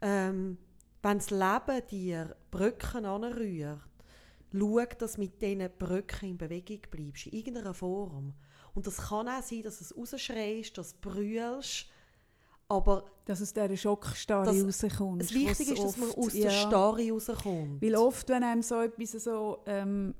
[0.00, 0.58] ähm,
[1.02, 3.80] wenn das Leben dir Brücken anrührt,
[4.52, 8.34] schau, dass du mit diesen Brücken in Bewegung bleibst, in irgendeiner Form.
[8.74, 11.86] Und das kann auch sein, dass du es rausschreist, dass du brüllst,
[12.68, 15.20] aber Dass aus dieser Schockstarre Das- rauskommt.
[15.22, 16.50] das Wichtige ist, dass man aus der ja.
[16.50, 17.82] Starre rauskommt.
[17.82, 20.14] Weil oft, wenn einem so etwas so ähm,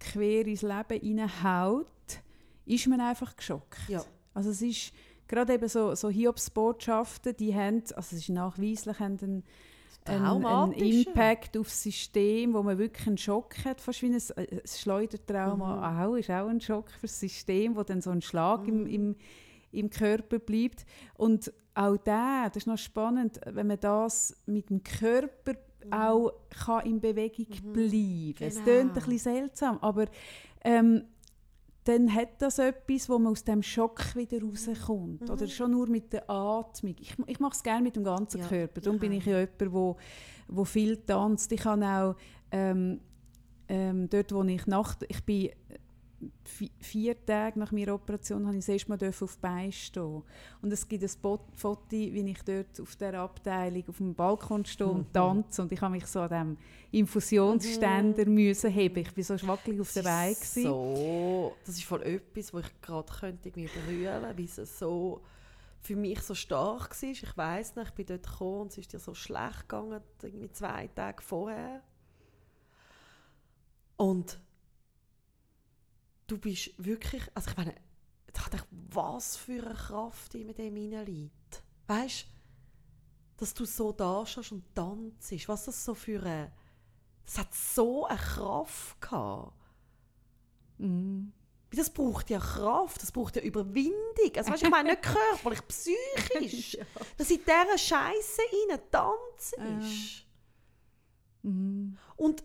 [0.00, 1.86] quer ins Leben reinhaut,
[2.64, 3.78] ist man einfach geschockt.
[3.88, 4.02] Ja.
[4.34, 4.92] Also es ist
[5.28, 9.44] gerade eben so, so Hiobs-Botschaften, die haben, also es ist nachweislich, haben einen,
[10.04, 10.72] einen, einen.
[10.72, 15.90] Impact auf das System, wo man wirklich einen Schock hat, fast wie ein, ein Schleudertrauma
[15.90, 16.00] Mhm.
[16.12, 18.68] auch, ist auch ein Schock für das System, wo dann so ein Schlag Mhm.
[18.68, 19.16] im, im
[19.90, 20.84] Körper bleibt.
[21.16, 25.54] Und auch da, das ist noch spannend, wenn man das mit dem Körper
[25.90, 27.72] auch kann in Bewegung Mhm.
[27.72, 28.64] bleiben Es Genau.
[28.64, 30.06] klingt ein bisschen seltsam, aber
[30.64, 31.04] ähm,
[31.84, 35.20] dann hat das etwas, wo man aus dem Schock wieder rauskommt.
[35.22, 35.30] Mhm.
[35.30, 36.96] Oder schon nur mit der Atmung.
[36.98, 38.80] Ich, ich mache es gerne mit dem ganzen Ja, Körper.
[38.80, 39.96] Darum ich bin ich ja jemand, wo,
[40.48, 41.52] wo viel tanzt.
[41.52, 42.16] Ich habe auch
[42.50, 43.00] ähm,
[43.68, 44.96] ähm, dort, wo ich nach...
[45.08, 45.50] Ich bin
[46.80, 50.22] vier Tage nach meiner Operation habe ich das erste Mal auf die Beine stehen.
[50.62, 54.88] Und es gibt ein Foto, wie ich dort auf der Abteilung auf dem Balkon stehe
[54.88, 55.12] und Mhm.
[55.12, 55.62] tanze.
[55.62, 56.56] Und ich habe mich so an diesem
[56.92, 58.98] Infusionsständer müssen heben.
[59.00, 60.34] Ich war so schwackelig auf der Beine.
[60.36, 65.20] So, das ist voll etwas, wo ich gerade könnte irgendwie berühren, wie es so
[65.82, 67.08] für mich so stark war.
[67.10, 70.50] Ich weiß nicht, ich bin dort gekommen und es ist dir so schlecht gegangen, irgendwie
[70.50, 71.82] zwei Tage vorher.
[73.96, 74.38] Und
[76.26, 77.74] du bist wirklich, also ich meine,
[78.26, 81.62] ich dachte, was für eine Kraft in dem liegt.
[81.86, 86.52] Weißt du, dass du so da stehst und tanzt, was das so für eine,
[87.24, 89.52] das hat so eine Kraft gehabt.
[91.70, 93.96] Weil Das braucht ja Kraft, das braucht ja Überwindung.
[94.36, 96.78] Also, weißt, ich meine nicht körperlich, psychisch.
[97.16, 100.26] Dass in dieser Scheiße rein tanzen ist.
[101.42, 101.98] Mhm.
[102.16, 102.44] Und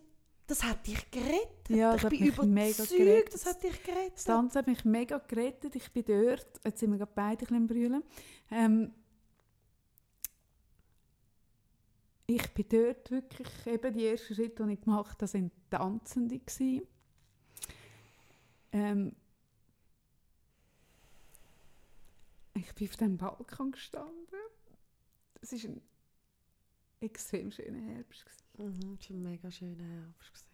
[0.51, 1.69] das hat dich gerettet.
[1.69, 3.33] Ja, das ich bin überzeugt, gerettet.
[3.33, 4.15] das hat dich gerettet.
[4.15, 5.75] Das Tanzen hat mich mega gerettet.
[5.77, 8.03] Ich bin dort, jetzt sind wir gerade beide ein bisschen brüllen.
[8.51, 8.93] Ähm,
[12.27, 16.81] ich bin dort wirklich, eben die ersten Schritte, die ich gemacht habe, sind Tanzende gewesen.
[18.73, 19.15] Ähm,
[22.55, 24.27] ich bin auf dem Balkon gestanden.
[25.39, 25.81] Es war ein
[27.01, 28.25] extrem schöner Herbst.
[28.57, 30.45] Mhm, das war ein mega schöner Herbst.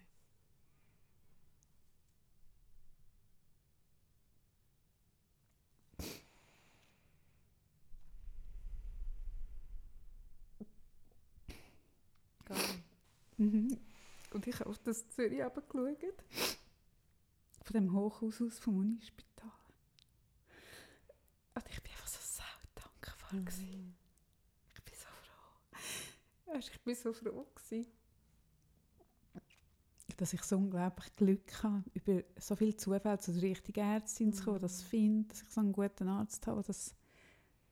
[12.46, 12.58] Geil.
[13.38, 13.78] Mhm.
[14.32, 16.24] Und ich habe auf das Zürich runtergeschaut.
[17.64, 19.52] Von dem Hochhaus aus vom Unispital.
[21.56, 22.44] Und ich bin einfach so sau
[22.76, 23.32] dankbar.
[23.32, 23.88] gewesen.
[23.88, 23.97] Mhm.
[26.60, 27.92] Ich war so froh, gewesen,
[30.18, 34.46] dass ich so unglaublich Glück habe, über so viele Zufälle zu der richtigen Ärztin zu
[34.46, 36.96] kommen, dass ich finde, dass ich so einen guten Arzt habe, der das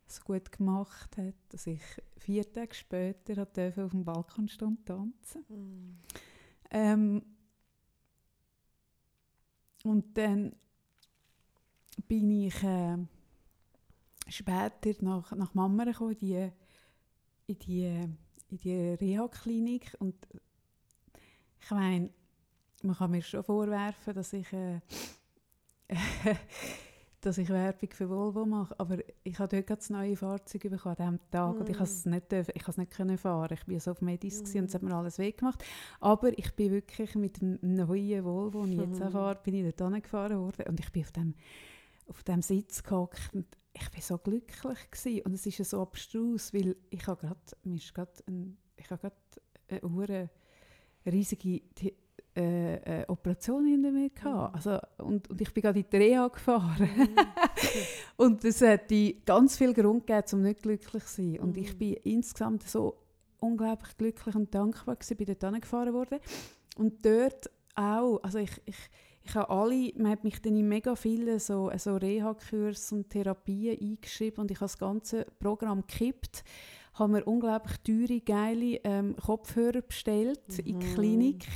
[0.08, 1.82] so gut gemacht hat, dass ich
[2.18, 5.46] vier Tage später auf dem Balkon stehen und tanzen.
[5.50, 5.98] Mm.
[6.70, 7.26] Ähm,
[9.84, 10.56] und dann
[12.08, 12.98] bin ich äh,
[14.28, 16.52] später nach, nach Mama gekommen, in die,
[17.48, 18.10] in die,
[18.50, 19.96] in die Reha-Klinik.
[20.00, 20.16] Und
[21.62, 22.10] ich meine,
[22.84, 24.80] man kann mir schon vorwerfen, dass ich, äh,
[27.22, 31.16] dass ich Werbung für Volvo mache, aber ich habe dort das neue Fahrzeug bekommen an
[31.20, 31.80] diesem Tag und ich Mm.
[31.80, 33.54] konnte es nicht, dürfen- ich konnte es nicht können fahren.
[33.58, 34.58] Ich bin so auf Medis mm.
[34.60, 34.86] und es hat Mm.
[34.86, 35.64] mir alles weggemacht.
[36.00, 39.14] Aber ich bin wirklich mit dem neuen Volvo, den ich jetzt auch Mhm.
[39.14, 41.34] fahre, bin ich dort gefahren worden und ich bin auf dem,
[42.08, 43.46] auf dem Sitz gehockt und
[43.76, 45.22] ich bin so glücklich gewesen.
[45.26, 48.90] und es ist ja so abstrus, weil ich habe gerade, mir ist gerade ein, ich
[48.90, 49.12] habe
[49.70, 50.30] gerade eine
[51.06, 51.62] riesige
[52.38, 54.52] äh, äh, Operation hinter mir gehabt.
[54.52, 54.56] Mhm.
[54.56, 56.90] Also, und, und ich bin gerade in die Reha gefahren.
[56.98, 57.16] Mm.
[58.22, 58.90] Und es hat
[59.26, 61.40] ganz viel Grund gegeben, um nicht glücklich zu sein.
[61.40, 61.78] Und ich Mhm.
[61.78, 62.98] bin insgesamt so
[63.40, 66.20] unglaublich glücklich und dankbar gewesen, bin dort hingefahren worden.
[66.76, 68.78] Und dort auch, also ich, ich,
[69.26, 73.78] ich habe alle, man hat mich dann in mega viele so, so Reha-Kurse und Therapien
[73.80, 76.44] eingeschrieben und ich habe das ganze Programm gekippt,
[76.94, 80.94] habe mir unglaublich teure, geile ähm, Kopfhörer bestellt in die Mhm.
[80.94, 81.48] Klinik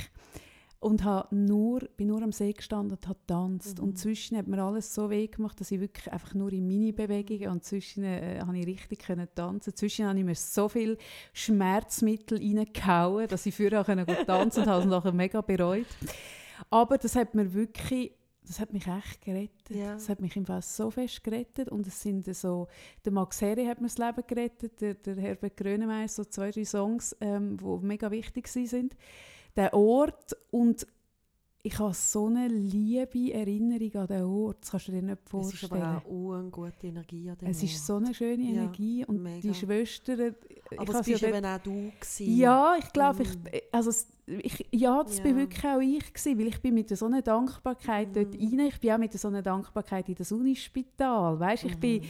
[0.80, 3.78] und habe nur, bin nur am See gestanden und habe getanzt.
[3.78, 3.84] Mhm.
[3.84, 7.50] Und zwischen hat mir alles so weh gemacht, dass ich wirklich einfach nur in Mini-Bewegungen
[7.50, 9.76] und zwischen äh, habe ich richtig können tanzen.
[9.76, 10.98] Zwischen habe ich mir so viel
[11.34, 15.86] Schmerzmittel reingehauen, dass ich früher auch können gut tanzen und habe es nachher mega bereut.
[16.68, 19.70] Aber das hat mir wirklich, das hat mich echt gerettet.
[19.70, 19.94] Ja.
[19.94, 22.68] Das hat mich im Fall so fest gerettet und es sind so,
[23.04, 26.64] der Max Herre hat mir das Leben gerettet, der, der Herbert Grönemeyer, so zwei, drei
[26.64, 28.96] Songs, ähm, die mega wichtig waren sind.
[29.56, 30.86] Der Ort und
[31.62, 35.22] ich habe so eine liebe Erinnerung an den Ort, das kannst du dir nicht Es
[35.24, 35.82] ist vorstellen.
[35.82, 39.22] aber auch eine gute Energie an dem Es ist so eine schöne Ja, Energie und
[39.22, 39.40] mega.
[39.40, 40.34] die Schwestern,
[40.70, 42.36] ich Aber es bist ja dort- eben auch du gewesen.
[42.38, 43.26] ja, ich glaube, Mm.
[43.52, 45.42] ich, also, es- ich, ja, das bin Ja.
[45.42, 48.38] wirklich auch ich gewesen, weil ich bin mit so einer Dankbarkeit dort Mm.
[48.40, 52.06] rein, ich bin auch mit so einer Dankbarkeit in das Unispital, weißt, ich bin, Mhm.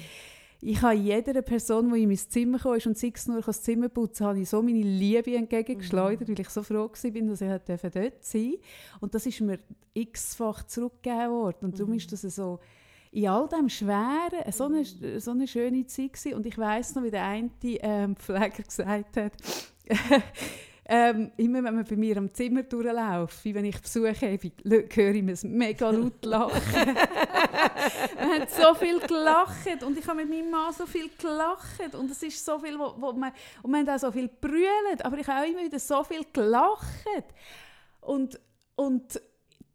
[0.63, 3.89] Ich habe jeder Person, die in mein Zimmer kam und sei es nur das Zimmer
[3.89, 6.33] putzen, habe ich so meine Liebe entgegengeschleudert, Mhm.
[6.33, 8.59] weil ich so froh war, dass ich dort sein durfte.
[9.01, 9.59] Und das ist mir
[9.95, 11.57] x-fach zurückgegeben worden.
[11.63, 11.97] Und darum Mhm.
[11.99, 12.59] ist das so
[13.13, 15.19] in all dem Schweren so eine, Mhm.
[15.19, 16.35] so eine schöne Zeit gewesen.
[16.35, 19.33] Und ich weiß noch, wie der eine ähm, Pfleger gesagt hat,
[20.87, 24.39] ähm, immer wenn man bei mir am Zimmer durchläuft, wie wenn ich Besuch habe,
[24.93, 26.95] höre ich mir mega laut lachen.
[28.17, 32.11] man hat so viel gelacht und ich habe mit meinem Mann so viel gelacht und
[32.11, 35.19] es ist so viel, wo, wo man, und man hat auch so viel brüllt, aber
[35.19, 37.25] ich habe auch immer wieder so viel gelacht.
[38.01, 38.41] Und,
[38.77, 39.21] und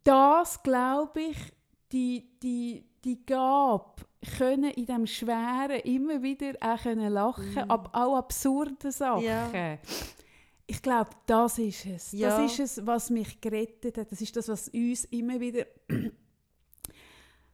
[0.03, 1.37] das, glaube ich,
[1.91, 3.93] die, die, die Gabe,
[4.37, 7.71] können in dem Schweren immer wieder auch können lachen, Mhm.
[7.71, 9.23] ab auch absurde Sachen.
[9.23, 9.47] Ja.
[10.67, 12.11] Ich glaube, das ist es.
[12.11, 12.37] Ja.
[12.41, 14.11] Das ist es, was mich gerettet hat.
[14.11, 15.65] Das ist das, was uns immer wieder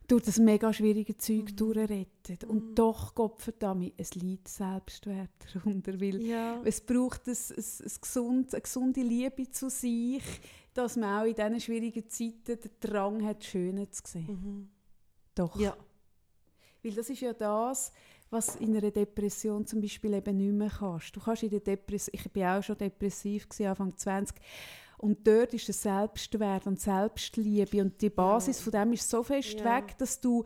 [0.07, 1.55] durch das mega schwierige Zeug Mhm.
[1.55, 2.43] durchrettet.
[2.43, 2.49] Mhm.
[2.49, 6.61] Und doch, Gott verdammt, es liegt Selbstwert darunter, weil Ja.
[6.65, 10.23] es braucht ein, ein, ein gesund, eine gesunde Liebe zu sich,
[10.73, 14.27] dass man auch in diesen schwierigen Zeiten den Drang hat, Schöne zu sehen.
[14.27, 14.69] Mhm.
[15.35, 15.57] Doch.
[15.59, 15.75] Ja.
[16.83, 17.91] Weil das ist ja das,
[18.31, 21.15] was in einer Depression zum Beispiel eben nicht mehr kannst.
[21.15, 24.35] Du kannst in der Depression, ich bin auch schon depressiv gewesen, Anfang 20
[24.97, 28.63] und dort ist der Selbstwert und Selbstliebe und die Basis Ja.
[28.63, 29.77] von dem ist so fest Ja.
[29.77, 30.43] weg, dass du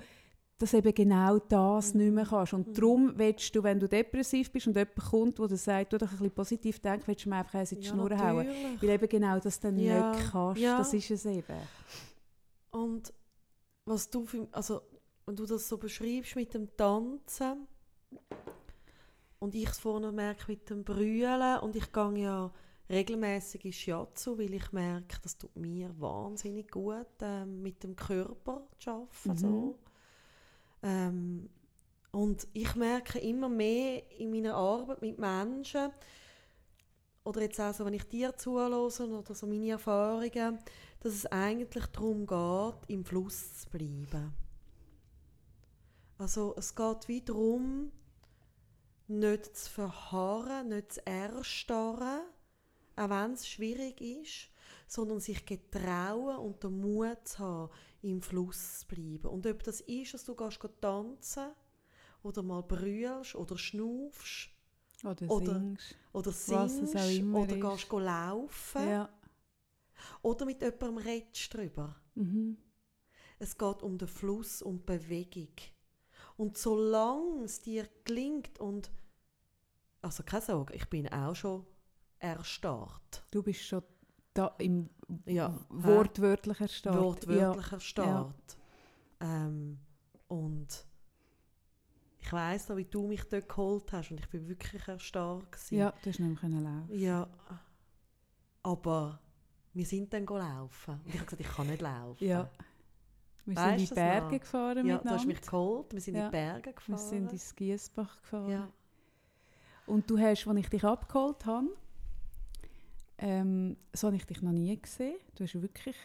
[0.58, 2.00] dass eben genau das Mhm.
[2.02, 2.54] nicht mehr kannst.
[2.54, 2.74] Und Mhm.
[2.76, 6.12] darum willst du, wenn du depressiv bist und jemand kommt, der sagt, du doch ein
[6.18, 8.48] bisschen positiv denkst, willst du mir einfach eins in die Ja, Schnur hauen.
[8.80, 10.12] Weil eben genau das dann Ja.
[10.16, 10.62] nicht kannst.
[10.62, 10.78] Ja.
[10.78, 11.58] Das ist es eben.
[12.72, 13.14] Und
[13.86, 14.82] was du für, also
[15.26, 17.68] wenn du das so beschreibst mit dem Tanzen
[19.40, 22.52] und ich es vorne merke mit dem Brüllen und ich gehe ja
[22.90, 28.68] regelmäßig in Shiatsu, weil ich merke, das tut mir wahnsinnig gut, ähm, mit dem Körper
[28.80, 29.30] zu arbeiten.
[29.30, 29.38] Mhm.
[29.38, 29.80] So.
[30.84, 31.50] Ähm,
[32.12, 35.92] und ich merke immer mehr in meiner Arbeit mit Menschen,
[37.26, 40.60] oder jetzt auch so, wenn ich dir zuhöre oder so meine Erfahrungen,
[41.00, 44.32] dass es eigentlich darum geht, im Fluss zu bleiben.
[46.20, 47.92] Also es geht wie darum,
[49.08, 52.22] nicht zu verharren, nicht zu erstarren,
[52.96, 54.50] auch wenn es schwierig ist,
[54.88, 59.28] sondern sich getrauen und den Mut zu haben, im Fluss zu bleiben.
[59.28, 61.52] Und ob das ist, dass du gehst, tanzen
[62.24, 64.50] oder mal brüllst oder schnaufst
[65.04, 65.96] Oder, Oder singst.
[66.14, 69.10] oder singst oder gehst laufen Ja.
[70.22, 71.96] oder mit jemandem redest drüber.
[72.16, 72.58] Mhm.
[73.38, 75.54] Es geht um den Fluss und die Bewegung.
[76.38, 78.92] Und solange es dir gelingt und
[80.02, 81.66] also keine Sorge, ich bin auch schon
[82.20, 83.26] erstarrt.
[83.32, 83.84] Du bist schon
[84.34, 84.90] da im
[85.26, 87.02] Ja, wortwörtlichen Start.
[87.02, 88.58] wortwörtlich erstarrt.
[89.22, 89.80] Ähm,
[90.28, 90.86] und
[92.20, 95.44] ich weiss noch, wie du mich dort geholt hast und ich bin wirklich erstarrt.
[95.44, 95.78] Ja, gewesen.
[95.78, 97.00] ja du hast nicht mehr können laufen.
[97.00, 97.28] ja.
[98.64, 99.20] Aber
[99.74, 101.00] wir sind dann gelaufen.
[101.04, 102.24] Und ich habe gesagt, ich kann nicht laufen.
[102.26, 102.50] Ja.
[103.46, 104.40] Wir Weißt sind in die du Berge noch?
[104.42, 105.12] gefahren ja du miteinander.
[105.20, 106.28] hast mich geholt, wir sind in Ja.
[106.28, 106.98] die Berge wir gefahren.
[106.98, 108.50] sind ins Giesbach gefahren.
[108.50, 108.70] ja.
[109.88, 111.68] Und du hast, als ich dich abgeholt habe,
[113.20, 115.16] ähm, so habe ich dich noch nie gesehen.
[115.36, 115.96] Du hast wirklich,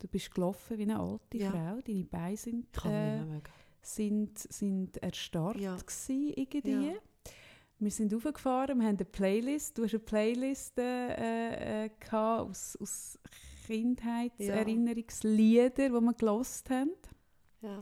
[0.00, 1.50] du bist gelaufen wie eine alte Ja.
[1.50, 1.80] Frau.
[1.80, 3.24] Deine Beine sind, äh,
[3.80, 5.76] sind, sind erstarrt Ja.
[5.76, 6.88] gewesen, irgendwie.
[6.88, 6.94] Ja.
[7.80, 9.78] Wir sind raufgefahren, wir haben eine Playlist.
[9.78, 13.18] Du hast eine Playlist äh, äh, aus, aus
[13.68, 16.90] Kindheitserinnerungslieder, die wir gelost haben.
[17.60, 17.78] Ja.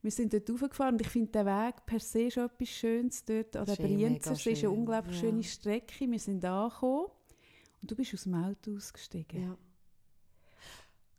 [0.00, 3.56] Wir sind dort raufgefahren und ich finde den Weg per se schon etwas Schönes dort
[3.56, 4.32] an der eh Brienzer.
[4.32, 5.20] Es ist eine unglaublich ja.
[5.22, 6.08] schöne Strecke.
[6.08, 7.06] Wir sind angekommen
[7.82, 9.42] und du bist aus dem Auto ausgestiegen.
[9.42, 9.56] Ja.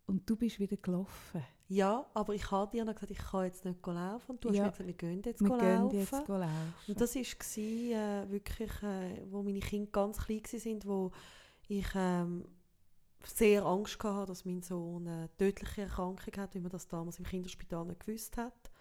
[0.06, 1.44] Und du bist wieder gelaufen.
[1.68, 4.32] ja, aber ich habe dir gesagt, ich kann jetzt nicht laufen.
[4.32, 4.64] Und du hast Ja.
[4.64, 5.90] mir gesagt, wir gehen jetzt Wir laufen.
[5.90, 6.74] gehen jetzt laufen.
[6.88, 11.12] Und das war äh, wirklich, äh, wo meine Kinder ganz klein waren, wo
[11.68, 12.46] ich ähm,
[13.26, 17.26] sehr Angst hatte, dass mein Sohn eine tödliche Erkrankung hat, wie man das damals im
[17.26, 18.72] Kinderspital nicht gewusst hat.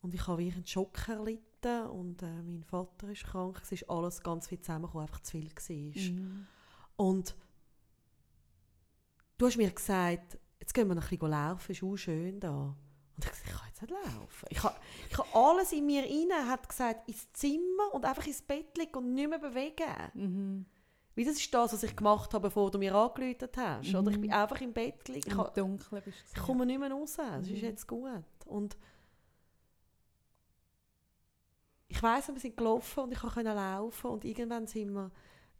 [0.00, 4.22] Und ich habe einen Schock erlitten und äh, mein Vater ist krank, es ist alles
[4.22, 6.02] ganz viel zusammengekommen, einfach zu viel war.
[6.02, 6.46] Mhm.
[6.96, 7.36] Und
[9.38, 12.76] du hast mir gesagt, jetzt gehen wir noch ein bisschen laufen, ist auch schön da.
[13.16, 14.46] Und ich habe gesagt, ich kann jetzt nicht laufen.
[14.50, 14.76] Ich habe,
[15.10, 18.94] ich habe alles in mir rein, hat gesagt, ins Zimmer und einfach ins Bett liegen
[18.94, 19.84] und nicht mehr bewegen.
[20.14, 20.66] Mhm.
[21.18, 23.92] Wie das ist das, was ich gemacht habe, bevor du mir angerufen hast.
[23.92, 24.20] Oder ich Mhm.
[24.20, 25.26] bin einfach im Bett gelegen.
[25.28, 26.40] Ich, Im Dunkeln bist ich du.
[26.42, 27.16] komme nicht mehr raus.
[27.40, 27.68] Es ist Mhm.
[27.68, 28.22] jetzt gut.
[28.46, 28.76] Und
[31.88, 35.10] ich weiss, wir sind gelaufen und ich konnte laufen und irgendwann sind wir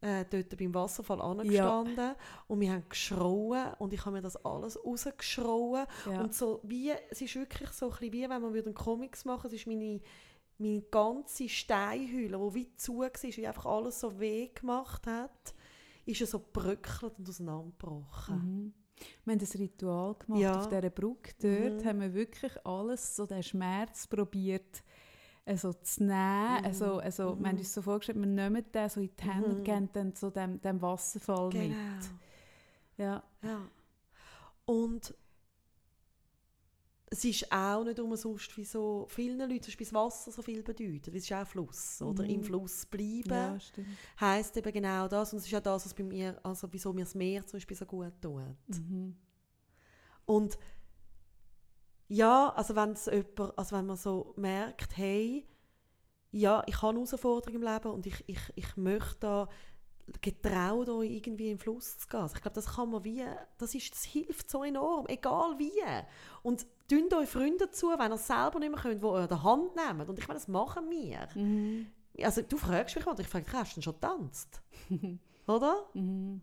[0.01, 2.15] äh, dort beim Wasserfall angestanden
[2.47, 6.21] und wir haben geschrauen und ich habe mir das alles rausgeschrauen ja.
[6.21, 9.25] und so wie, es ist wirklich so ein bisschen wie, wenn man würde einen Comics
[9.25, 10.01] machen es ist meine,
[10.59, 15.55] meine ganze Steinhülle, die wie zu war, wie einfach alles so weh gemacht hat,
[16.05, 18.37] ist ja so bröckelt und auseinandergebrochen.
[18.37, 18.75] Mhm.
[19.25, 20.59] Wir haben ein Ritual gemacht Ja.
[20.59, 21.33] auf dieser Brücke.
[21.41, 21.89] Dort Mhm.
[21.89, 24.83] haben wir wirklich alles, so den Schmerz probiert
[25.45, 26.59] also zu nehmen.
[26.61, 26.65] Mhm.
[26.65, 27.59] Also, also, Wir haben Mhm.
[27.59, 29.65] uns so vorgestellt, wir nehmen den so in die Hände und Mhm.
[29.65, 31.69] geben dann so dem, dem Wasserfall Genau.
[31.69, 32.11] mit.
[32.99, 33.23] Ja.
[33.43, 33.61] Ja.
[34.67, 35.15] Und
[37.11, 40.63] es ist auch nicht umsonst, wie so vielen Leuten zum Beispiel das Wasser so viel
[40.63, 41.09] bedeutet.
[41.15, 42.23] Es ist auch Fluss, oder?
[42.23, 42.31] Mhm.
[42.31, 43.59] Im Fluss bleiben ja,
[44.21, 45.33] heisst eben genau das.
[45.33, 47.77] Und es ist auch das, was bei mir, also wieso mir das Meer zum Beispiel
[47.77, 48.43] so gut tut.
[48.69, 49.17] Mhm.
[50.27, 50.59] Und
[52.09, 53.09] ja, also jemand,
[53.57, 55.47] also wenn man so merkt, hey,
[56.31, 59.49] ja, ich habe eine Herausforderung im Leben und ich, ich, ich möchte da
[60.21, 62.21] getraut irgendwie im Fluss zu gehen.
[62.21, 63.25] Also ich glaube, das kann man wie,
[63.59, 65.73] das, ist, das hilft so enorm, egal wie.
[66.43, 70.09] Und tun euch Freunde zu, wenn ihr selber nicht mehr könnt, die der Hand nehmen.
[70.09, 71.29] Und ich meine, das machen wir.
[71.35, 71.87] Mhm.
[72.23, 74.63] Also du fragst mich und ich frage hast du denn schon getanzt?
[75.47, 75.89] Oder?
[75.95, 76.41] Mhm.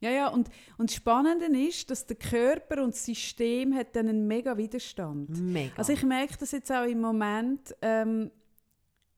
[0.00, 4.08] Ja, ja, und, und das Spannende ist, dass der Körper und das System hat dann
[4.08, 5.30] einen mega Widerstand.
[5.30, 5.72] Mega.
[5.76, 8.30] Also ich merke das jetzt auch im Moment, ähm,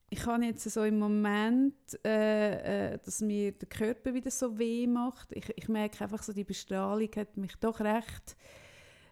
[0.09, 1.75] ich habe jetzt so im Moment,
[2.05, 5.33] äh, äh, dass mir der Körper wieder so weh macht.
[5.33, 8.37] Ich, ich merke einfach so, die Bestrahlung hat mich doch recht,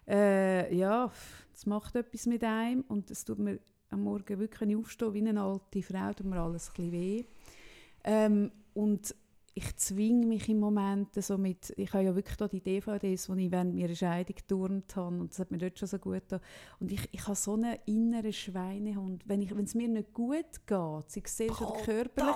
[0.07, 1.11] äh, ja,
[1.53, 5.13] es macht etwas mit einem und es tut mir am Morgen wirklich, wenn ich aufstehe,
[5.13, 7.25] wie eine alte Frau, tut mir alles ein weh.
[8.03, 9.15] Ähm, und
[9.57, 13.45] ich zwinge mich im Moment so mit, ich habe ja wirklich da die DVDs, die
[13.45, 16.41] ich während meiner Scheidung geturnt habe und das hat mir dort schon so gut getan.
[16.81, 19.23] Und ich, ich habe so einen inneren Schweinehund.
[19.25, 20.35] Wenn, ich, wenn es mir nicht gut
[20.67, 22.35] geht, sei es seelisch oder körperlich,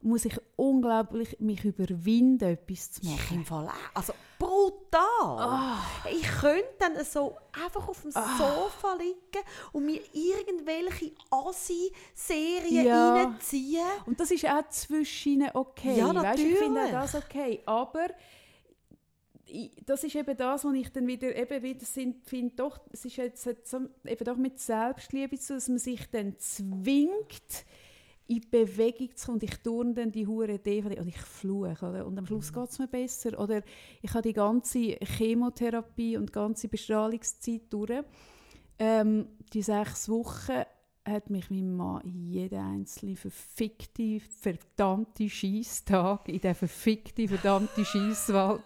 [0.00, 3.38] muss ich unglaublich mich überwinden, etwas zu Ich machen.
[3.38, 3.96] im Fall auch.
[3.96, 5.38] Also brutal.
[5.38, 5.78] Ah.
[6.10, 13.12] Ich könnte dann so einfach auf dem Sofa liegen und mir irgendwelche Assi-Serien Ja.
[13.14, 13.84] reinziehen.
[14.06, 15.98] Und das ist auch zwischen okay.
[15.98, 17.12] Ja, Weisst, ich finde auch natürlich.
[17.12, 17.60] das okay.
[17.66, 18.08] Aber
[19.84, 21.86] das ist eben das, was ich dann wieder, eben wieder
[22.24, 26.38] finde, doch, es ist jetzt so, eben doch mit Selbstliebe zu, dass man sich dann
[26.38, 27.64] zwingt,
[28.30, 29.40] in Bewegung zu kommen.
[29.40, 31.84] Und ich turne dann die hure DVD und ich fluche.
[31.84, 32.06] Oder?
[32.06, 33.38] Und am Schluss geht es mir besser.
[33.38, 33.62] Oder
[34.00, 38.04] ich habe die ganze Chemotherapie und die ganze Bestrahlungszeit durch.
[38.78, 40.62] Ähm, die sechs Wochen
[41.10, 48.62] hat mich mein Mann jeden einzelnen verfickte, verdammte Scheisstag in den verfickte, verdammte Scheisswald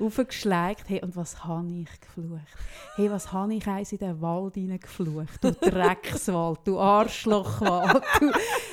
[0.00, 0.88] raufgeschleicht.
[0.88, 2.56] Hey, und was habe ich geflucht?
[2.96, 5.42] Hey, was habe ich eins in den Wald hineingeflucht?
[5.42, 8.02] Du Dreckswald, du Arschlochwald.
[8.18, 8.32] Du,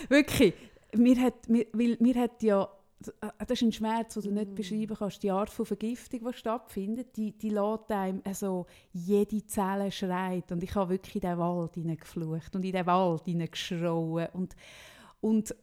[0.10, 0.54] wirklich,
[0.96, 2.68] mir hat, mir, weil, mir hat ja
[3.00, 4.56] das ist ein Schmerz, den du nicht mm.
[4.56, 5.22] beschreiben kannst.
[5.22, 10.52] Die Art von Vergiftung, die stattfindet, die, die lässt einem also jede Zelle schreit.
[10.52, 14.28] Und ich habe wirklich in den Wald hineingeflucht und in den Wald hineingeschrauen.
[14.34, 14.56] Und,
[15.22, 15.56] und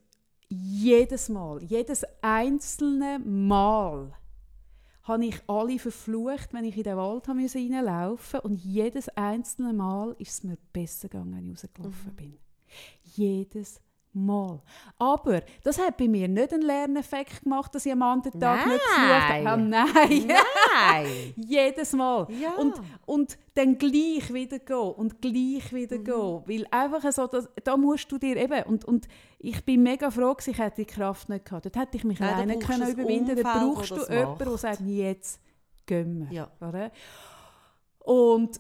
[0.48, 4.12] jedes Mal, jedes einzelne Mal
[5.02, 8.40] habe ich alle verflucht, wenn ich in den Wald reinlaufen musste.
[8.42, 12.16] Und jedes einzelne Mal ist es mir besser gegangen, wenn ich rausgelaufen mhm.
[12.16, 12.38] bin.
[13.02, 13.80] Jedes
[14.14, 14.62] Mal.
[14.98, 18.68] Aber das hat bei mir nicht einen Lerneffekt gemacht, dass ich am anderen Tag Nein.
[18.68, 19.62] nicht geflucht habe.
[19.62, 20.26] Nein.
[20.28, 21.06] Nein.
[21.36, 22.26] Jedes Mal.
[22.40, 22.52] Ja.
[22.54, 22.74] Und,
[23.06, 26.04] und dann gleich wieder gehen und gleich wieder Mhm.
[26.04, 26.42] gehen.
[26.46, 29.08] Weil einfach so, dass, da musst du dir eben, und, und
[29.38, 31.66] ich bin mega froh, ich hätte die Kraft nicht gehabt.
[31.66, 33.42] Dort hätte ich mich Nein, alleine können überwinden können.
[33.42, 35.40] Da brauchst du das jemanden, der sagt, jetzt
[35.86, 36.36] gehen wir.
[36.36, 36.48] Ja.
[36.66, 36.90] Oder?
[37.98, 38.58] Und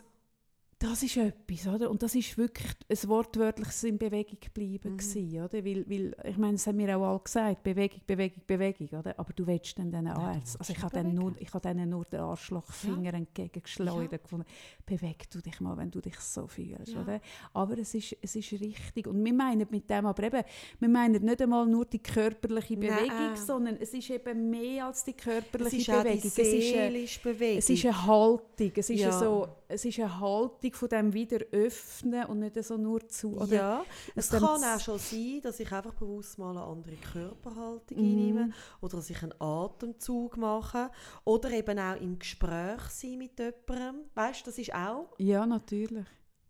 [0.84, 1.90] das ist etwas, oder?
[1.90, 4.96] Und das ist wirklich ein wortwörtliches in Bewegung bleiben Mhm.
[4.98, 5.64] gewesen, oder?
[5.64, 9.18] Weil, weil, ich meine, das haben mir auch alle gesagt, Bewegung, Bewegung, Bewegung, oder?
[9.18, 12.04] Aber du willst dann diesen willst Also ich habe dann nur, ich habe denen nur
[12.04, 14.18] den Arschlochfinger entgegengeschleudert Ja.
[14.18, 14.46] gefunden.
[14.86, 17.02] Beweg du dich mal, wenn du dich so fühlst, Ja.
[17.02, 17.20] oder?
[17.52, 19.06] Aber es ist, es ist richtig.
[19.06, 20.42] Und wir meinen mit dem aber eben,
[20.80, 23.36] wir meinen nicht einmal nur die körperliche Bewegung, Nein.
[23.36, 26.22] sondern es ist eben mehr als die Es körperliche auch Bewegung.
[26.24, 27.58] es ist eine, Bewegung.
[27.58, 29.12] es ist eine Haltung, es ist, Ja.
[29.12, 33.36] so, es ist eine Haltung von dem wieder öffnen und nicht so nur zu.
[33.36, 37.98] Oder ja, es kann auch schon sein, dass ich einfach bewusst mal eine andere Körperhaltung
[37.98, 38.04] Mhm.
[38.04, 38.50] einnehme
[38.80, 40.90] oder dass ich einen Atemzug mache
[41.24, 44.04] oder eben auch im Gespräch sein mit jemandem.
[44.14, 46.06] Weißt du, das ist auch Ja, natürlich.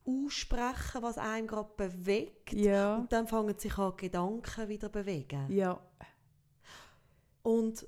[0.07, 2.53] aussprechen, was einem gerade bewegt.
[2.53, 5.47] Ja, Und dann fangen sich die Gedanken wieder bewegen.
[5.51, 5.81] ja,
[7.43, 7.87] Und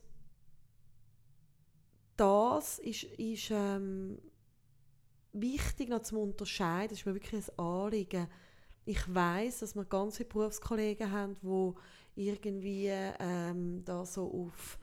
[2.17, 4.19] das ist, ist ähm,
[5.41, 6.89] wichtig noch zum Unterscheiden.
[6.91, 8.27] Das ist mir wirklich ein Anliegen.
[8.85, 14.79] Ich weiß, dass wir ganz viele Berufskollegen haben, die irgendwie ähm, da so auf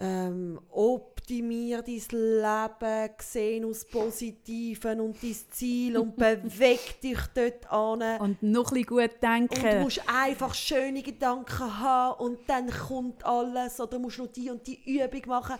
[0.00, 8.20] ähm, optimier dein Leben, gesehen aus Positiven und dein Ziel und beweg dich dort an.
[8.20, 9.82] und noch ein gut Und du denken.
[9.82, 13.78] musst einfach schöne Gedanken haben und dann kommt alles.
[13.78, 15.56] Oder musst nur die und die Übung machen.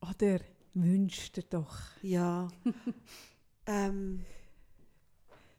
[0.00, 0.38] Oder
[0.74, 1.76] wünschst dir doch.
[2.02, 2.48] Ja.
[3.66, 4.24] ähm,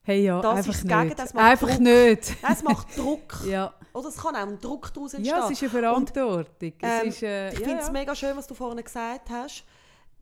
[0.05, 1.19] Hey ja, Das einfach ist das nicht.
[1.19, 1.79] Das einfach Druck.
[1.79, 2.35] nicht.
[2.51, 3.41] es macht Druck.
[3.45, 3.73] Ja.
[3.93, 5.37] Oder es kann auch ein Druck daraus entstehen.
[5.37, 6.73] ja, es ist eine Verantwortung.
[6.81, 7.93] Ähm, es ist, äh, ich ja, finde es ja.
[7.93, 9.63] mega schön, was du vorhin gesagt hast.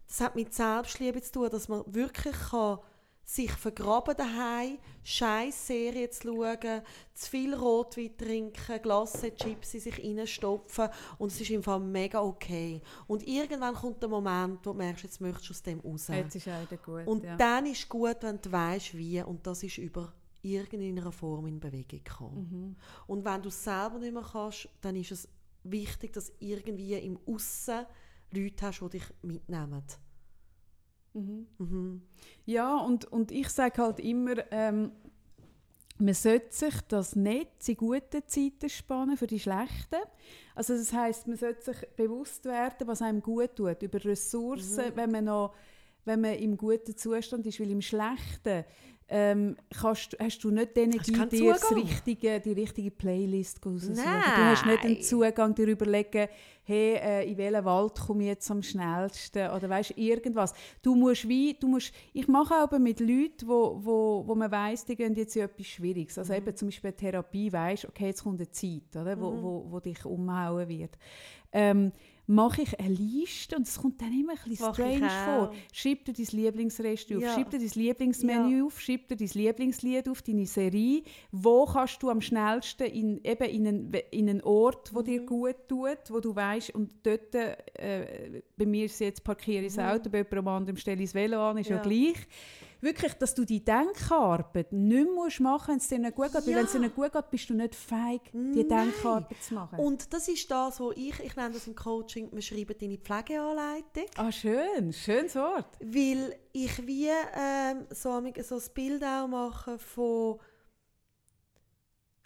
[0.07, 2.79] Das hat mit Selbstliebe zu tun, dass man wirklich kann
[3.23, 6.81] sich vergraben daheim, scheiß Serien zu schauen,
[7.13, 12.21] zu viel Rotwein trinken, Glasse Chips in sich reinstopfen und es ist im Fall mega
[12.21, 12.81] okay.
[13.07, 16.07] Und irgendwann kommt der Moment, wo du merkst, jetzt möchtest du aus dem raus.
[16.09, 17.07] Jetzt ist auch wieder gut.
[17.07, 17.35] Und ja.
[17.37, 19.21] dann ist gut, wenn du weißt, wie.
[19.21, 22.49] Und das ist über irgendeiner Form in Bewegung kommen.
[22.51, 22.75] Mhm.
[23.07, 25.27] Und wenn du es selber nicht mehr kannst, dann ist es
[25.63, 27.85] wichtig, dass irgendwie im Aussen
[28.31, 29.83] Leute hast, die dich mitnehmen.
[31.13, 31.47] Mhm.
[31.57, 32.01] Mhm.
[32.45, 34.91] Ja, und, und ich sage halt immer, ähm,
[35.99, 40.01] man sollte sich das nicht in guten Zeiten spannen für die schlechten.
[40.55, 44.95] Also das heißt, man sollte sich bewusst werden, was einem gut tut, über Ressourcen, Mhm.
[44.95, 45.53] wenn man noch
[46.03, 48.65] wenn man im guten Zustand ist, weil im schlechten
[49.13, 54.05] ähm, kannst, hast du nicht die Energie, dir richtige, die richtige Playlist rauszusuchen.
[54.05, 56.29] Du hast nicht den Zugang, dir überlegen,
[56.63, 60.53] hey, äh, in welchen Wald komme ich jetzt am schnellsten oder weißt irgendwas.
[60.81, 64.85] Du musst wie, du musst, ich mache auch mit Leuten, wo, wo, wo man weiss,
[64.85, 66.17] die gehen jetzt in etwas Schwieriges.
[66.17, 69.79] Also eben zum Beispiel Therapie, weißt, okay, jetzt kommt eine Zeit, oder, wo, wo, wo
[69.81, 70.97] dich umhauen wird.
[71.51, 71.91] Ähm,
[72.31, 75.53] mache ich eine Liste und es kommt dann immer ein bisschen strange vor.
[75.73, 77.33] Schreib dir dein Lieblingsrestaurant auf, Ja.
[77.35, 81.03] schreib dir dein Lieblingsmenü auf, schreib dir dein Lieblingslied auf, deine Serie.
[81.31, 85.05] Wo kannst du am schnellsten in, eben in, einen, in einen Ort, wo Mhm.
[85.05, 89.75] dir gut tut, wo du weißt und dort, äh, bei mir ist jetzt parkiere ich
[89.75, 91.91] das Auto, bei jemandem anderem stelle ich das Velo an, ist ja, Mhm.
[91.91, 92.11] Ja.
[92.11, 92.27] gleich.
[92.81, 96.45] Wirklich, dass du die Denkarbeit nicht musst machen wenn es dir nicht gut geht.
[96.45, 96.57] Weil Ja.
[96.57, 98.67] wenn es dir nicht gut geht, bist du nicht feig, die Nein.
[98.67, 99.79] Denkarbeit zu machen.
[99.79, 104.05] Und das ist das, wo ich, ich nenne das im Coaching, wir schreiben deine Pflegeanleitung.
[104.17, 105.77] ah, schön, schönes Wort.
[105.79, 110.39] Weil ich wie ähm, so, so ein Bild auch mache von.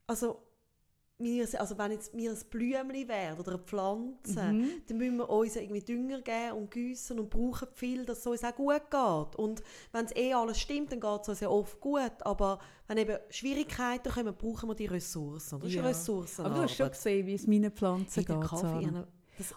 [0.07, 0.44] Also,
[1.17, 4.67] wir, also wenn jetzt wir ein Blümchen wären oder eine Pflanze, Mhm.
[4.87, 8.43] dann müssen wir uns irgendwie Dünger geben und gießen und brauchen viel, dass es uns
[8.43, 9.35] auch gut geht.
[9.37, 9.63] Und
[9.93, 12.11] wenn es eh alles stimmt, dann geht es uns ja oft gut.
[12.21, 15.59] Aber wenn eben Schwierigkeiten kommen, brauchen wir die Ressourcen.
[15.59, 15.83] Das ist Ja.
[15.83, 16.45] Ressourcen.
[16.45, 18.41] Aber du hast schon gesehen, wie es meinen Pflanzen geht.
[18.41, 18.89] Kaffee.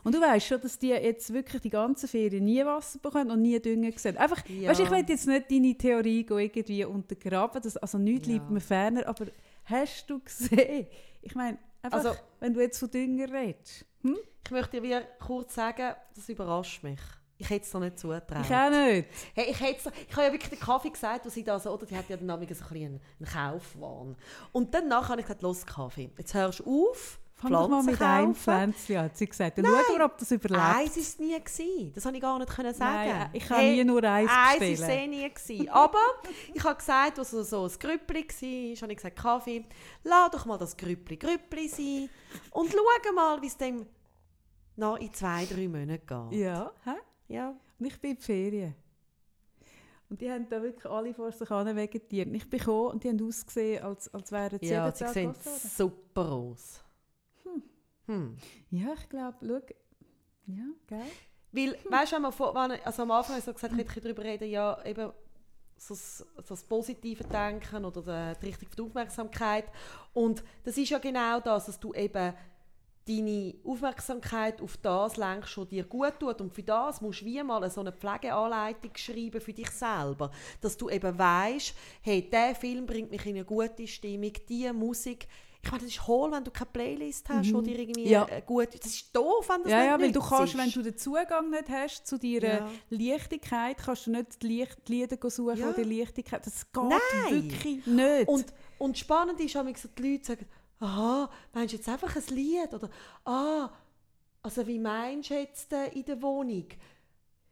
[0.02, 3.42] Und du weißt schon, dass die jetzt wirklich die ganze Ferien nie Wasser bekommen und
[3.42, 4.16] nie Dünger sehen.
[4.16, 4.70] Einfach, Ja.
[4.70, 8.34] weißt, ich will jetzt nicht deine Theorie irgendwie untergraben, das, also nichts Ja.
[8.34, 9.26] liegt mir ferner, aber
[9.64, 10.86] hast du gesehen?
[11.28, 13.84] Ich meine, einfach, Also- wenn du jetzt von Dünger redest.
[14.02, 14.16] Hm?
[14.44, 17.00] ich möchte dir kurz sagen, das überrascht mich.
[17.36, 18.44] Ich hätte es noch nicht zugetraut.
[18.46, 19.08] Ich auch nicht.
[19.34, 21.84] Hey, ich, hätte, ich habe ja wirklich den Kaffee gesagt, wo sie da so, oder
[21.84, 22.40] die hat ja dann so ein
[23.20, 24.16] einen Kaufwahn.
[24.52, 28.02] Und danach habe ich gesagt, los Kaffee, jetzt hörst du auf, Fang doch mal mit
[28.02, 28.34] einem kaufen.
[28.34, 29.58] Pflänzchen an, hat sie gesagt.
[29.58, 30.60] Dann schauen wir, ob das überlebt.
[30.60, 31.38] Eins war es nie.
[31.38, 31.92] Gewesen.
[31.94, 33.08] Das konnte ich gar nicht können sagen.
[33.10, 35.00] Nein, ich kann nie nur eins Eins war es bestellen.
[35.00, 35.30] eh nie.
[35.30, 35.68] Gewesen.
[35.68, 35.98] Aber
[36.52, 39.64] ich habe gesagt, als es so ein Grüppli war, habe ich gesagt, Kaffee,
[40.02, 42.08] lass doch mal das Grüppli Grüppli sein
[42.50, 43.86] und schau mal, wie es dem
[44.74, 46.40] noch in zwei, drei Monaten geht.
[46.40, 46.94] Ja, hä?
[47.28, 47.54] Ja.
[47.78, 48.74] Und ich bin in Ferien.
[50.10, 52.28] Und die haben da wirklich alle vor sich hin vegetiert.
[52.28, 55.34] Und ich bin gekommen und die haben ausgesehen, als, als wären sie Ja, sie sehen
[55.76, 56.80] super aus.
[58.08, 58.36] Hm.
[58.70, 59.60] Ja, ich glaube, schau.
[60.46, 61.10] Ja, geil.
[61.52, 64.50] Weil, weißt du, wenn, also am Anfang habe ich so gesagt, ich hätte darüber reden,
[64.50, 65.12] ja, eben
[65.76, 69.66] so das, so das positive Denken oder die, Richtung die Aufmerksamkeit.
[70.12, 72.34] Und das ist ja genau das, dass du eben
[73.06, 76.40] deine Aufmerksamkeit auf das lenkst, was dir gut tut.
[76.40, 80.30] Und für das musst du wie mal so eine Pflegeanleitung schreiben für dich selber.
[80.60, 85.26] Dass du eben weißt, hey, der Film bringt mich in eine gute Stimmung, diese Musik.
[85.60, 88.26] Ich meine, das ist hohl, wenn du keine Playlist hast, die dir irgendwie Ja.
[88.28, 88.68] äh, gut...
[88.74, 90.58] Das ist doof, wenn das Ja, nicht ja, weil du kannst, ist.
[90.60, 92.70] wenn du den Zugang nicht hast zu deiner Ja.
[92.90, 95.72] Leichtigkeit, kannst du nicht die, Lieder suchen, Ja.
[95.72, 96.46] die Leichtigkeit.
[96.46, 97.00] Das geht Nein.
[97.50, 98.28] wirklich nicht.
[98.28, 98.46] Und,
[98.78, 100.46] und spannend ist, wenn so die Leute sagen,
[100.78, 102.72] aha, meinst du jetzt einfach ein Lied?
[102.72, 102.88] Oder,
[103.24, 103.68] ah,
[104.42, 106.66] also wie meinst du jetzt äh, in der Wohnung?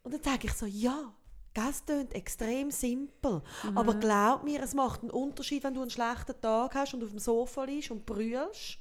[0.05, 1.13] Und dann sage ich so, ja,
[1.57, 3.43] das klingt extrem simpel.
[3.75, 7.11] Aber glaub mir, es macht einen Unterschied, wenn du einen schlechten Tag hast und auf
[7.11, 8.79] dem Sofa liegst und brüllst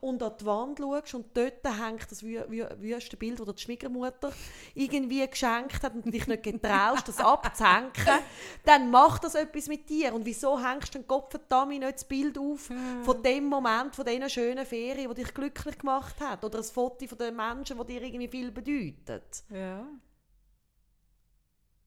[0.00, 3.62] und an die Wand schaust und dort hängt das wü wü wüste Bild, das die
[3.62, 4.32] Schwiegermutter
[4.74, 7.92] irgendwie geschenkt hat und dich nicht getraust, das abzuhängen,
[8.64, 10.14] dann macht das etwas mit dir.
[10.14, 12.70] Und wieso hängst du den Kopf verdammt nicht das Bild auf
[13.02, 16.44] von dem Moment, von diesen schönen Ferien, die dich glücklich gemacht hat?
[16.44, 19.44] Oder ein Foto von den Menschen, die dir irgendwie viel bedeutet?
[19.50, 19.86] ja.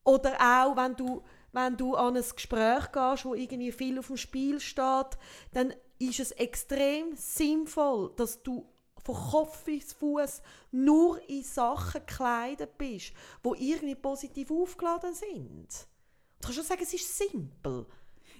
[0.09, 4.17] Oder auch, wenn du, wenn du an ein Gespräch gehst, wo irgendwie viel auf dem
[4.17, 5.17] Spiel steht,
[5.53, 8.65] dann ist es extrem sinnvoll, dass du
[9.03, 10.41] von Kopf bis Fuß
[10.71, 15.67] nur in Sachen gekleidet bist, wo irgendwie positiv aufgeladen sind.
[16.41, 17.85] Du kannst schon sagen, es ist simpel.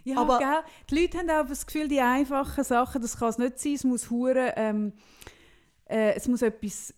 [0.04, 0.64] Ja, Aber- gell?
[0.90, 3.74] Die Leute haben auch das Gefühl, die einfachen Sachen, das kann es nicht sein.
[3.74, 4.94] Es muss hure, ähm,
[5.86, 6.94] äh, es muss etwas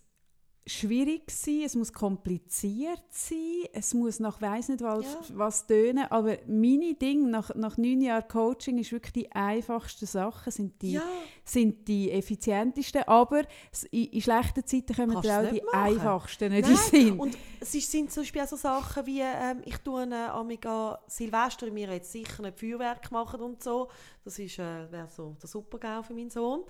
[0.64, 5.20] schwierig sein, es muss kompliziert sein, es muss nach weiss nicht was, Ja.
[5.34, 6.06] was tönen.
[6.10, 10.92] Aber meine Dinge nach, nach neun Jahren Coaching ist wirklich die einfachsten Sachen, sind die,
[10.92, 11.02] Ja.
[11.44, 13.02] sind die effizientesten.
[13.08, 13.42] Aber
[13.90, 15.74] in, in schlechten Zeiten kommen Kannst auch die machen.
[15.96, 17.18] einfachsten nicht in Nein, Sinn.
[17.18, 21.74] Und es sind zum Beispiel auch so Sachen wie, ähm, ich tue äh, amiga Silvester,
[21.74, 23.88] wir jetzt sicher nicht Feuerwerk machen und so.
[24.24, 26.62] Das ist, äh, wäre so der Supergau für meinen Sohn.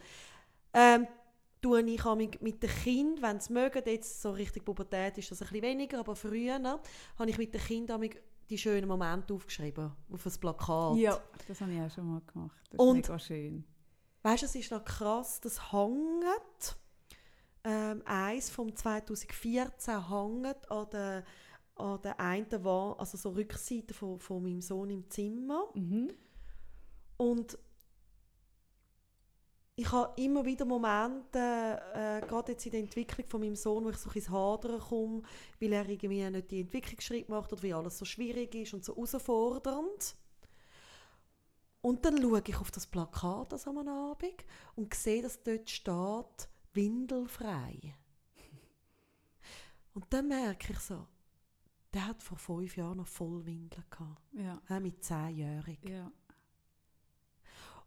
[0.74, 1.06] Ähm,
[1.62, 2.04] tue ich
[2.40, 6.00] mit den Kindern, wenn sie mögen, jetzt so richtig Pubertät ist das ein bisschen weniger,
[6.00, 10.96] aber früher habe ich mit den Kindern amig die schönen Momente aufgeschrieben, auf ein Plakat.
[10.98, 12.60] ja, das habe ich auch schon mal gemacht.
[12.64, 13.64] Das ist Und- mega schön.
[14.24, 16.76] Weißt du, es ist noch krass, das hängt.
[17.64, 21.24] Ähm, eins vom 2014 hängt an der,
[21.76, 25.68] an der einen Wand, also so Rückseite von, von meinem Sohn im Zimmer.
[25.74, 26.12] Mhm.
[27.16, 27.56] Und
[29.74, 31.38] ich habe immer wieder Momente,
[31.94, 35.22] äh, gerade jetzt in der Entwicklung von meinem Sohn, wo ich so ins Hadern komme,
[35.60, 38.94] weil er irgendwie nicht die Entwicklungsschritte macht oder wie alles so schwierig ist und so
[38.94, 40.16] herausfordernd.
[41.80, 44.44] Und dann schaue ich auf das Plakat also am Abend
[44.76, 47.96] und sehe, dass dort steht, windelfrei.
[49.94, 51.06] Und dann merke ich so,
[51.92, 55.80] der hat vor fünf Jahren noch Vollwindeln gehabt, Ja, äh, mit zehnjährig.
[55.86, 56.10] ja.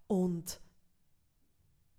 [0.07, 0.59] Und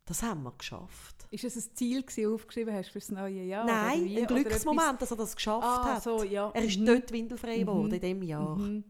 [0.06, 1.26] das haben wir geschafft.
[1.30, 3.64] Ist es ein Ziel gewesen, aufgeschrieben hast für das neue Jahr?
[3.66, 4.20] Nein, wie?
[4.20, 6.02] ein Glücksmoment, dass er das geschafft Ah, hat.
[6.02, 6.50] so, ja.
[6.54, 6.86] Er ist Mhm.
[6.86, 7.94] dort windelfrei geworden Mhm.
[7.94, 8.56] in diesem Jahr.
[8.56, 8.84] Mhm.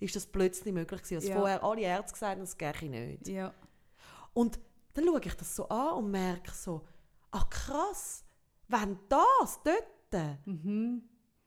[0.00, 1.36] Ist das plötzlich möglich gewesen, was Ja.
[1.38, 3.28] vorher alle Ärzte gesagt haben, das gehe nicht.
[3.28, 3.54] Ja.
[4.34, 4.58] Und
[4.94, 6.84] dann schaue ich das so an und merke so,
[7.30, 8.24] ach krass,
[8.68, 11.02] wenn das dort Mhm.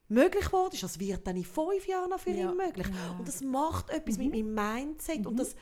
[0.07, 2.87] möglich wurde, das wird dann in fünf Jahren für ihn möglich.
[3.17, 5.55] Und das macht etwas mit meinem Mindset und das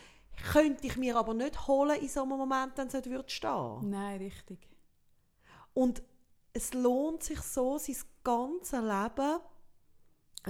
[0.44, 3.90] könnte ich mir aber nicht holen in so einem Moment, wenn es nicht würde stehen.
[3.90, 4.60] Nein, richtig.
[5.74, 6.02] Und
[6.54, 9.40] es lohnt sich so, sein ganzes Leben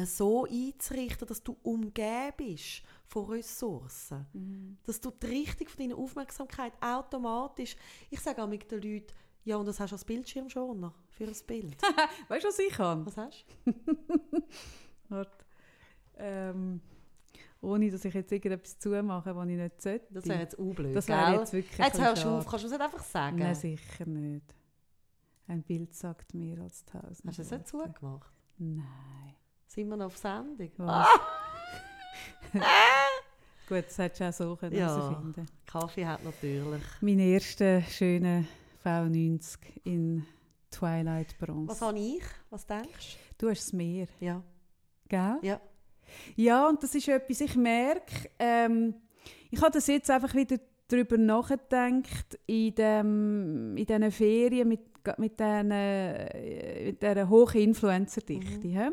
[0.05, 4.25] so einzurichten, dass du umgeben bist von Ressourcen.
[4.33, 4.77] Mhm.
[4.85, 7.75] Dass du die Richtung von deiner Aufmerksamkeit automatisch...
[8.09, 9.13] Ich sage auch mit den Leuten,
[9.43, 11.81] ja, und das hast du als Bildschirmschoner für ein Bild.
[12.27, 13.05] Weißt du, was ich kann?
[13.05, 13.45] Was hast
[15.09, 15.45] Warte.
[16.17, 16.81] Ähm,
[17.61, 20.07] ohne, dass ich jetzt irgendetwas zumache, was ich nicht sollte.
[20.13, 22.71] Das wäre jetzt unblöd, Das wäre jetzt wirklich Jetzt hörst du auf, kannst du es
[22.73, 23.37] nicht einfach sagen?
[23.37, 24.55] Nein, sicher nicht.
[25.47, 28.31] Ein Bild sagt mehr als tausend Hast du es nicht zugemacht?
[28.57, 28.83] Nein.
[29.67, 30.71] Sind wir noch auf Sendung?
[30.77, 31.07] Was?
[33.67, 34.87] Gut, das hättest du auch so können Ja.
[34.95, 35.45] herausfinden.
[35.65, 36.81] Kaffee hat natürlich...
[37.01, 38.43] Mein erster schöner
[38.83, 40.25] V90 in
[40.71, 41.69] Twilight Bronze.
[41.71, 42.23] Was habe ich?
[42.49, 44.25] Was denkst Du hast das Meer, du?
[44.25, 44.43] Ja.
[45.07, 45.37] gell?
[45.43, 45.61] Ja.
[46.35, 48.95] Ja, und das ist etwas, ich merke, ähm,
[49.51, 50.57] ich habe das jetzt einfach wieder
[50.87, 54.81] darüber nachgedacht, in, dem, in diesen Ferien mit,
[55.17, 58.67] mit, diesen, äh, mit dieser hohen Influencer-Dichte.
[58.67, 58.89] hä?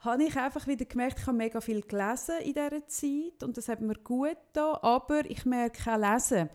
[0.00, 3.68] habe ich einfach wieder gemerkt, ich habe mega viel gelesen in dieser Zeit und das
[3.68, 6.48] hat mir gut getan, aber ich merke auch Lesen.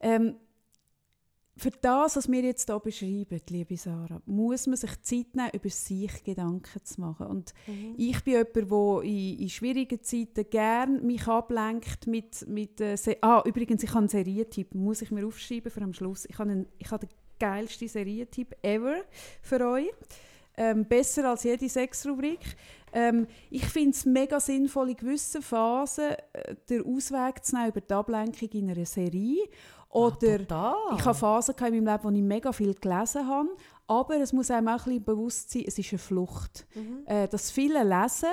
[0.00, 0.36] Ähm,
[1.58, 5.70] für das, was wir jetzt hier beschreiben, liebe Sarah, muss man sich Zeit nehmen, über
[5.70, 7.26] sich Gedanken zu machen.
[7.28, 7.94] Und Mhm.
[7.96, 12.46] ich bin jemand, der in, in schwierigen Zeiten gerne mich ablenkt mit...
[12.46, 16.26] mit äh, ah, übrigens, ich habe einen Serientipp, muss ich mir aufschreiben für am Schluss.
[16.26, 19.02] Ich habe, einen, ich habe den geilsten Serientipp ever
[19.40, 19.90] für euch.
[20.58, 22.40] Ähm, besser als jede Sexrubrik.
[22.92, 27.82] Ähm, ich finde es mega sinnvoll, in gewissen Phasen äh, den Ausweg zu nehmen über
[27.82, 29.44] die Ablenkung in einer Serie.
[29.90, 33.48] Oder Ah, ich habe Phasen in meinem Leben, wo ich mega viel gelesen habe.
[33.86, 36.66] Aber es muss einem auch ein bisschen bewusst sein, es ist eine Flucht.
[36.74, 37.02] Mhm.
[37.06, 38.28] Äh, dass viele lesen,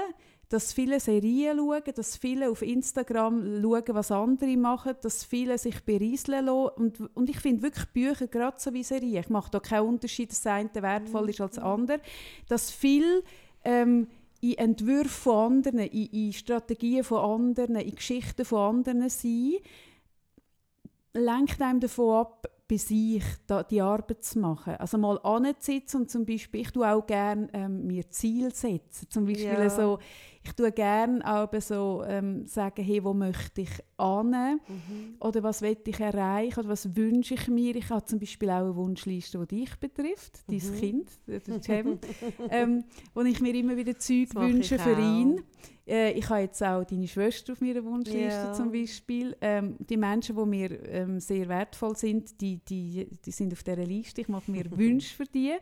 [0.49, 5.83] dass viele Serien schauen, dass viele auf Instagram schauen, was andere machen, dass viele sich
[5.83, 6.69] berieseln lassen.
[6.75, 10.31] Und, und ich finde wirklich Bücher, gerade so wie Serien, ich mache da keinen Unterschied,
[10.31, 12.01] dass das eine wertvoll ist als das andere,
[12.49, 13.23] dass viel
[13.63, 14.07] ähm,
[14.41, 19.53] in Entwürfen von anderen, in, in Strategien von anderen, in Geschichten von anderen sein,
[21.13, 24.75] lenkt einem davon ab, bei sich da, die Arbeit zu machen.
[24.75, 29.09] Also mal anzusitzen und zum Beispiel, ich tue auch gerne ähm, mir Ziel setzen.
[29.09, 29.69] Zum Beispiel Ja.
[29.69, 29.99] so,
[30.45, 34.31] ich tue gerne auch so ähm, sagen, hey, wo möchte ich an?
[34.67, 35.15] Mhm.
[35.19, 36.59] Oder was will ich erreichen?
[36.59, 37.75] Oder was wünsche ich mir?
[37.75, 40.75] Ich habe zum Beispiel auch eine Wunschliste, die dich betrifft, dein Mhm.
[40.79, 41.99] Kind, der der Cem,
[42.49, 42.83] ähm,
[43.13, 44.97] wo ich mir immer wieder Zeug wünsche für auch.
[44.99, 45.41] ihn.
[45.87, 48.53] Äh, ich habe jetzt auch deine Schwester auf meiner Wunschliste Ja.
[48.53, 49.35] zum Beispiel.
[49.41, 53.83] Ähm, die Menschen, die mir ähm, sehr wertvoll sind, die, die, die sind auf dieser
[53.85, 54.21] Liste.
[54.21, 55.53] Ich mache mir Wünsche für die.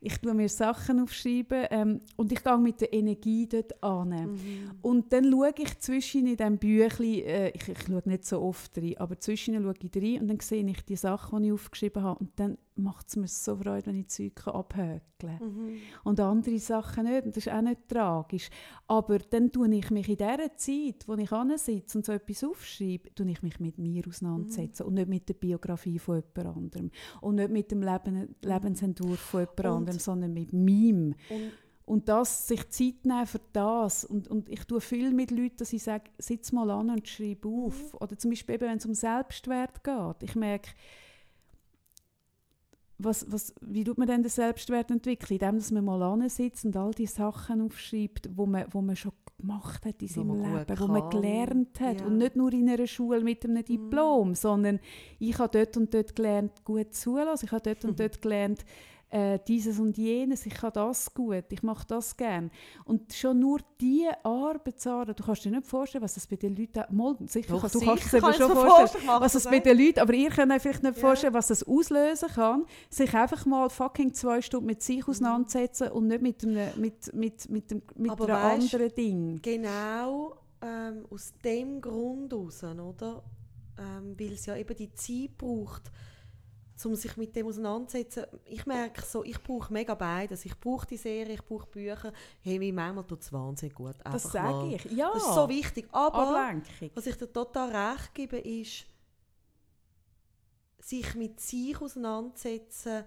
[0.00, 4.08] Ich tue mir Sachen aufschreiben ähm, und ich gehe mit der Energie dort an.
[4.08, 4.70] Mhm.
[4.82, 8.76] Und dann schaue ich zwischen in diesem Büchlein, äh, ich, ich schaue nicht so oft
[8.78, 12.02] rein, aber zwischen schaue ich rein und dann sehe ich die Sachen, die ich aufgeschrieben
[12.02, 12.20] habe.
[12.20, 15.38] Und dann macht es mir so Freude, wenn ich Zeug abhökeln kann.
[15.40, 15.76] Mhm.
[16.02, 17.24] Und andere Sachen nicht.
[17.26, 18.50] Und das ist auch nicht tragisch.
[18.86, 23.14] Aber dann tue ich mich in dieser Zeit, wo ich sitze und so etwas aufschreibe,
[23.14, 24.84] tue ich mich mit mir auseinandersetzen.
[24.84, 26.90] Und nicht mit der Biografie von jemand anderem.
[27.20, 31.14] Und nicht mit dem Leben, Lebensentwurf von jemand Und- anderem, sondern mit meinem.
[31.30, 31.52] Und
[31.86, 34.06] Und das, sich Zeit nehmen für das.
[34.06, 37.44] Und, und ich tue viel mit Leuten, dass ich sage, sitz mal an und schreib
[37.44, 37.92] auf.
[38.00, 40.22] Oder zum Beispiel, eben, wenn es um Selbstwert geht.
[40.22, 40.70] Ich merke,
[42.98, 45.38] was, was, wie tut man denn den Selbstwert entwickeln?
[45.38, 48.96] Indem dass man mal an sitzt und all die Sachen aufschreibt, wo man, wo man
[48.96, 51.10] schon gemacht hat in Wo seinem Leben, wo man kann.
[51.10, 52.00] gelernt hat.
[52.00, 52.06] Ja.
[52.06, 54.80] Und nicht nur in einer Schule mit einem Diplom, sondern
[55.18, 57.46] ich habe dort und dort gelernt, gut zulassen.
[57.46, 58.64] Ich habe dort und dort gelernt,
[59.10, 62.50] äh, dieses und jenes, ich kann das gut, ich mache das gern.
[62.84, 66.56] Und schon nur diese Arbeit, Sarah, du kannst dir nicht vorstellen, was das bei den
[66.56, 69.44] Leuten, mal, sicher, Doch, du sicher kannst es dir kann schon vorstellen, vorstellen, was das
[69.44, 71.00] bei den Leuten, aber ihr könnt euch vielleicht nicht Ja.
[71.00, 76.08] vorstellen, was das auslösen kann, sich einfach mal fucking zwei Stunden mit sich auseinandersetzen und
[76.08, 79.40] nicht mit, einem, mit, mit, mit, dem, mit Aber einem weisst- anderen Ding.
[79.42, 83.22] Genau ähm, aus dem Grund heraus, oder?
[83.78, 85.90] Ähm, weil es ja eben die Zeit braucht,
[86.84, 88.26] um sich mit dem auseinanderzusetzen.
[88.46, 90.44] Ich merke so, ich brauche mega beides.
[90.44, 92.12] Ich brauche die Serie, ich brauche Bücher.
[92.40, 93.94] Hey, wie manchmal tut es wahnsinnig gut.
[94.02, 94.72] Das Einfach sage mal.
[94.74, 94.84] ich.
[94.86, 95.86] Ja, Das ist so wichtig.
[95.92, 96.90] Aber Ablenkung.
[96.94, 98.86] was ich dir total recht gebe, ist,
[100.80, 103.04] sich mit sich auseinandersetzen.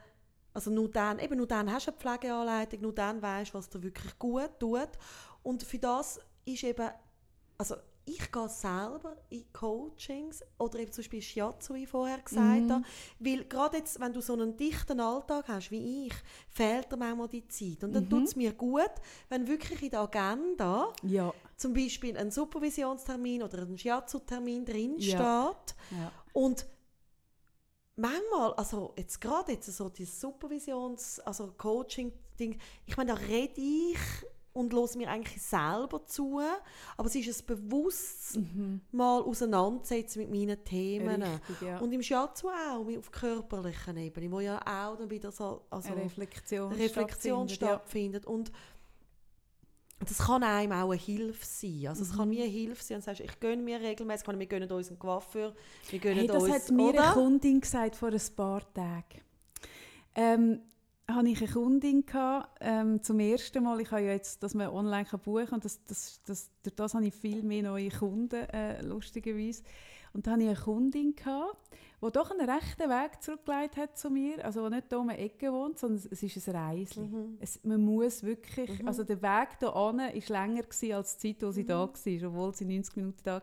[0.53, 3.69] Also nur dann, eben nur dann hast du eine Pflegeanleitung, nur dann weißt du, was
[3.69, 4.89] dir wirklich gut tut.
[5.44, 6.89] Und für das ist eben,
[7.57, 7.76] also
[8.07, 12.71] ich gehe selber in Coachings oder eben zum Beispiel Shiatsu, wie ich vorher gesagt Mhm.
[12.71, 12.84] habe,
[13.19, 16.13] weil gerade jetzt, wenn du so einen dichten Alltag hast wie ich,
[16.49, 17.84] fehlt dir manchmal die Zeit.
[17.84, 18.09] Und dann Mhm.
[18.09, 18.91] tut es mir gut,
[19.29, 25.19] wenn wirklich in der Agenda Ja, zum Beispiel ein Supervisionstermin oder ein Shiatsu-Termin drinsteht.
[25.19, 25.55] Ja.
[25.91, 26.11] Ja.
[26.34, 26.65] Und
[27.95, 33.97] manchmal, also jetzt gerade jetzt so dieses Supervisions-, also Coaching-Ding, ich meine, da rede ich
[34.57, 36.39] und höre mir eigentlich selber zu,
[36.97, 38.39] aber es ist ein bewusst
[38.91, 41.21] mal auseinandersetzen mit meinen Themen.
[41.21, 41.77] Richtig, ja.
[41.79, 46.03] Und im Shiatsu auch, auf körperlicher Ebene, wo ja auch dann wieder so also Eine
[46.03, 48.25] Reflexion, Reflexion stattfindet, stattfindet.
[48.25, 48.51] Und
[49.99, 51.88] das kann einem auch eine Hilfe sein.
[51.88, 52.17] Also es Mhm.
[52.17, 54.99] kann mir eine Hilfe sein, und sagst, ich gönne mir regelmäßig, wir gönnen uns einen
[54.99, 55.53] Coiffeur,
[55.89, 55.99] wir Ja.
[55.99, 57.03] gönnen Hey, das uns, hat mir oder?
[57.03, 59.21] eine Kundin gesagt vor ein paar Tagen.
[60.15, 60.61] Ähm,
[61.09, 64.67] hatte ich eine Kundin gehabt, ähm, zum ersten Mal, ich habe ja jetzt, dass man
[64.67, 67.89] online kann buchen kann, und das, das, das, durch das habe ich viel mehr neue
[67.89, 69.63] Kunden, äh, lustigerweise.
[70.13, 71.57] Und da hatte ich eine Kundin, gehabt,
[72.01, 75.15] die doch einen rechten Weg zurückgelegt hat zu mir, also die nicht hier um die
[75.15, 77.03] Ecke wohnt, sondern es ist ein Reisli.
[77.07, 77.38] Mhm.
[77.39, 81.51] Es, man muss wirklich, also der Weg hier war länger gewesen als die Zeit, wo
[81.51, 82.21] sie da Mhm.
[82.21, 83.41] war, obwohl sie 90 Minuten da war.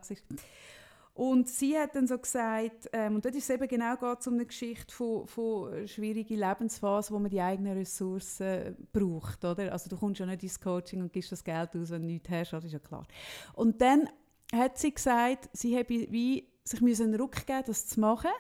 [1.15, 4.35] Und sie hat dann so gesagt, ähm, und dort ist es eben genau geht um
[4.35, 9.73] eine Geschichte von, von schwierigen Lebensphasen, wo man die eigenen Ressourcen braucht, oder?
[9.73, 12.29] Also du kommst ja nicht ins Coaching und gibst das Geld aus, wenn du nichts
[12.29, 13.07] hast, das ist ja klar.
[13.53, 14.09] Und dann
[14.53, 18.31] hat sie gesagt, sie habe wie sich müssen einen Ruck geben, das zu machen,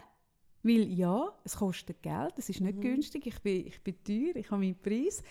[0.64, 4.50] weil ja, es kostet Geld, es ist nicht günstig, ich bin, ich bin teuer, ich
[4.50, 5.22] habe meinen Preis.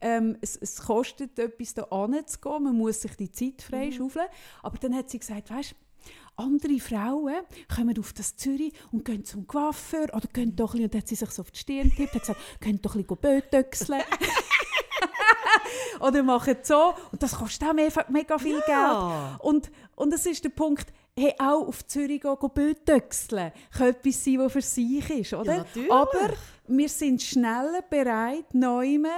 [0.00, 4.26] Ähm, es, es kostet etwas, da hinzugehen, man muss sich die Zeit freischaufeln.
[4.62, 5.74] Aber dann hat sie gesagt, weißt
[6.36, 7.34] andere Frauen
[7.74, 11.00] kommen auf das Zürich und gehen zum Coiffeur oder gehen doch ein bisschen, und dann
[11.00, 14.02] hat sie sich so auf die Stirn getippt und gesagt, gehen doch ein bisschen Bötöchseln.
[16.00, 16.94] oder machen so.
[17.10, 17.74] Und das kostet auch
[18.08, 19.30] mega, viel Ja.
[19.38, 19.40] Geld.
[19.44, 24.38] Und, und das ist der Punkt, hey, auch auf Zürich gehen, Bötöchseln kann etwas sein,
[24.38, 25.58] was für sich ist, oder?
[25.58, 25.92] natürlich.
[25.92, 26.30] Aber
[26.68, 29.10] wir sind schneller bereit, Neume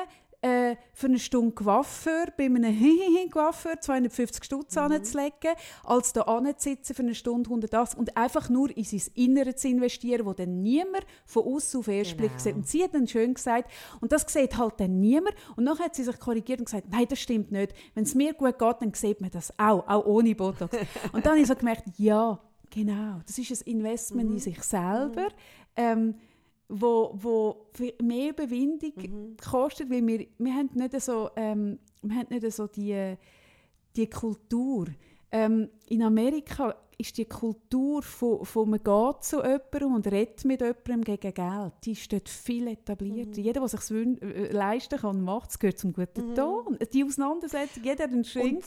[0.44, 2.76] äh, für eine Stunde Coiffeur bei einem
[3.30, 4.82] Coiffeur 250 Stutz Mhm.
[4.82, 5.54] anzulegen,
[5.84, 10.26] als da anzusitzen für eine Stunde 180 und einfach nur in sein Innere zu investieren,
[10.26, 12.42] wo dann niemand von außen auf ersten Blick Genau.
[12.42, 12.54] sieht.
[12.56, 15.34] Und sie hat dann schön gesagt, und das sieht halt dann niemand.
[15.56, 17.72] Und dann hat sie sich korrigiert und gesagt, nein, das stimmt nicht.
[17.94, 20.76] Wenn es mir gut geht, dann sieht man das auch, auch ohne Botox.
[21.12, 22.38] und dann habe ich so gemerkt, ja,
[22.70, 24.34] genau, das ist ein Investment Mhm.
[24.36, 25.28] in sich selber.
[25.76, 26.16] Ähm,
[26.68, 27.66] wo, wo
[28.02, 29.36] mehr Überwindung Mhm.
[29.36, 33.16] kostet, weil wir, wir haben nicht so, ähm, wir haben nicht so die,
[33.96, 34.86] die Kultur.
[35.30, 40.60] Ähm, in Amerika ist die Kultur von, von man geht zu jemandem und redet mit
[40.60, 43.36] jemandem gegen Geld, die ist dort viel etabliert.
[43.36, 46.78] Jeder, der sich äh, leisten kann, macht es, gehört zum guten Ton.
[46.92, 48.64] Die Auseinandersetzung, jeder hat einen Schrink.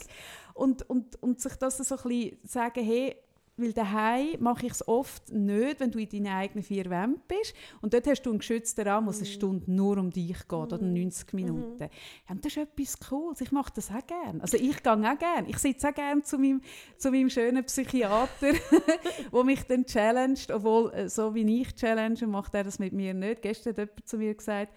[0.54, 3.16] Und, und, und sich das so ein bisschen sagen, hey,
[3.58, 7.54] weil daheim mache ich es oft nicht, wenn du in deinen eigenen vier Wänden bist.
[7.80, 10.52] Und dort hast du einen geschützten Raum, wo es eine Stunde nur um dich geht,
[10.52, 11.82] oder 90 Minuten.
[11.82, 11.88] Ja,
[12.30, 13.40] und das ist etwas Cooles.
[13.40, 14.40] Ich mache das auch gerne.
[14.40, 15.48] Also ich gehe auch gerne.
[15.48, 16.62] Ich sitze auch gerne zu meinem,
[16.96, 18.52] zu meinem schönen Psychiater,
[19.32, 20.50] der mich dann challenged.
[20.50, 23.42] Obwohl, äh, so wie ich challenge, macht er das mit mir nicht.
[23.42, 24.72] Gestern hat jemand zu mir gesagt,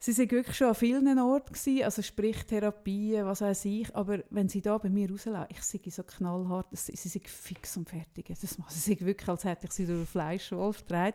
[0.00, 4.20] Sie sind wirklich schon an vielen Orten gewesen, also sprich Therapien, was weiß ich, aber
[4.30, 7.88] wenn sie da bei mir rauslassen, ich sehe so knallhart, sie, sie sind fix und
[7.88, 8.26] fertig.
[8.28, 11.14] Das machen sie wirklich, als hätte ich sie durch den Fleischwolf gedreht.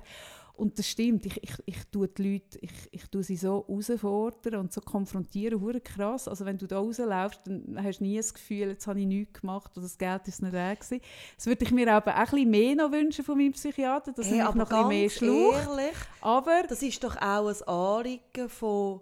[0.64, 4.61] Und das stimmt, ich, ich, ich tue die Leute, ich, ich tue sie so herausfordern
[4.61, 6.27] und so konfrontieren, hure krass.
[6.30, 9.41] Also wenn du da rauslaufst, dann hast du nie das Gefühl, jetzt habe ich nichts
[9.41, 11.02] gemacht oder das Geld ist nicht weg gewesen.
[11.35, 14.30] Das würde ich mir aber auch ein bisschen mehr noch wünschen von meinem Psychiater, dass
[14.30, 15.80] Hey, er noch ein bisschen mehr ganz schlaucht.
[15.80, 19.02] ehrlich, Aber das ist doch auch ein Anliegen von,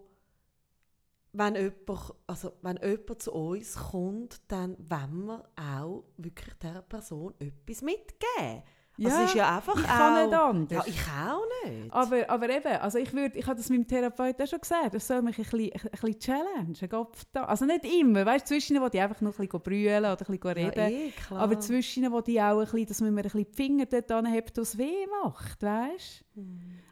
[1.33, 7.35] wenn jemand, also wenn jemand zu uns kommt, dann wollen wir auch wirklich dieser Person
[7.39, 8.63] etwas mitgeben.
[8.97, 9.87] Also Ja, es ist ja einfach ich auch...
[9.87, 10.71] kann nicht anders.
[10.71, 11.93] Ja, ich auch nicht.
[11.93, 14.99] Aber, aber eben, also ich, würd, ich habe das meinem Therapeuten auch schon gesagt, er
[14.99, 17.07] soll mich ein bisschen, ein bisschen challengen.
[17.33, 20.37] Also nicht immer, weißt du, zwischen wo die einfach noch ein bisschen brüllen oder ein
[20.37, 20.79] bisschen reden.
[20.79, 23.55] Ja, eh, aber zwischen wo die auch ein bisschen, dass man mir ein bisschen die
[23.55, 26.25] Finger dort anhebt, was weh macht, weißt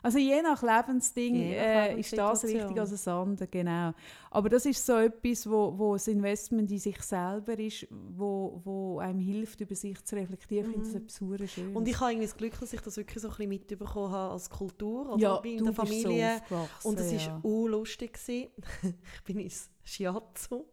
[0.01, 3.91] Also je nach Lebensding Je nach äh, ist das richtig als das andere, genau.
[4.31, 8.99] Aber das ist so etwas, wo, wo ein Investment in sich selber ist, wo, wo
[8.99, 10.69] einem hilft, über sich zu reflektieren.
[10.69, 11.76] Ich finde das etwas super Schönes.
[11.76, 14.34] Und ich habe irgendwie das Glück, dass ich das wirklich so ein bisschen mitbekommen habe
[14.34, 16.41] als Kultur oder ja, bei du der Familie.
[16.49, 17.34] so Und es ja.
[17.34, 18.13] war urlustig.
[18.13, 18.49] gewesen.
[19.15, 20.65] ich bin ins Shiatsu.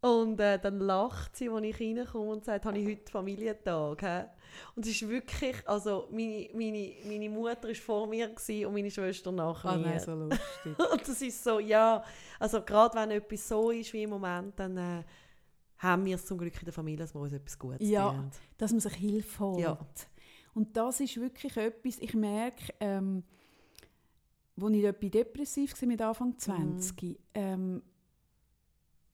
[0.00, 4.00] Und äh, dann lacht sie, als ich reinkomme und sagt, habe ich heute Familientag.
[4.00, 4.24] He?
[4.76, 9.32] Und es ist wirklich, also meine, meine, meine Mutter war vor mir und meine Schwester
[9.32, 9.86] nach Ah, mir.
[9.86, 10.78] nein, so lustig.
[10.92, 12.02] Und das ist so, ja,
[12.38, 15.02] also gerade wenn etwas so ist wie im Moment, dann äh,
[15.78, 18.10] haben wir es zum Glück in der Familie, dass wir uns etwas Gutes Ja.
[18.10, 18.30] tun.
[18.56, 19.60] dass man sich Hilfe holt.
[19.60, 19.78] Ja.
[20.54, 23.24] Und das ist wirklich etwas, ich merke, ähm,
[24.60, 27.82] als ich bei depressiv war mit Anfang 20, ähm,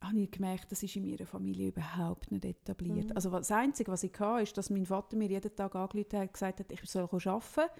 [0.07, 3.11] habe ich gemerkt, das ist in meiner Familie überhaupt nicht etabliert.
[3.11, 3.17] Mhm.
[3.17, 6.23] Also das Einzige, was ich hatte, ist, dass mein Vater mir jeden Tag angerufen hat
[6.23, 7.71] und gesagt hat, ich soll arbeiten.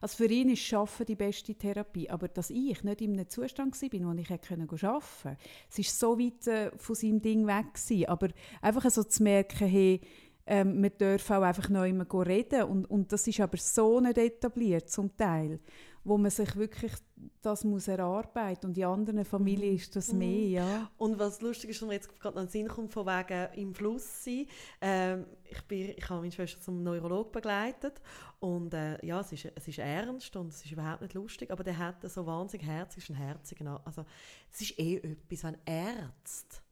[0.00, 2.10] Also für ihn ist Arbeiten die beste Therapie.
[2.10, 5.36] Aber dass ich nicht in einem Zustand war, wo ich hätte arbeiten konnte,
[5.70, 7.74] es war so weit äh, von seinem Ding weg.
[7.74, 8.06] Gewesen.
[8.06, 8.28] Aber
[8.60, 10.00] einfach so zu merken, hey,
[10.46, 14.18] ähm, wir dürfen auch einfach noch immer reden und, und das ist aber so nicht
[14.18, 15.60] etabliert zum Teil,
[16.04, 16.92] wo man sich wirklich
[17.40, 20.90] das muss erarbeiten und in anderen Familien ist das mehr, ja.
[20.96, 23.52] Und was lustig ist, wenn mir jetzt gerade noch in den Sinn kommt, von wegen
[23.54, 24.46] im Fluss sein.
[24.80, 28.00] Ähm, ich, bin, ich habe meine Schwester zum Neurolog begleitet
[28.40, 31.62] und äh, ja, es ist, es ist ernst und es ist überhaupt nicht lustig, aber
[31.62, 34.04] der hat so wahnsinnig herzig, ist ein herziger, also
[34.50, 36.62] es ist eh etwas, wenn Ärzte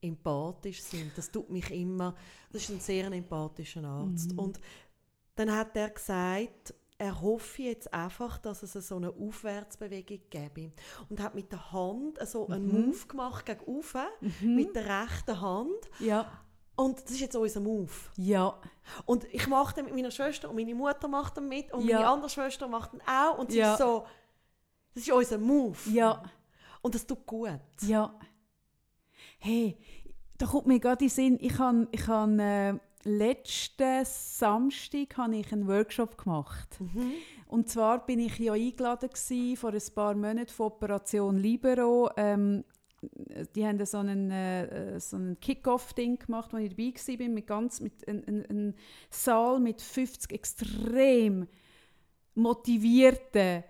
[0.00, 1.16] empathisch sind.
[1.16, 2.14] Das tut mich immer,
[2.52, 4.32] das ist ein sehr empathischer Arzt.
[4.32, 4.38] Mhm.
[4.38, 4.60] Und
[5.34, 10.72] dann hat er gesagt, er hoffe jetzt einfach, dass es so eine Aufwärtsbewegung gäbe.
[11.08, 12.86] Und hat mit der Hand so einen Mhm.
[12.88, 14.54] Move gemacht gegen rauf, Mhm.
[14.54, 15.90] mit der rechten Hand.
[15.98, 16.30] Ja,
[16.76, 17.90] Und das ist jetzt unser Move.
[18.16, 18.54] ja,
[19.06, 21.90] Und ich mache den mit meiner Schwester und meine Mutter macht den mit und meine
[22.02, 22.12] Ja.
[22.12, 23.38] andere Schwester macht den auch.
[23.38, 23.72] Und es Ja.
[23.72, 24.06] ist so,
[24.94, 25.78] das ist unser Move.
[25.90, 26.22] ja.
[26.82, 27.60] Und das tut gut.
[27.82, 28.14] Ja.
[29.38, 29.76] Hey,
[30.38, 35.36] da kommt mir gerade in den Sinn, ich habe ich han, äh, letzten Samstag habe
[35.36, 36.80] ich einen Workshop gemacht.
[36.80, 37.12] Mhm.
[37.46, 42.10] Und zwar bin ich ja eingeladen gewesen, vor ein paar Monaten von Operation Libero.
[42.16, 42.64] Ähm,
[43.54, 47.80] die haben so einen, äh, so einen Kick-Off-Ding gemacht, wo ich dabei war, mit ganz
[47.80, 48.74] mit einem ein, ein
[49.08, 51.46] Saal mit 50 extrem
[52.34, 53.64] motivierten,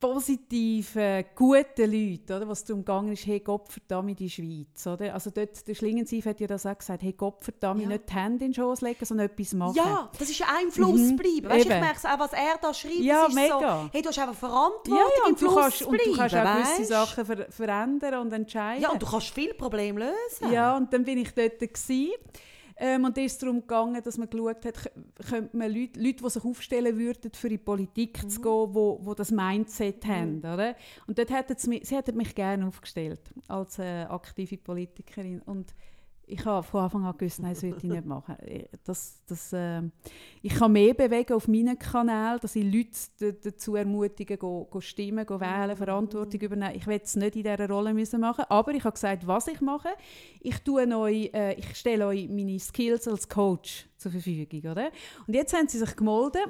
[0.00, 4.86] positiven, guten Leuten, oder, was darum gegangen ist, hey Gott verdammt die Schweiz.
[4.86, 5.14] Oder?
[5.14, 7.88] Also dort, der Schlingensief hat ja das auch gesagt, hey Gott verdammt Ja.
[7.88, 9.76] nicht die Hände in den Schoß legen, sondern etwas machen.
[9.76, 11.16] Ja, das ist im Fluss Mhm.
[11.16, 11.48] bleiben.
[11.48, 11.80] Weißt, ich Eben.
[11.80, 12.94] merke es auch, was er da schreibt.
[13.00, 13.58] Ja, ist mega.
[13.84, 16.00] So, hey, du hast einfach Verantwortung Ja, ja, im und du, Fluss kannst, zu und
[16.04, 16.84] du kannst auch bleiben, gewisse?
[16.84, 18.82] Sachen ver verändern und entscheiden.
[18.82, 20.52] Ja, und du kannst viele Probleme lösen.
[20.52, 21.58] Ja, und dann bin ich dort.
[21.58, 22.12] Gewesen.
[22.80, 24.92] Ähm, und da ist es darum gegangen, dass man geschaut hat,
[25.28, 28.28] könnte man Leute, Leute, die sich aufstellen würden, für die Politik Mhm.
[28.28, 30.38] zu gehen, wo, wo das Mindset haben.
[30.38, 30.76] Oder?
[31.06, 35.42] Und dort hätten sie, sie hätten mich gerne aufgestellt als äh, aktive Politikerin.
[35.42, 35.74] Und
[36.28, 38.36] ich habe von Anfang an gewusst, nein, das würde ich nicht machen.
[38.46, 39.82] Ich- Das, das, äh,
[40.42, 45.24] ich kann mehr bewegen auf meinen Kanal, dass ich Leute dazu ermutige, go, go stimmen,
[45.26, 46.74] go wählen, Verantwortung übernehmen.
[46.76, 49.60] Ich will es nicht in dieser Rolle müssen machen, aber ich habe gesagt, was ich
[49.60, 49.88] mache.
[50.40, 54.70] Ich, tue euch, äh, ich stelle euch meine Skills als Coach zur Verfügung.
[54.70, 54.90] Oder?
[55.26, 56.46] Und jetzt haben sie sich gemeldet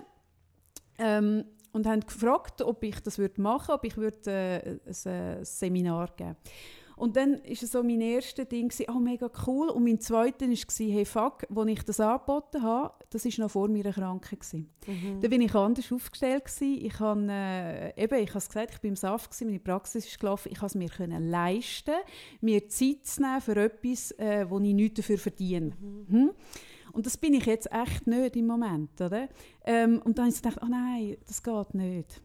[0.98, 5.44] ähm, und haben gefragt, ob ich das würde machen ob ich würde, äh, ein, äh,
[5.44, 6.36] Seminar geben
[6.98, 9.68] und dann war es so mein erstes Ding, gewesen, oh mega cool.
[9.68, 13.68] Und mein zweites war, hey fuck, als ich das angeboten habe, das war noch vor
[13.68, 14.40] meiner Krankheit.
[14.40, 14.68] Gewesen.
[14.86, 15.20] Mhm.
[15.20, 16.44] Da bin ich anders aufgestellt.
[16.44, 16.84] Gewesen.
[16.84, 20.06] Ich habe äh, eben, ich habe es gesagt, ich bin im Saft, gewesen, meine Praxis
[20.06, 20.50] ist gelaufen.
[20.50, 21.94] Ich konnte es mir können leisten,
[22.40, 25.72] mir Zeit zu nehmen für etwas, äh, wo ich nichts dafür verdiene.
[26.08, 26.30] Hm?
[26.92, 29.00] Und das bin ich jetzt echt nicht im Moment.
[29.00, 29.28] Oder?
[29.64, 32.20] Ähm, und dann habe ich gedacht, oh nein, das geht nicht.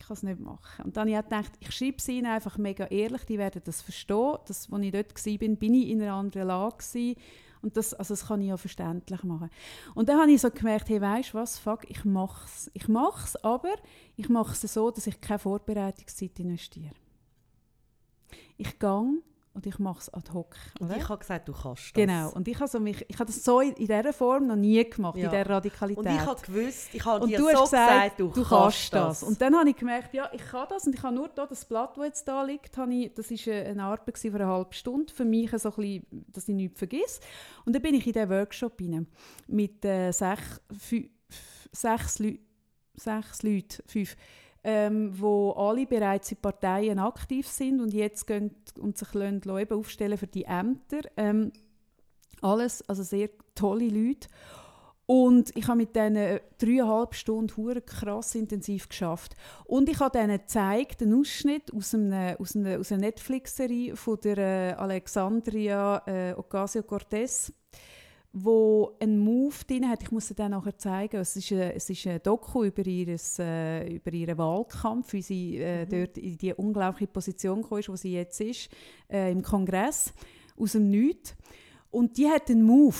[0.00, 0.84] Ich kann es nicht machen.
[0.84, 3.82] Und dann habe ich gedacht, ich schreibe es ihnen einfach mega ehrlich, die werden das
[3.82, 4.38] verstehen.
[4.46, 7.20] Das, als ich dort war, bin, bin ich in einer anderen Lage gewesen.
[7.62, 9.50] Und das, also das kann ich ja verständlich machen.
[9.94, 12.70] Und dann habe ich so gemerkt, hey, weißt du was, fuck, ich mache es.
[12.72, 13.74] Ich mache es, aber
[14.16, 16.94] ich mache es so, dass ich keine Vorbereitungszeit investiere.
[18.56, 19.22] Ich gehe
[19.52, 20.54] und ich mache es ad hoc.
[20.78, 20.96] Und oder?
[20.96, 21.92] ich habe gesagt, du kannst das.
[21.92, 22.30] Genau.
[22.30, 24.88] Und ich habe, so mich, ich habe das so in, in dieser Form noch nie
[24.88, 25.24] gemacht, Ja.
[25.24, 25.98] in dieser Radikalität.
[26.06, 28.92] Und ich habe gewusst, ich habe Und dir du so hast gesagt, du, du kannst
[28.92, 29.22] das.
[29.22, 30.86] Und dann habe ich gemerkt, ja, ich kann das.
[30.86, 33.54] Und ich habe nur da, das Blatt, das jetzt da liegt, habe ich, das war
[33.54, 35.12] eine Arbeit für eine halbe Stunde.
[35.12, 37.20] Für mich so ein bisschen, dass ich nichts vergesse.
[37.64, 39.06] Und dann bin ich in diesen Workshop rein,
[39.48, 40.40] mit äh, sech,
[40.78, 41.08] fü,
[41.72, 42.36] sechs, Leu
[42.94, 44.16] sechs Leuten, fünf,
[44.62, 50.18] ähm, wo alle bereits in Parteien aktiv sind und jetzt gehen und sich lassen, aufstellen
[50.18, 51.00] für die Ämter.
[51.16, 51.52] Ähm,
[52.42, 54.28] alles, also sehr tolle Leute.
[55.12, 59.34] Und ich habe mit diesen dreieinhalb Stunden hure krass intensiv geschafft.
[59.64, 64.20] Und ich habe ihnen gezeigt, einen Ausschnitt aus, einem, aus einer, aus einer Netflix-Serie von
[64.20, 67.52] der äh, Alexandria äh, Ocasio-Cortez,
[68.32, 70.02] wo einen Move drin hat.
[70.02, 71.20] Ich muss dir den nachher zeigen.
[71.20, 75.56] Es ist, ein, es ist ein Doku über, ihres, äh, über ihren Wahlkampf, wie sie
[75.58, 78.70] äh, dort in die unglaubliche Position gekommen ist, wo sie jetzt ist,
[79.10, 80.12] äh, im Kongress,
[80.56, 81.34] aus dem Nichts.
[81.90, 82.96] Und die hat einen Move.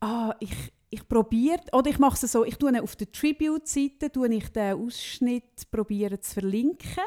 [0.00, 4.34] Ah, ich, ich probiere, oder ich mache es so, ich tue auf der Tribute-Seite, tue
[4.34, 7.04] ich den Ausschnitt probieren zu verlinken.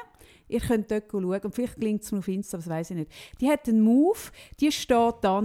[0.47, 3.11] Ihr könnt dort schauen, und vielleicht gelingt es mir auf Insta, das weiß ich nicht.
[3.41, 4.19] Die hat einen Move,
[4.61, 5.41] die steht da.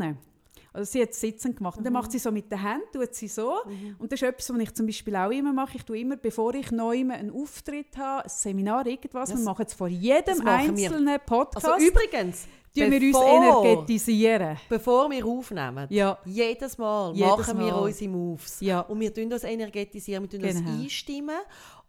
[0.72, 1.78] Also sie hat es sitzend gemacht.
[1.78, 3.55] Und dann macht sie so mit den Händen, tut sie so.
[3.98, 5.76] Und das ist etwas, was ich zum Beispiel auch immer mache.
[5.76, 9.64] Ich tue immer, bevor ich neu einen Auftritt habe, ein Seminar, irgendwas, Das- wir machen
[9.66, 10.86] es vor das jedem machen wir.
[10.90, 11.66] einzelnen Podcast.
[11.66, 13.16] Also übrigens, Tun wir uns
[13.64, 14.56] energetisieren.
[14.68, 16.18] Bevor wir aufnehmen, Ja.
[16.24, 17.80] jedes Mal Jedes machen wir Mal.
[17.82, 18.60] unsere Moves.
[18.60, 18.80] Ja.
[18.82, 20.70] Und wir tun uns energetisieren, wir tun Genau.
[20.70, 21.38] einstimmen.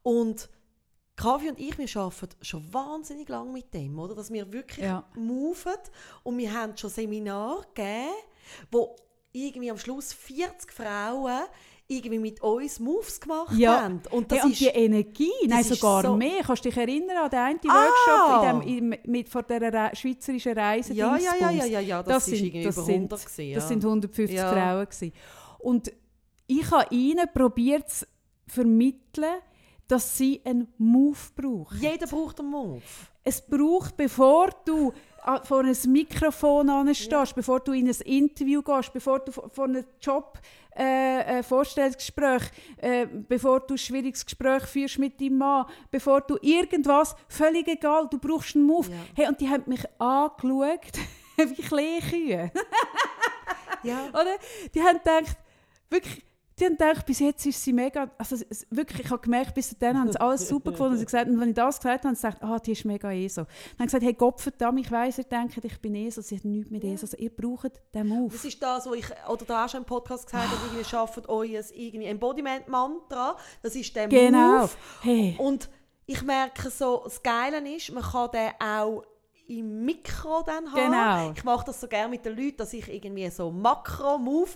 [0.03, 0.49] Und
[1.15, 4.15] Kaffee und ich, wir arbeiten schon wahnsinnig lange mit dem, oder?
[4.15, 5.03] Dass wir wirklich Ja.
[5.15, 5.73] moven.
[6.23, 8.09] Und wir haben schon Seminare gegeben,
[8.71, 8.95] wo
[9.31, 11.41] irgendwie am Schluss 40 Frauen
[11.87, 13.81] irgendwie mit uns Moves gemacht Ja.
[13.83, 14.01] haben.
[14.11, 14.61] Und das Hey, und ist...
[14.61, 16.41] die Energie, nein, sogar so- mehr.
[16.45, 17.87] Kannst du dich erinnern an den einen Ah!
[17.87, 20.93] Workshop in dem, in, mit, vor dieser Re schweizerischen Reise?
[20.93, 23.55] ja, ja, ja, ja, ja, ja, das, ist irgendwie das über sind- 100 gewesen, ja.
[23.55, 24.51] Das sind 150 Ja.
[24.53, 24.85] Frauen.
[24.85, 25.13] Gewesen.
[25.59, 25.91] Und
[26.47, 28.05] ich habe ihnen probiert zu
[28.47, 29.35] vermitteln,
[29.91, 31.77] dass sie einen Move brauchen.
[31.79, 32.81] Jeder braucht einen Move.
[33.23, 34.93] Es braucht, bevor du
[35.23, 39.83] an- vor ein Mikrofon anstehst, bevor du in ein Interview gehst, bevor du vor einem
[40.01, 40.39] Job
[40.77, 42.43] äh, äh, Vorstellungsgespräch,
[42.77, 48.07] äh, bevor du ein schwieriges Gespräch führst mit deinem Mann, bevor du irgendwas, völlig egal,
[48.09, 48.89] du brauchst einen Move.
[48.89, 48.97] Ja.
[49.15, 50.93] Hey, und die haben mich angeschaut
[51.37, 52.51] wie Kleekühe.
[53.83, 54.07] Ja.
[54.13, 54.35] Oder?
[54.73, 55.35] Die haben gedacht,
[55.89, 56.23] wirklich,
[56.59, 59.75] die haben gedacht, bis jetzt ist sie mega, also es- wirklich, ich habe gemerkt, bis
[59.79, 60.97] dann haben sie alles super gefunden.
[60.97, 63.11] Sie gesagt, und wenn ich das gesagt habe, haben sie gesagt, ah, die ist mega
[63.11, 63.43] ESO.
[63.43, 63.49] Dann
[63.79, 66.69] haben gesagt, hey Gott verdammt, ich weiss, ihr denkt, ich bin ESO, sie hat nichts
[66.69, 67.05] mit ESO.
[67.05, 68.31] Also, ihr braucht den Move.
[68.33, 71.27] Das ist das, was ich oder da auch schon im Podcast gesagt habe, irgendwie schafft
[71.29, 73.37] euer Embodiment-Mantra.
[73.61, 74.59] Das ist der Genau.
[74.61, 74.69] Move.
[75.01, 75.35] Hey.
[75.39, 75.69] Und
[76.05, 79.03] ich merke so, das Geile ist, man kann den auch
[79.59, 80.91] im Mikro dann haben.
[80.91, 81.31] Genau.
[81.35, 84.49] Ich mache das so gerne mit den Leuten, dass ich irgendwie so makro move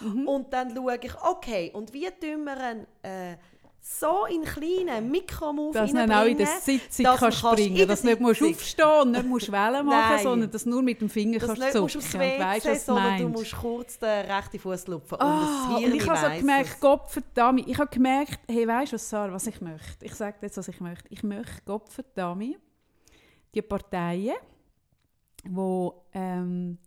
[0.00, 0.28] Mhm.
[0.28, 3.36] und dann schaue ich, okay, und wie tun wir einen, äh,
[3.80, 7.76] so in kleinen Mikro-Move Dass dann auch in der Sitzung dass kannst man springen in
[7.76, 7.78] kannst.
[7.78, 10.82] der Dass du nicht musst aufstehen und nicht musst Wellen machen sondern dass du nur
[10.82, 11.72] mit dem Finger dass du kannst
[12.02, 15.18] zucken und weißt, was du sondern du musst kurz den rechten Fuß lupfen.
[15.20, 16.80] Ah, und das und ich habe so gemerkt.
[16.80, 20.04] Gott verdammt, ich habe gemerkt, hey, weißt du was, Sarah, was ich möchte?
[20.04, 21.04] Ich sage jetzt, was ich möchte.
[21.10, 22.56] Ich möchte, Gott verdammt,
[23.54, 24.36] die Parteien,
[25.44, 26.78] die ähm,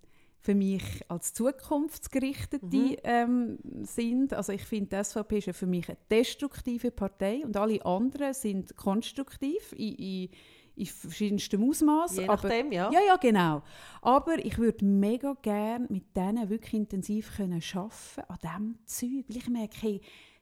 [0.41, 2.95] für mich als zukunftsgerichtete Mhm.
[3.03, 7.55] ähm, sind, also ich finde, die SVP ist ja für mich eine destruktive Partei und
[7.55, 10.29] alle anderen sind konstruktiv in, in,
[10.75, 12.17] in verschiedenstem Ausmaß.
[12.17, 12.91] Je aber nachdem, ja.
[12.91, 13.61] ja, ja, genau.
[14.01, 19.25] Aber ich würde mega gerne mit denen wirklich intensiv können arbeiten an diesem Zeug.
[19.27, 20.01] Weil ich merke, hey,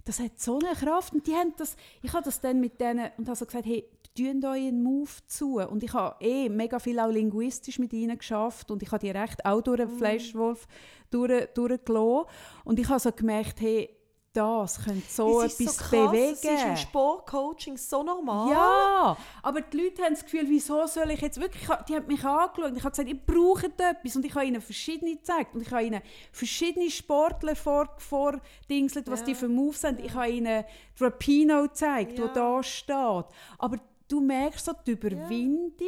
[0.09, 1.13] das hat so eine Kraft.
[1.13, 3.85] Und die haben das, ich habe das dann mit denen und habe so gesagt, hey,
[4.17, 5.59] tun einen Move zu.
[5.59, 9.11] Und ich habe eh mega viel auch linguistisch mit ihnen geschafft und ich habe die
[9.11, 10.67] recht auch durch den Fleischwolf
[11.11, 12.25] durch, durchgelassen.
[12.63, 13.95] Und ich habe so gemerkt, hey,
[14.33, 16.33] das könnte so es ist etwas so krass, bewegen.
[16.33, 18.51] Es ist im Sportcoaching so normal.
[18.51, 22.23] Ja, aber die Leute haben das Gefühl, wieso soll ich jetzt wirklich, die haben mich
[22.23, 25.61] angeschaut und ich habe gesagt, ihr braucht etwas und ich habe ihnen verschiedene gezeigt und
[25.61, 26.01] ich habe ihnen
[26.31, 29.25] verschiedene Sportler vor, vordingselt, was Ja.
[29.27, 29.97] die für Moves haben.
[30.03, 30.63] Ich habe ihnen
[30.99, 32.25] Rapino gezeigt, Ja.
[32.25, 33.25] wo da steht.
[33.57, 33.77] Aber
[34.07, 35.87] du merkst so die Überwindung,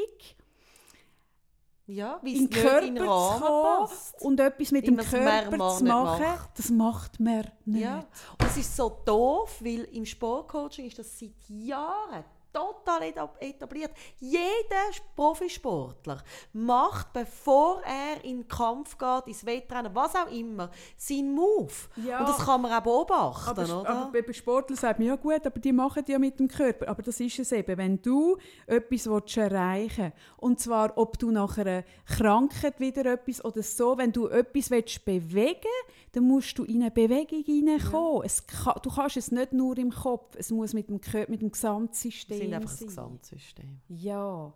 [1.93, 3.89] Ja, in den Körper in zu den kommen
[4.22, 6.57] und etwas mit In dem Körper zu machen, macht.
[6.57, 7.81] das macht man nicht.
[7.81, 8.05] Ja.
[8.39, 12.23] Und es ist so doof, weil im Sportcoaching ist das seit Jahren
[12.53, 13.91] total etab- etabliert.
[14.19, 16.23] Jeder Profisportler
[16.53, 21.72] macht, bevor er in den Kampf geht, ins Wettrennen, was auch immer, seinen Move.
[22.06, 22.19] Ja.
[22.19, 23.90] Und das kann man auch beobachten, Aber, oder?
[23.90, 26.88] aber bei Sportlern sagt man, ja gut, aber die machen ja mit dem Körper.
[26.88, 28.38] Aber das ist es eben, wenn du
[28.68, 34.11] etwas willst erreichen und zwar, ob du nach einer Krankheit wieder etwas oder so, wenn
[34.11, 35.68] du etwas willst bewegen
[36.13, 38.23] dann musst du in eine Bewegung hineinkommen.
[38.25, 41.51] Es kann, du kannst es nicht nur im Kopf, es muss mit dem, mit dem
[41.51, 42.88] Gesamtsystem sind einfach das sein.
[42.88, 43.81] Gesamtsystem.
[43.88, 44.53] Ja.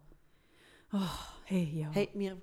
[0.91, 1.89] Ach, hey, ja.
[1.91, 2.37] Hey, wir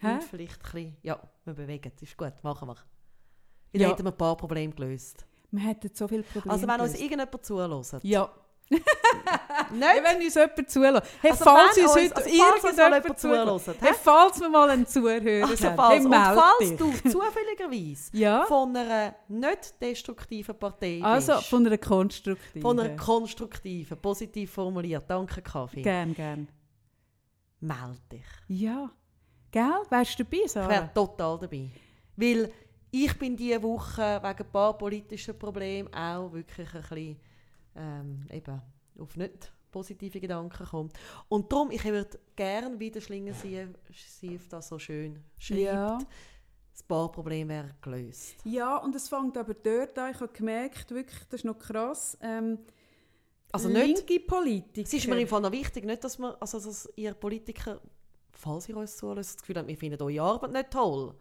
[0.00, 0.18] Hä?
[0.28, 2.76] vielleicht ein bisschen, ja, wir bewegen, das ist gut, machen wir.
[3.72, 3.88] Dann Ja.
[3.90, 5.26] hätten wir ein paar Probleme gelöst.
[5.50, 7.00] Wir hätten so viele Probleme Also wenn uns gelöst.
[7.12, 8.30] irgendjemand zulässt, Ja.
[9.80, 11.02] Hey, wenn uns jemand zulässt.
[11.20, 13.80] Hey, Also falls uns heute also irgendjemand jemand zulässt.
[13.80, 15.76] Hey, falls wir mal einen Zuhörer Also haben.
[15.76, 18.44] falls, hey, und meld falls du zufälligerweise Ja.
[18.46, 22.62] von einer nicht destruktiven Partei Also bist, von einer konstruktiven.
[22.62, 26.48] von einer konstruktiven, positiv formuliert, danke Kaffee, Gern, gern.
[27.60, 28.24] melde dich.
[28.48, 28.90] Ja.
[29.50, 29.72] Gell?
[29.90, 30.86] Wärst du dabei, Ich wäre Sarah?
[30.88, 31.70] total dabei.
[32.16, 32.52] Weil
[32.90, 37.16] ich bin diese Woche wegen ein paar politischen Problemen auch wirklich ein bisschen
[37.76, 38.60] ähm, eben
[38.98, 40.90] auf nicht positive Gedanken gekommen.
[41.28, 45.60] Und darum, ich würde gerne wieder Schlingensief das so schön schreibt.
[45.60, 45.98] Ja.
[46.72, 48.36] Das Barproblem wäre gelöst.
[48.44, 50.10] Ja, und es fängt aber dort an.
[50.12, 52.16] Ich habe gemerkt, wirklich, das ist noch krass.
[52.20, 52.58] Ähm,
[53.52, 54.84] Also nicht, linke Politiker.
[54.86, 57.80] es ist mir im Fall noch wichtig, nicht, dass, wir, also, dass ihr Politiker,
[58.32, 61.14] falls ihr uns zulässt, das Gefühl habt, wir finden eure Arbeit nicht toll.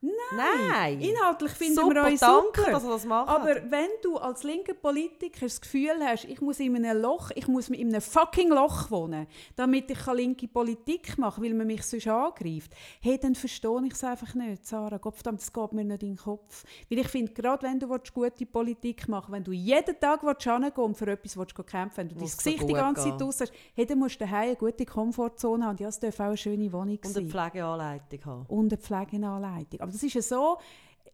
[0.00, 1.00] Nein.
[1.00, 2.70] Inhaltlich finden super, wir uns danke, super.
[2.70, 3.28] dass er das macht.
[3.28, 7.48] Aber wenn du als linker Politiker das Gefühl hast, ich muss in einem Loch, ich
[7.48, 11.82] muss in einem fucking Loch wohnen, damit ich linke Politik machen kann, weil man mich
[11.82, 14.98] sonst angreift, hey, dann verstehe ich es einfach nicht, Sarah.
[14.98, 16.64] Gottverdammt, das geht mir nicht in den Kopf.
[16.90, 20.72] Weil ich finde, gerade wenn du willst, gute Politik machen wenn du jeden Tag hingehen
[20.76, 23.18] und für etwas willst, kämpfen wenn du dein Gesicht die ganze gehen.
[23.18, 25.70] Zeit aus hast, hey, dann musst du daheim eine gute Komfortzone haben.
[25.72, 28.46] Und Ja, es darf auch eine schöne Wohnung und sein eine Pflegeanleitung haben.
[28.48, 29.80] und eine Pflegeanleitung.
[29.86, 30.58] Aber das ist ja so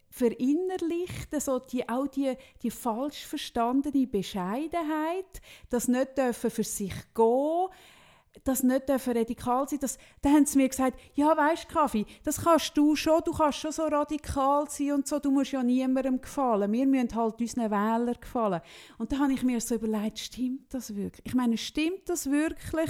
[0.09, 7.67] verinnerlicht, so die, auch die, die falsch verstandene Bescheidenheit, das nicht dürfen für sich gehen,
[8.43, 9.79] das nicht dürfen radikal sein.
[9.79, 13.59] Das, da haben sie mir gesagt, ja weisst Kaffee, das kannst du schon, du kannst
[13.59, 16.71] schon so radikal sein und so, du musst ja niemandem gefallen.
[16.71, 18.61] Wir müssen halt unseren Wählern gefallen.
[18.97, 21.25] Und da habe ich mir so überlegt, stimmt das wirklich?
[21.25, 22.89] Ich meine, stimmt das wirklich?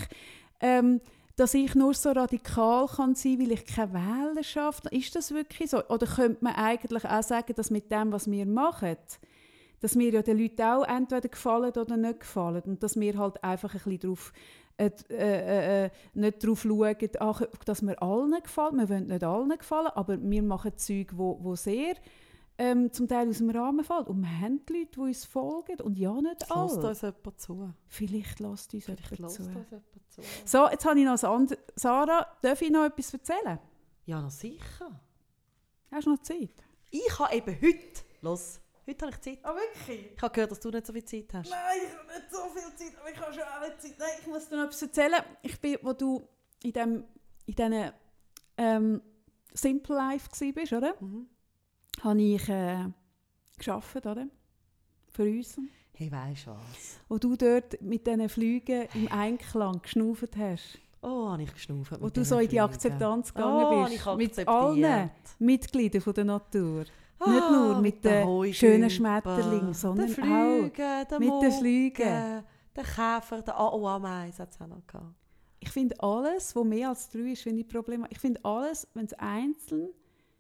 [0.62, 1.02] Ähm,
[1.36, 5.84] dass ich nur so radikal kann sein weil ich keine Wählerschaft Ist das wirklich so?
[5.88, 8.98] Oder könnte man eigentlich auch sagen, dass mit dem, was wir machen,
[9.80, 13.44] dass wir ja den Leuten auch entweder gefallen oder nicht gefallen und dass wir halt
[13.44, 14.34] einfach ein bisschen darauf
[14.78, 18.78] äh, äh, äh, nicht darauf schauen, ach, dass wir allen gefallen.
[18.78, 21.96] Wir wollen nicht allen gefallen, aber wir machen Zeug, wo, wo sehr
[22.58, 24.08] ähm, zum Teil aus dem Rahmen fällt.
[24.08, 26.88] Und wir haben die Leute, die uns folgen und ja, nicht alle.
[26.88, 27.74] uns jemand zu?
[27.88, 29.44] Vielleicht lässt uns Vielleicht jemand zu.
[29.44, 30.22] uns jemand zu.
[30.46, 31.60] So, jetzt habe ich noch ein anderes.
[31.76, 33.60] Sarah, darf ich noch etwas erzählen?
[34.06, 35.00] Ja, na sicher.
[35.92, 36.52] Hast du noch Zeit?
[36.92, 39.40] Ich habe eben heute, los, heute habe ich Zeit.
[39.44, 40.12] Ah, wirklich?
[40.16, 41.50] Ich habe gehört, dass du nicht so viel Zeit hast.
[41.50, 43.96] Nein, ich habe nicht so viel Zeit, aber ich habe schon alle Zeit.
[43.98, 45.22] Nein, ich muss dir noch etwas erzählen.
[45.42, 46.28] Ich bin, wo du
[46.64, 47.04] in dem,
[47.46, 47.92] in diesen
[48.58, 49.02] ähm,
[49.54, 50.96] Simple Life gsi bist, oder?
[51.00, 51.28] Mhm.
[52.02, 52.86] Habe ich äh,
[53.58, 54.28] geschafft, oder?
[55.12, 55.58] Für uns.
[55.96, 57.00] Hey, weisst was?
[57.08, 60.80] Wo du dort mit diesen Flügen im Einklang geschnauft hast.
[61.02, 62.60] Oh, habe ich geschnauft Wo mit du so in die.
[62.60, 63.66] Akzeptanz Oh, gegangen
[64.06, 64.40] habe bist.
[64.40, 66.86] ich Mit allen Mitgliedern von der Natur.
[67.20, 71.52] Ah, Nicht nur mit den Heugümpen, schönen Schmetterlingen, sondern den Flügen, auch den mit den
[71.52, 72.44] Flügen.
[72.76, 75.14] Den Käfer, den A- oh, Ameisen hat es auch noch gehabt.
[75.60, 78.08] Ich finde alles, was mehr als drei ist, finde ich Probleme.
[78.10, 79.90] Ich finde alles, wenn es einzeln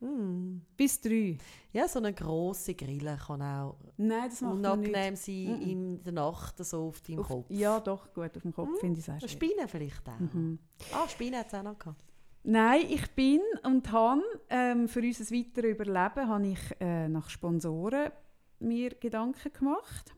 [0.03, 0.61] Mm.
[0.75, 1.37] bis drei.
[1.71, 5.61] Ja, so eine grosse Grille kann auch Nein, das macht unangenehm sein Mhm.
[5.61, 7.45] in der Nacht so auf deinem Auf, Kopf.
[7.49, 9.51] ja, doch, gut, auf dem Kopf finde ich es auch Eine schwierig.
[9.53, 10.19] Spinne vielleicht auch.
[10.19, 10.59] Mhm.
[10.93, 12.01] Ah, Spinne hat es auch noch gehabt.
[12.43, 18.11] Nein, ich bin und habe ähm, für unser weiteres Überleben habe ich äh, nach Sponsoren
[18.59, 20.13] mir Gedanken gemacht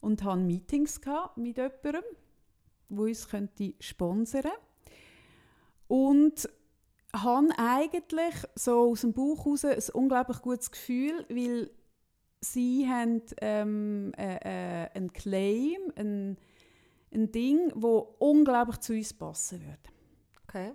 [0.00, 2.02] und habe Meetings gehabt mit jemandem,
[2.88, 4.52] wo uns könnte sponsern
[5.88, 6.48] und
[7.14, 11.70] habe eigentlich so aus dem Bauch heraus ein unglaublich gutes Gefühl, weil
[12.40, 14.36] sie haben ähm, äh,
[14.84, 16.38] äh, einen Claim, ein,
[17.14, 19.78] ein Ding, wo unglaublich zu uns passen würde.
[20.44, 20.72] Okay.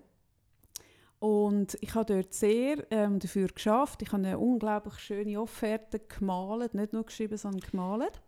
[1.19, 4.03] Und ich habe dort sehr ähm, dafür geschafft.
[4.03, 8.21] Ich habe eine unglaublich schöne Offerte gemalt, nicht nur geschrieben, sondern gemalt.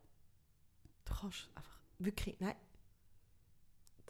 [1.06, 2.56] Du kannst einfach wirklich, nein,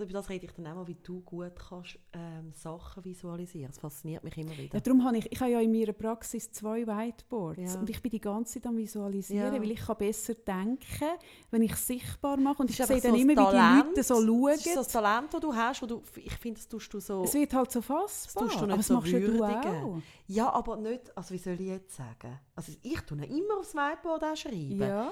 [0.01, 3.67] über das rede ich dann auch mal, wie du gut kannst ähm, Sachen visualisieren.
[3.71, 4.73] Das fasziniert mich immer wieder.
[4.76, 7.80] Ja, darum habe ich, ich habe ja in meiner Praxis zwei Whiteboards Ja.
[7.80, 9.61] und ich bin die ganze Zeit am visualisieren, Ja.
[9.61, 11.05] weil ich kann besser denken,
[11.51, 13.85] wenn ich es sichtbar mache und ich Das sehe dann immer, ein wie die Talent.
[13.88, 14.45] Leute so schauen.
[14.51, 16.99] Das ist so das Talent, das du hast, wo du, ich finde, das tust du
[16.99, 17.23] so...
[17.23, 20.01] es wird halt so fassbar, tust du nicht aber das so machst du auch.
[20.27, 22.39] Ja, aber nicht, also wie soll ich jetzt sagen?
[22.55, 24.80] Also ich tue immer aufs Whiteboard auch schreiben.
[24.80, 25.11] Ja,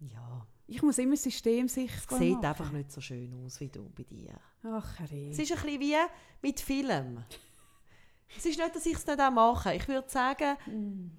[0.00, 0.46] ja.
[0.68, 2.44] Ich muss immer das System Es sichtbar sieht machen.
[2.46, 4.34] einfach nicht so schön aus wie du bei dir.
[4.64, 5.06] Ach, Herr.
[5.30, 5.96] Es ist ein bisschen wie
[6.42, 7.24] mit Film.
[8.36, 9.74] es ist nicht, dass ich es nicht auch mache.
[9.74, 11.10] Ich würde sagen, Mm.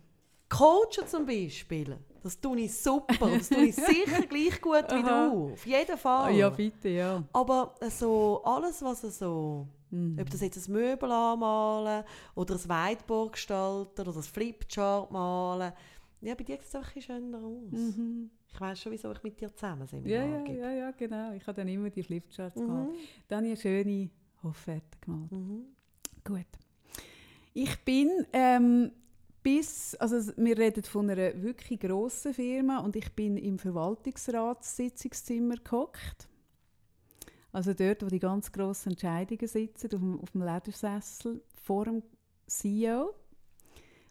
[0.52, 3.14] Coachen zum Beispiel, das tue ich super.
[3.20, 5.54] Das tue ich sicher gleich gut wie du.
[5.54, 6.32] Auf jeden Fall.
[6.32, 7.24] Ah, ja, bitte, ja.
[7.34, 10.18] Aber äh, so, alles, was so, Mhm.
[10.22, 12.04] ob das jetzt ein Möbel anmalen
[12.36, 15.74] oder ein Whiteboard gestalten oder das Flipchart malen,
[16.22, 17.72] ja, bei dir sieht es einfach ein schöner aus.
[17.72, 18.30] Mhm.
[18.52, 20.06] Ich weiß schon, wieso ich mit dir zusammen sind.
[20.06, 21.34] Ja, ja, ja, ja, genau.
[21.34, 22.90] Ich habe dann immer die Flipcharts gemalt.
[22.90, 22.96] Mhm.
[23.28, 24.10] Dann habe ich eine schöne
[24.44, 25.32] Offerte gemalt.
[25.32, 25.66] Mhm.
[26.24, 26.48] Gut.
[27.54, 28.92] Ich bin ähm,
[29.42, 36.28] bis, also wir reden von einer wirklich grossen Firma und ich bin im Verwaltungsratssitzungszimmer gehockt.
[37.52, 42.04] Also dort, wo die ganz grossen Entscheidungen sitzen, auf dem, auf dem Ledersessel vor dem
[42.46, 43.16] CEO,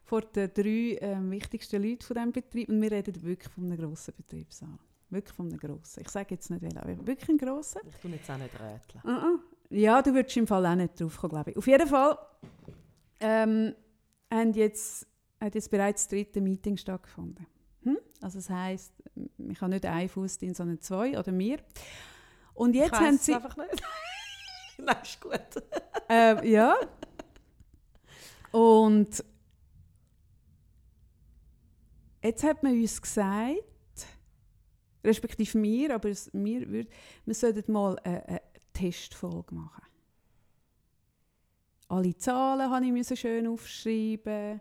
[0.08, 2.68] vor den drei ähm, wichtigsten Leuten von diesem Betrieb.
[2.70, 4.78] Und wir reden wirklich von einem grossen Betriebssaal.
[5.10, 6.02] Wirklich von einem grossen.
[6.02, 7.82] Ich sage jetzt nicht welchen, aber wirklich einen grossen.
[7.86, 9.02] Ich tue jetzt auch nicht rätseln.
[9.04, 9.38] Uh-uh.
[9.68, 11.58] Ja, du würdest im Fall auch nicht drauf kommen, glaube ich.
[11.58, 12.18] Auf jeden Fall
[13.20, 13.74] ähm,
[14.32, 15.06] haben jetzt,
[15.40, 17.46] hat jetzt bereits das dritte Meeting stattgefunden.
[17.82, 17.98] Hm?
[18.22, 18.94] Also das heisst,
[19.36, 21.58] ich habe nicht einen Fuß drin, sondern zwei oder mehr.
[22.54, 23.34] Und jetzt ich haben sie...
[23.34, 23.82] einfach nicht.
[24.78, 25.40] Nein, ist gut.
[26.08, 26.76] Äh, ja.
[28.52, 29.22] Und
[32.28, 33.58] jetzt hat man uns gesagt,
[35.02, 36.88] respektive mir, aber es, mir würd,
[37.24, 38.40] wir sollten mal eine, eine
[38.72, 39.82] Testfolge machen.
[41.88, 44.60] Alle Zahlen habe ich schön aufschreiben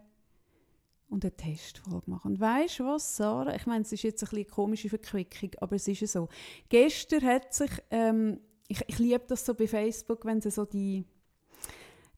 [1.10, 2.34] und eine Testfolge machen.
[2.34, 3.54] Und weißt du was, Sarah?
[3.56, 6.30] Ich meine, es ist jetzt eine komische Verquickung, aber es ist ja so.
[6.70, 8.40] Gestern hat sich, ähm,
[8.70, 11.06] ich, ich liebe das so bei Facebook, wenn sie so die,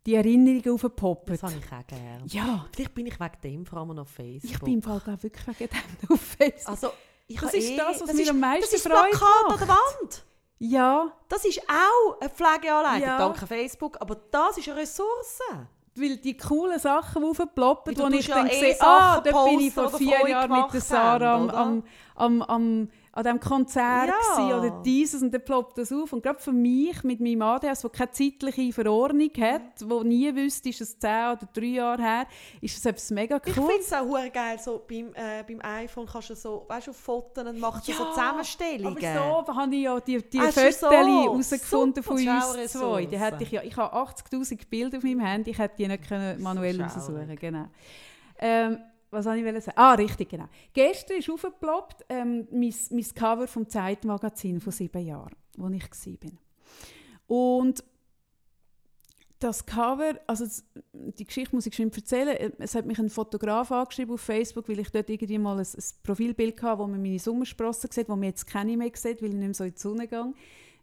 [0.10, 1.34] die Erinnerungen aufpoppen.
[1.40, 2.24] Das habe ich auch gerne.
[2.28, 4.52] Ja, Vielleicht bin ich wegen dem vor allem noch auf Facebook.
[4.52, 6.70] ich bin im Fall glaub, wirklich wegen dem auf Facebook.
[6.70, 6.92] Also,
[7.42, 9.52] Das ist eh, das, was das mir ist, am meisten das ist das Freude Plakat
[9.52, 10.24] an der Wand.
[10.60, 13.18] ja, Das ist auch eine Pflegeanleitung, Ja.
[13.20, 15.40] danke Facebook, aber das ist eine Ressource.
[15.96, 19.74] weil die coolen Sachen, aufploppen, wo ich ja dann eh sehe, ah, da bin ich
[19.74, 21.84] vor vier Jahren mit der Sarah am, haben,
[22.16, 22.90] am, am, am,
[23.20, 24.58] an diesem Konzert Ja.
[24.60, 26.14] oder dieses und dann ploppt das auf.
[26.14, 30.70] Und gerade für mich mit meinem ADHS, der keine zeitliche Verordnung hat, wo nie wüsste,
[30.70, 32.28] ist es zehn oder drei Jahre her,
[32.62, 33.68] ist das etwas mega Ich cool.
[33.68, 36.98] finde es auch geil, so beim, äh, beim iPhone kannst du so, weißt du, auf
[36.98, 38.98] Fotos und machst du so Zusammenstellungen.
[39.06, 40.90] Aber so habe ich ja die, die Ah, Fotos so.
[40.90, 43.06] herausgefunden von uns zwei.
[43.06, 46.08] Die hätte ich, ja, ich habe 80'000 Bilder auf meinem Handy, ich hätte die nicht
[46.08, 46.96] können manuell schaurig.
[46.96, 47.66] raussuchen genau.
[48.40, 48.80] Ähm,
[49.12, 49.78] was soll ich sagen?
[49.78, 50.48] Ah, richtig, genau.
[50.74, 56.32] Gestern ist aufgeploppt ähm, mein, mein Cover vom Zeitmagazin von sieben Jahren, wo ich war.
[57.28, 57.84] Und
[59.40, 60.46] das Cover, also
[60.94, 62.54] die Geschichte muss ich schon erzählen.
[62.60, 65.84] Es hat mich ein Fotograf angeschrieben auf Facebook, weil ich dort irgendwie mal ein, ein
[66.04, 69.36] Profilbild hatte, wo man meine Sommersprossen sieht, wo man jetzt keine mehr sieht, weil ich
[69.36, 70.34] nicht mehr so in die Sonne gehe,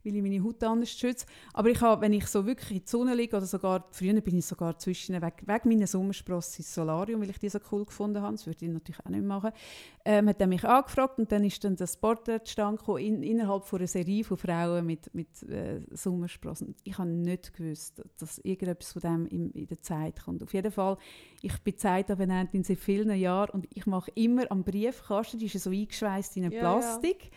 [0.07, 1.27] weil ich meine Haut anders schütze.
[1.53, 4.39] Aber ich habe, wenn ich so wirklich in die Sonne liege, oder sogar, früher bin
[4.39, 8.23] ich sogar zwischen, weg, weg meiner Sommersprossen ins Solarium, weil ich die so cool gefunden
[8.23, 9.51] habe, das würde ich natürlich auch nicht machen,
[10.05, 13.65] ähm, hat er mich angefragt und dann ist dann das Porträt zustande gekommen, in, innerhalb
[13.65, 16.74] von einer Serie von Frauen mit, mit äh, Sommersprossen.
[16.85, 20.43] Ich habe nicht gewusst, dass irgendetwas von dem in, in der Zeit kommt.
[20.43, 20.97] Auf jeden Fall,
[21.43, 25.61] ich bin Zeitabonnentin seit vielen Jahren und ich mache immer am Briefkasten, die ist ja
[25.61, 27.31] so eingeschweißt in eine Ja, Plastik.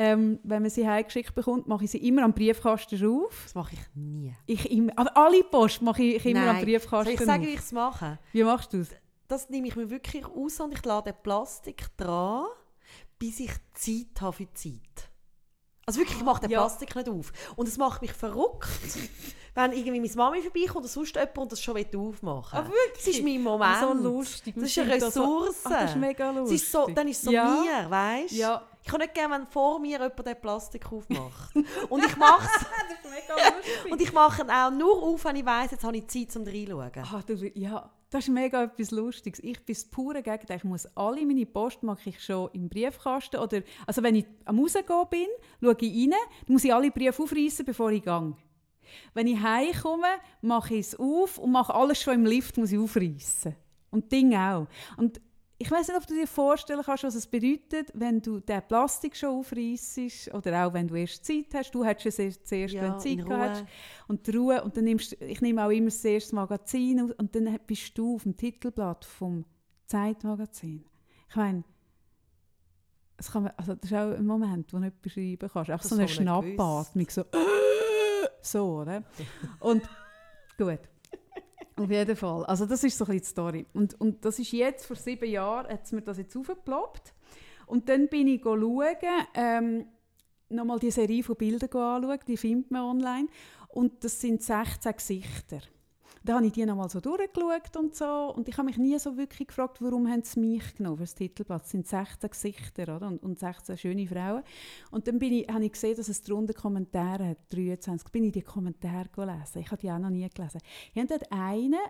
[0.00, 3.40] Ähm, wenn man sie heimgeschickt bekommt, mache ich sie immer am Briefkasten auf.
[3.42, 4.32] Das mache ich nie.
[4.46, 6.56] Ich immer, aber alle Post mache ich immer am Nein.
[6.56, 8.18] Soll Briefkasten ich sagen, wie ich es mache?
[8.32, 8.90] Wie machst du es?
[9.26, 12.46] Das nehme ich mir wirklich aus und ich lade Plastik dran,
[13.18, 15.07] bis ich Zeit habe für Zeit.
[15.88, 16.60] Also wirklich, ich mache den Ja.
[16.60, 17.32] Plastik nicht auf.
[17.56, 18.68] Und es macht mich verrückt,
[19.54, 23.04] wenn irgendwie meine Mami vorbeikommt oder sonst jemand und das schon aufmachen Ah, wirklich?
[23.04, 23.78] Das ist mein Moment.
[23.80, 24.54] So lustig.
[24.54, 25.60] Das ist eine finden so- Ressource.
[25.64, 26.62] Ach, das ist mega Es lustig.
[26.62, 27.44] ist so, dann ist es so ja.
[27.46, 28.36] mir, weißt du?
[28.36, 31.54] Ja, Ich kann nicht gerne, wenn vor mir jemand den Plastik aufmacht.
[31.88, 32.62] und ich mache das
[32.92, 33.92] ist mega lustig.
[33.92, 36.44] und ich mache ihn auch nur auf, wenn ich weiss, jetzt habe ich Zeit zum
[36.44, 36.92] reinschauen.
[36.96, 39.38] Ah, du, ja, das ist mega etwas Lustiges.
[39.40, 40.56] Ich bin das pure Gegenteil.
[40.56, 43.38] Ich muss alle meine Post mache ich schon im Briefkasten.
[43.38, 45.26] Oder, also wenn ich am Rausgehen bin,
[45.60, 46.10] schaue ich rein,
[46.46, 48.34] dann muss ich alle Briefe aufreißen, bevor ich gehe.
[49.12, 50.06] Wenn ich heimkomme,
[50.40, 53.54] mache ich es auf und mache alles schon im Lift, muss ich aufreißen.
[53.90, 54.66] Und Ding auch.
[54.96, 55.20] Und
[55.60, 59.16] ich weiß nicht, ob du dir vorstellen kannst, was es bedeutet, wenn du den Plastik
[59.16, 61.72] schon aufreißt oder auch wenn du erst Zeit hast.
[61.72, 63.64] Du hättest es erst zuerst, wenn du in Zeit hast
[64.06, 67.34] und die Ruhe und dann nimmst ich nehme auch immer das erste Magazin aus und
[67.34, 69.44] dann bist du auf dem Titelblatt vom
[69.86, 70.84] Zeitmagazin.
[71.28, 71.64] Ich meine,
[73.16, 75.70] es kann man, also das ist auch ein Moment, wo du nicht beschreiben kannst.
[75.70, 77.24] Einfach Das so eine Schnappatmung, so
[78.42, 79.02] so, oder?
[79.58, 79.82] Und
[80.56, 80.80] gut.
[81.78, 82.44] Auf jeden Fall.
[82.46, 83.66] Also das ist so ein bisschen die Story.
[83.72, 87.14] Und, und das ist jetzt, vor sieben Jahren, hat mir das jetzt aufgeploppt.
[87.66, 88.96] Und dann bin ich schauen,
[89.34, 89.86] ähm,
[90.48, 93.28] nochmal die Serie von Bildern anschauen, die findet man online.
[93.68, 95.60] Und das sind 16 Gesichter.
[96.28, 98.34] Da habe ich die nochmal so durchgeschaut und so.
[98.36, 101.14] Und ich habe mich nie so wirklich gefragt, warum haben sie mich genommen für das
[101.14, 101.64] Titelblatt.
[101.64, 103.06] Es sind 16 Gesichter oder?
[103.06, 104.42] Und, und 16 schöne Frauen.
[104.90, 108.12] Und dann bin ich, habe ich gesehen, dass es darunter Kommentare hat, 23.
[108.12, 109.60] Bin ich die Kommentare gelesen.
[109.60, 110.60] Ich habe die auch noch nie gelesen.
[110.92, 111.80] Ich habe dort einen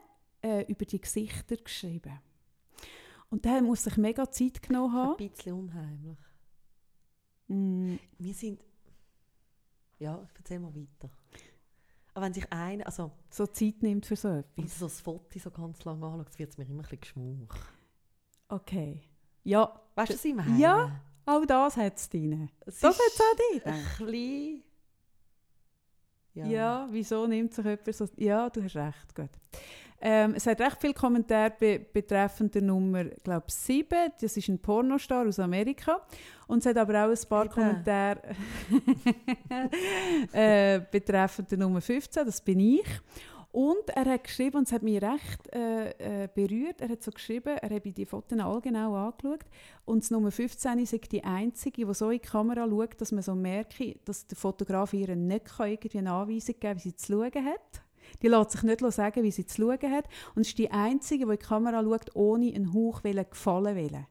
[0.40, 2.20] äh, über die Gesichter geschrieben.
[3.30, 5.16] Und der muss sich mega Zeit genommen Ein haben.
[5.16, 6.18] bisschen unheimlich.
[7.48, 8.64] Mm, Wir sind...
[9.98, 11.10] Ja, erzähl mal weiter.
[12.18, 12.84] Aber wenn sich einer...
[12.84, 14.64] Also, so Zeit nimmt für so wenn etwas.
[14.64, 17.54] ich so das Foto so ganz lange anschaut, wird es mir immer ein bisschen geschmuch.
[18.48, 19.02] Okay.
[19.44, 20.58] Ja, Weißt du, was ich meine?
[20.58, 21.00] Ja.
[21.26, 22.50] auch das hat es drin.
[22.66, 23.72] Das hat es auch drin.
[23.72, 24.64] ein bisschen...
[26.34, 26.46] Ja.
[26.46, 26.88] Ja.
[26.90, 28.08] wieso nimmt sich jemand so...
[28.16, 29.30] Ja, du hast recht, gut.
[30.00, 34.12] Ähm, es hat recht viele Kommentare be betreffend der Nummer, glaube 7.
[34.20, 36.00] Das ist ein Pornostar aus Amerika.
[36.46, 37.54] Und es hat aber auch ein paar Eben.
[37.54, 38.20] Kommentare
[40.32, 42.86] äh, betreffend der Nummer 15, das bin ich.
[43.50, 47.10] Und er hat geschrieben, und es hat mich recht äh, äh, berührt, er hat so
[47.10, 49.44] geschrieben, er habe die Fotos all genau angeschaut
[49.86, 53.22] und das Nummer 15 ist die einzige, die so in die Kamera schaut, dass man
[53.22, 57.12] so merke, dass der Fotograf ihr nicht kann irgendwie eine Anweisung geben wie sie zu
[57.12, 57.82] schauen hat.
[58.22, 60.08] Die lässt sich nicht sagen, wie sie zu schauen hat.
[60.34, 64.06] Und ist die einzige, die in die Kamera schaut, ohne einen Hauch gefallen wollen.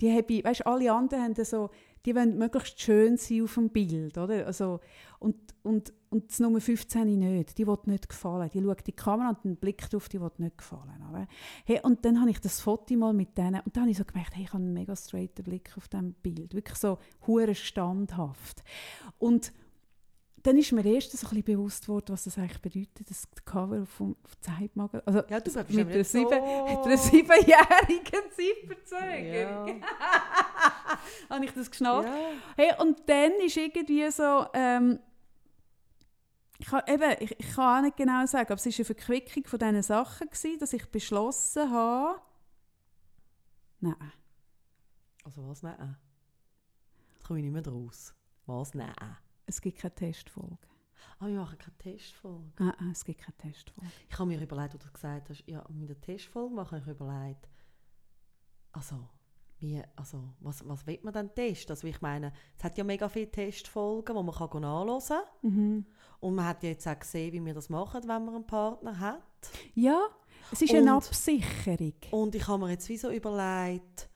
[0.00, 1.70] die habe weißt, alle anderen haben so,
[2.06, 4.46] die wollen möglichst schön sein auf dem Bild, oder?
[4.46, 4.80] Also,
[5.18, 8.48] und, und, und das Nummer 15 nicht, die will nicht gefallen.
[8.52, 11.04] Die schaut die Kamera und den Blick drauf, die will nicht gefallen.
[11.10, 11.26] Oder?
[11.66, 14.04] Hey, und dann habe ich das Foto mal mit denen, und dann habe ich so
[14.04, 18.62] gemerkt, hey, ich habe einen mega straighten Blick auf diesem Bild, wirklich so hure standhaft.
[19.18, 19.52] Und
[20.42, 23.84] dann ist mir erst so ein bisschen bewusst worden, was das eigentlich bedeutet, das Cover
[23.86, 25.06] vom Zeitmagazin.
[25.06, 29.82] Also Ja, du mit, einer so- sieben, einer siebenjährigen Zeitverzögerung.
[31.30, 32.06] habe ich das geschnallt.
[32.06, 32.14] Ja.
[32.56, 34.98] Hey, und dann ist irgendwie so, ähm,
[36.58, 39.44] ich, kann, eben, ich, ich kann auch nicht genau sagen, aber es war eine Verquickung
[39.46, 42.20] von diesen Sachen, gewesen, dass ich beschlossen habe,
[43.80, 43.94] nein,
[45.24, 45.96] Also was nein?
[47.14, 48.14] Jetzt komme ich nicht mehr draus.
[48.46, 48.92] Was nein?
[49.50, 50.58] Es gibt keine Testfolge.
[51.18, 52.50] Ah, wir machen keine Testfolge.
[52.58, 53.90] Ah, ah, es gibt keine Testfolge.
[54.08, 57.48] Ich habe mir überlegt, du gesagt hast, ja, mit der Testfolge machen, habe ich überlegt,
[58.72, 59.08] also,
[59.58, 61.72] wie, also was, was will man denn testen?
[61.72, 65.50] Also ich meine, es hat ja mega viele Testfolgen, die man kann anschauen kann.
[65.50, 65.86] Mhm.
[66.20, 68.98] Und man hat ja jetzt auch gesehen, wie wir das machen, wenn man einen Partner
[68.98, 69.22] hat.
[69.74, 70.06] Ja,
[70.52, 71.94] es ist eine Und- Absicherung.
[72.12, 74.09] Und ich habe mir jetzt wie so überlegt,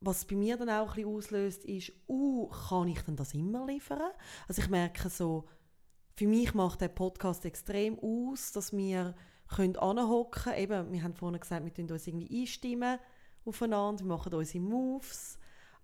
[0.00, 4.12] was bei mir dann auch ein auslöst, ist, uh, kann ich denn das immer liefern?
[4.46, 5.44] Also ich merke so,
[6.14, 9.14] für mich macht der Podcast extrem aus, dass wir
[9.48, 10.54] können anhocken.
[10.54, 12.98] Eben, wir haben vorhin gesagt, wir tun uns irgendwie einstimmen
[13.44, 15.38] aufeinander, wir machen unsere Moves,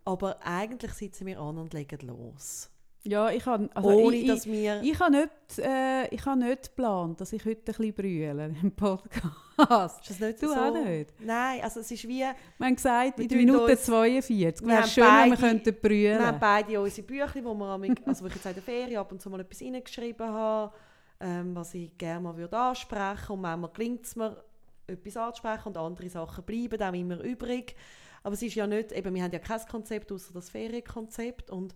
[0.05, 2.71] aber eigentlich sitzen wir an und legen los.
[3.07, 4.81] Ja, ich habe also Ohne, ich, dass ich, wir...
[4.83, 8.73] ich habe nicht, äh, ich habe nicht geplant, dass ich heute ein bisschen brülle im
[8.73, 10.01] Podcast.
[10.01, 10.55] ist das nicht Du so?
[10.55, 11.13] auch nicht?
[11.21, 12.21] Nein, also es ist wie...
[12.21, 12.35] Wir
[12.67, 14.67] haben gesagt, in der Minute uns- 42.
[14.67, 17.95] Wir Wäre schön, wenn wir beide- könnten brüllen Wir haben beide unsere Bücher, wo wir,
[18.07, 20.73] also wo ich jetzt in der Ferien ab und zu mal etwas reingeschrieben habe,
[21.21, 24.43] ähm, was ich gerne mal würde ansprechen und manchmal gelingt es mir,
[24.87, 27.77] etwas anzusprechen und andere Sachen bleiben auch immer übrig.
[28.23, 31.75] Aber es ist ja nicht, eben, wir haben ja kein Konzept außer das Ferienkonzept und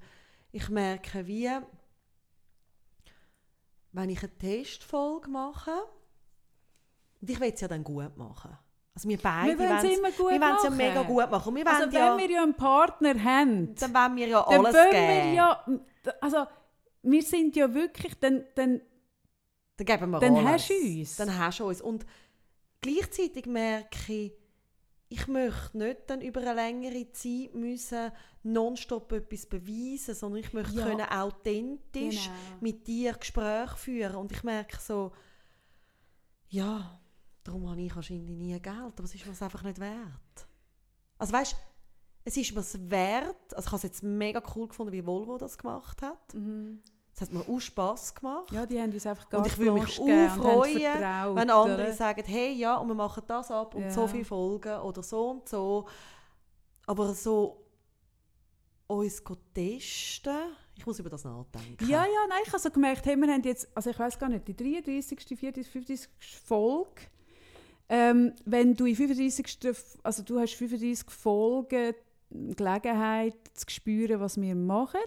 [0.52, 1.50] ich merke wie,
[3.92, 5.72] wenn ich eine Testfolge mache,
[7.20, 8.56] und ich will es ja dann gut machen.
[8.94, 10.76] Also wir beide Wir wollen es immer gut wir wollen es ja machen.
[10.76, 11.48] mega gut machen.
[11.48, 14.66] Und wir Also wenn ja, wir ja einen Partner haben, dann wollen wir ja dann
[14.66, 15.06] alles wollen geben.
[15.06, 15.64] wir ja,
[16.20, 16.46] also
[17.02, 18.80] wir sind ja wirklich, dann, dann
[19.76, 20.62] Dann geben wir Dann alles.
[20.62, 21.16] hast du uns.
[21.16, 21.80] Dann hast du uns.
[21.80, 22.06] Und
[22.80, 24.32] gleichzeitig merke ich,
[25.10, 28.12] ich möchte nicht dann über eine längere Zeit müssen
[28.42, 30.84] nonstop etwas beweisen, sondern ich möchte Ja.
[30.84, 32.36] können authentisch Genau.
[32.60, 34.16] mit dir Gespräche führen.
[34.16, 35.12] Und ich merke so,
[36.48, 37.00] ja,
[37.44, 40.48] darum habe ich wahrscheinlich nie Geld, aber es ist mir es einfach nicht wert.
[41.18, 41.56] Also weißt,
[42.24, 45.56] es ist mir wert, also ich habe es jetzt mega cool gefunden, wie Volvo das
[45.58, 46.34] gemacht hat.
[46.34, 46.82] Mhm.
[47.20, 48.52] Es hat mir auch Spass gemacht.
[48.52, 51.92] Ja, die haben uns einfach Und ich würde mich auch freuen, wenn andere oder?
[51.92, 53.90] sagen, hey, ja, und wir machen das ab und Ja.
[53.90, 55.86] so viele Folgen oder so und so.
[56.86, 57.64] Aber so
[58.86, 59.20] uns
[59.52, 60.36] testen,
[60.76, 61.84] ich muss über das nachdenken.
[61.88, 64.28] Ja, ja, nein, ich habe so gemerkt, hey, wir haben jetzt, also ich weiß gar
[64.28, 66.08] nicht, die 33., 34., 35.
[66.44, 67.02] Folge.
[67.88, 69.64] Ähm, wenn du in 35.
[69.64, 71.94] F- also du hast 35 Folgen
[72.30, 75.00] Gelegenheit zu spüren, was wir machen.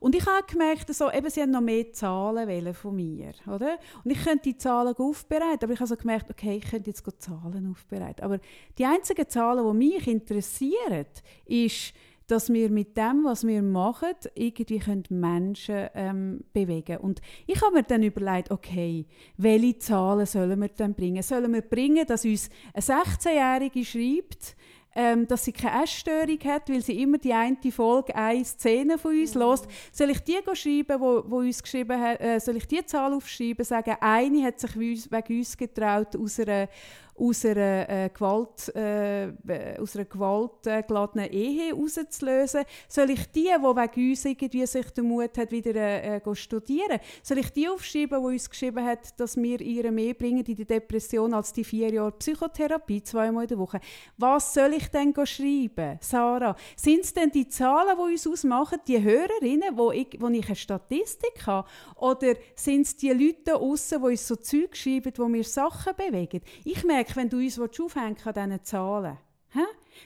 [0.00, 3.78] Und ich habe gemerkt, so, eben, sie haben noch mehr Zahlen von mir, oder?
[4.04, 7.04] Und ich könnte die Zahlen aufbereiten, aber ich habe so gemerkt, okay, ich könnte jetzt
[7.20, 8.24] Zahlen aufbereiten.
[8.24, 8.38] Aber
[8.78, 11.06] die einzigen Zahlen, die mich interessieren,
[11.44, 11.94] ist,
[12.26, 17.74] dass wir mit dem, was wir machen, irgendwie können Menschen ähm, bewegen Und ich habe
[17.74, 21.22] mir dann überlegt, okay, welche Zahlen sollen wir denn bringen?
[21.22, 24.56] Sollen wir bringen, dass uns eine 16-Jährige schreibt,
[24.94, 29.18] ähm, dass sie keine Essstörung hat, weil sie immer die eine Folge, eine Szene von
[29.18, 29.66] uns hört.
[29.90, 33.64] Soll ich die schreiben, wo, wo uns geschrieben hat, äh, soll ich die Zahl aufschreiben,
[33.64, 36.68] sagen, eine hat sich wegen uns- wegen uns getraut, aus einer,
[37.14, 42.64] aus einer, äh, Gewalt, äh, äh, aus einer gewaltgeladenen Ehe rauszulösen?
[42.88, 46.98] Soll ich die, die wegen uns irgendwie sich den Mut hat, wieder äh, äh, studieren,
[47.22, 50.64] soll ich die aufschreiben, die uns geschrieben hat, dass wir ihr mehr bringen in die
[50.64, 53.80] Depression als die vier Jahre Psychotherapie, zweimal in der Woche?
[54.16, 56.56] Was soll ich denn schreiben, Sarah?
[56.76, 60.56] Sind es denn die Zahlen, die uns ausmachen, die Hörerinnen, wo ich, wo ich eine
[60.56, 61.68] Statistik habe?
[61.96, 65.92] Oder sind es die Leute da draussen, die uns so Zeug schreiben, wo wir Sachen
[65.96, 66.40] bewegen?
[66.64, 69.18] Ich merke, wenn du uns aufhängen willst an diesen Zahlen,
[69.50, 69.60] hä?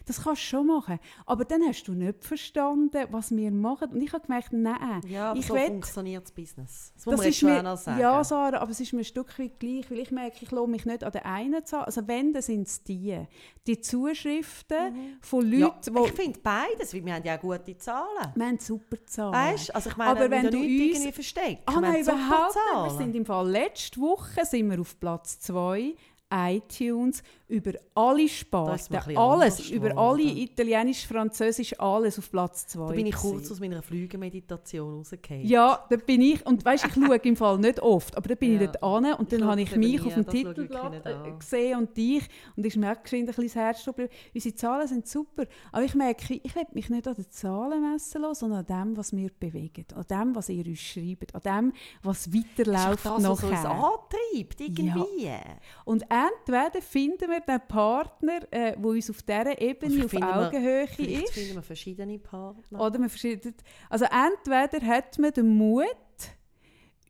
[0.05, 0.99] das kannst du schon machen.
[1.27, 3.91] Aber dann hast du nicht verstanden, was wir machen.
[3.93, 6.93] Und ich habe gemerkt, nein, Ja, aber ich so will- funktioniert das Business.
[6.97, 8.01] Das das ist mir, sagen.
[8.01, 10.67] ja, Sarah, aber es ist mir ein Stück weit gleich, weil ich merke, ich lasse
[10.67, 13.17] mich nicht an der einen Zahl, also wenn, dann sind es die.
[13.69, 16.01] Die Zuschriften von ja, Leuten, die...
[16.03, 18.33] ich finde beides, weil wir haben ja gute Zahlen.
[18.35, 19.33] wir haben super Zahlen.
[19.35, 21.63] Weißt also ich meine, Aber wenn du uns- irgendwie verstecken.
[21.67, 22.85] Ah wir nein, überhaupt nicht.
[22.93, 25.95] Wir sind im Fall letzte Woche sind wir auf Platz 2
[26.37, 30.23] iTunes über alle Sparten, alles, über alle.
[30.23, 32.89] Italienisch, Französisch, alles auf Platz 2.
[32.89, 35.47] Da bin ich kurz aus meiner Flügemeditation rausgefallen.
[35.47, 38.55] Ja, da bin ich, und weißt, ich schaue im Fall nicht oft, aber da bin
[38.55, 38.63] Ja.
[38.63, 42.25] ich dort an und dann habe ich mich auf dem ich Titelblatt gesehen und dich
[42.57, 44.09] und mir auch geschwind ein bisschen das Herz.
[44.35, 48.23] Unsere Zahlen sind super, aber ich merke, ich will mich nicht an den Zahlen messen
[48.23, 51.73] lassen, sondern an dem, was wir bewegen, an dem, was ihr uns schreibt, an dem,
[52.03, 53.71] was Das ist weiterläuft doch das, was uns nachher.
[53.71, 55.31] antreibt, irgendwie.
[55.85, 60.87] Und entweder finden wir den Partner, der äh, uns auf dieser Ebene, auf wir- Augenhöhe
[60.87, 61.33] Vielleicht ist.
[61.35, 62.81] finden wir verschiedene Partner.
[62.81, 63.55] Oder man verschieden.
[63.91, 65.85] Also entweder hat man den Mut,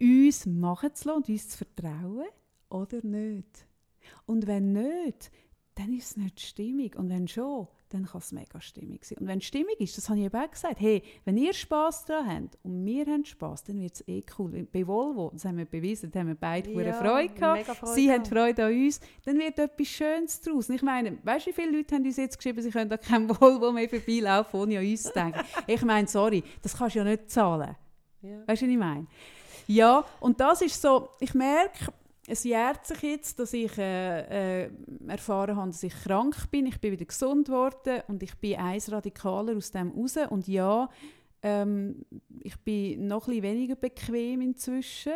[0.01, 2.27] uns machen zu lassen und uns zu vertrauen,
[2.69, 3.67] oder nicht.
[4.27, 5.31] Und wenn nicht,
[5.75, 6.97] dann ist es nicht stimmig.
[6.97, 9.19] Und wenn schon, dann kann es mega stimmig sein.
[9.19, 12.05] Und wenn es stimmig ist, das habe ich eben auch gesagt, hey, wenn ihr Spass
[12.05, 14.67] daran habt und wir haben Spass, dann wird es eh cool.
[14.73, 17.65] Bei Volvo, das haben wir bewiesen, da haben wir beide Ja, Freude gehabt.
[17.65, 18.25] Freude Sie haben.
[18.25, 20.69] Freude an uns, dann wird etwas Schönes daraus.
[20.69, 22.97] Und Ich meine, weißt du, wie viele Leute haben uns jetzt geschrieben, sie können da
[22.97, 25.41] kein Volvo mehr vorbeilaufen, ohne an uns zu denken.
[25.67, 27.75] ich meine, sorry, das kannst du ja nicht zahlen.
[28.23, 28.39] Ja.
[28.47, 29.07] Weißt du, was ich meine?
[29.69, 31.93] Ja, und das ist so, ich merke,
[32.29, 34.71] es jährt sich jetzt, dass ich äh, äh,
[35.07, 36.67] erfahren habe, dass ich krank bin.
[36.67, 40.17] Ich bin wieder gesund geworden und ich bin eins radikaler aus dem raus.
[40.31, 40.89] Und ja,
[41.43, 42.05] ähm,
[42.43, 45.13] ich bin noch ein weniger bequem inzwischen.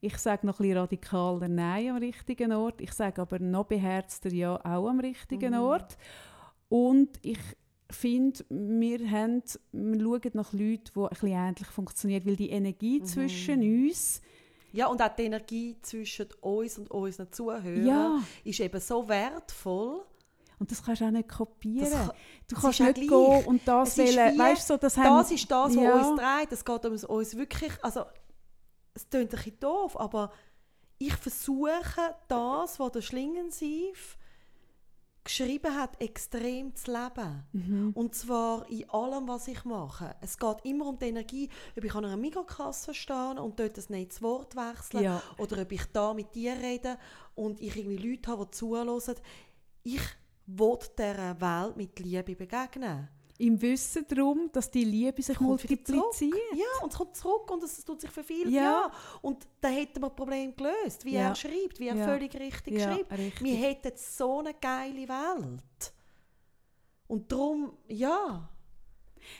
[0.00, 2.80] Ich sage noch ein radikaler Nein am richtigen Ort.
[2.80, 5.60] Ich sage aber noch beherzter Ja auch am richtigen Mhm.
[5.60, 5.96] Ort.
[6.68, 7.38] Und ich
[7.90, 13.00] finde, wir, haben, wir schauen nach Leuten, die ein bisschen ähnlich funktionieren, weil die Energie
[13.00, 13.04] Mhm.
[13.04, 14.22] zwischen uns,
[14.72, 20.04] ja, und auch die Energie zwischen uns und unseren Zuhörern ja, ist eben so wertvoll.
[20.58, 21.90] und das kannst du auch nicht kopieren.
[21.90, 22.12] Kann-
[22.48, 23.08] du kannst nicht gleich.
[23.08, 24.38] gehen und das wählen.
[24.38, 25.94] Weißt du, so, das, haben, Das ist das, was ja.
[26.08, 26.52] uns treibt.
[26.52, 28.04] Es geht um uns wirklich, also
[28.94, 30.30] es klingt ein bisschen doof, aber
[30.98, 34.16] ich versuche das, was der Schlingensief
[35.24, 37.44] geschrieben hat, extrem zu leben.
[37.52, 37.92] Mhm.
[37.94, 40.14] Und zwar in allem, was ich mache.
[40.20, 43.84] Es geht immer um die Energie, ob ich an einer Mikrokasse stehe und dort ein
[43.88, 45.22] nettes Wort wechsle Ja.
[45.38, 46.98] oder ob ich da mit dir rede
[47.34, 49.00] und ich irgendwie Leute habe, die zuhören.
[49.84, 50.00] Ich
[50.46, 53.08] will dieser Welt mit Liebe begegnen.
[53.42, 56.32] Im Wissen darum, dass die Liebe sich multipliziert.
[56.54, 58.50] Ja, und es kommt zurück und es tut sich für viele.
[58.50, 58.62] Ja.
[58.62, 58.92] Ja.
[59.20, 61.28] Und dann hätten wir das Problem gelöst, wie Ja.
[61.30, 62.04] er schreibt, wie er Ja.
[62.06, 63.10] völlig richtig schreibt.
[63.12, 63.42] richtig.
[63.42, 65.92] Wir hätten so eine geile Welt.
[67.08, 68.48] Und darum, ja,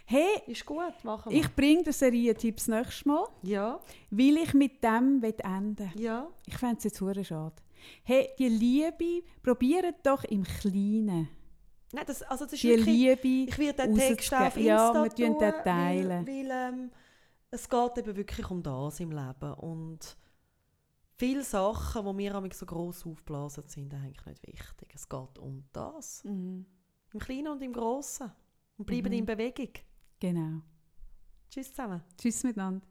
[0.05, 1.41] Hey, ist gut, machen wir.
[1.41, 3.81] ich bringe den Serientipps nächstes Mal, ja,
[4.11, 6.29] weil ich mit dem will enden ja.
[6.47, 7.55] Ich fände es jetzt schade.
[8.05, 11.29] Hey, die Liebe, probiert doch im Kleinen.
[11.93, 14.67] Nein, das, also das ist Die wirklich, Liebe ich werde den Text auf rauszugeben.
[14.67, 16.27] Ja, Insta wir tun den teilen.
[16.27, 16.91] Weil, weil ähm,
[17.51, 19.53] es geht eben wirklich um das im Leben.
[19.55, 20.17] Und
[21.17, 24.93] viele Sachen, die mir so gross aufgeblasen sind, sind eigentlich nicht wichtig.
[24.95, 26.25] Es geht um das.
[26.25, 26.65] Mhm.
[27.13, 28.33] Im Kleinen und im Grossen.
[28.79, 29.19] Und bleiben Mhm.
[29.19, 29.73] in Bewegung.
[30.19, 30.63] Genau.
[31.51, 32.03] Tschüss zusammen.
[32.17, 32.87] Tschüss miteinander.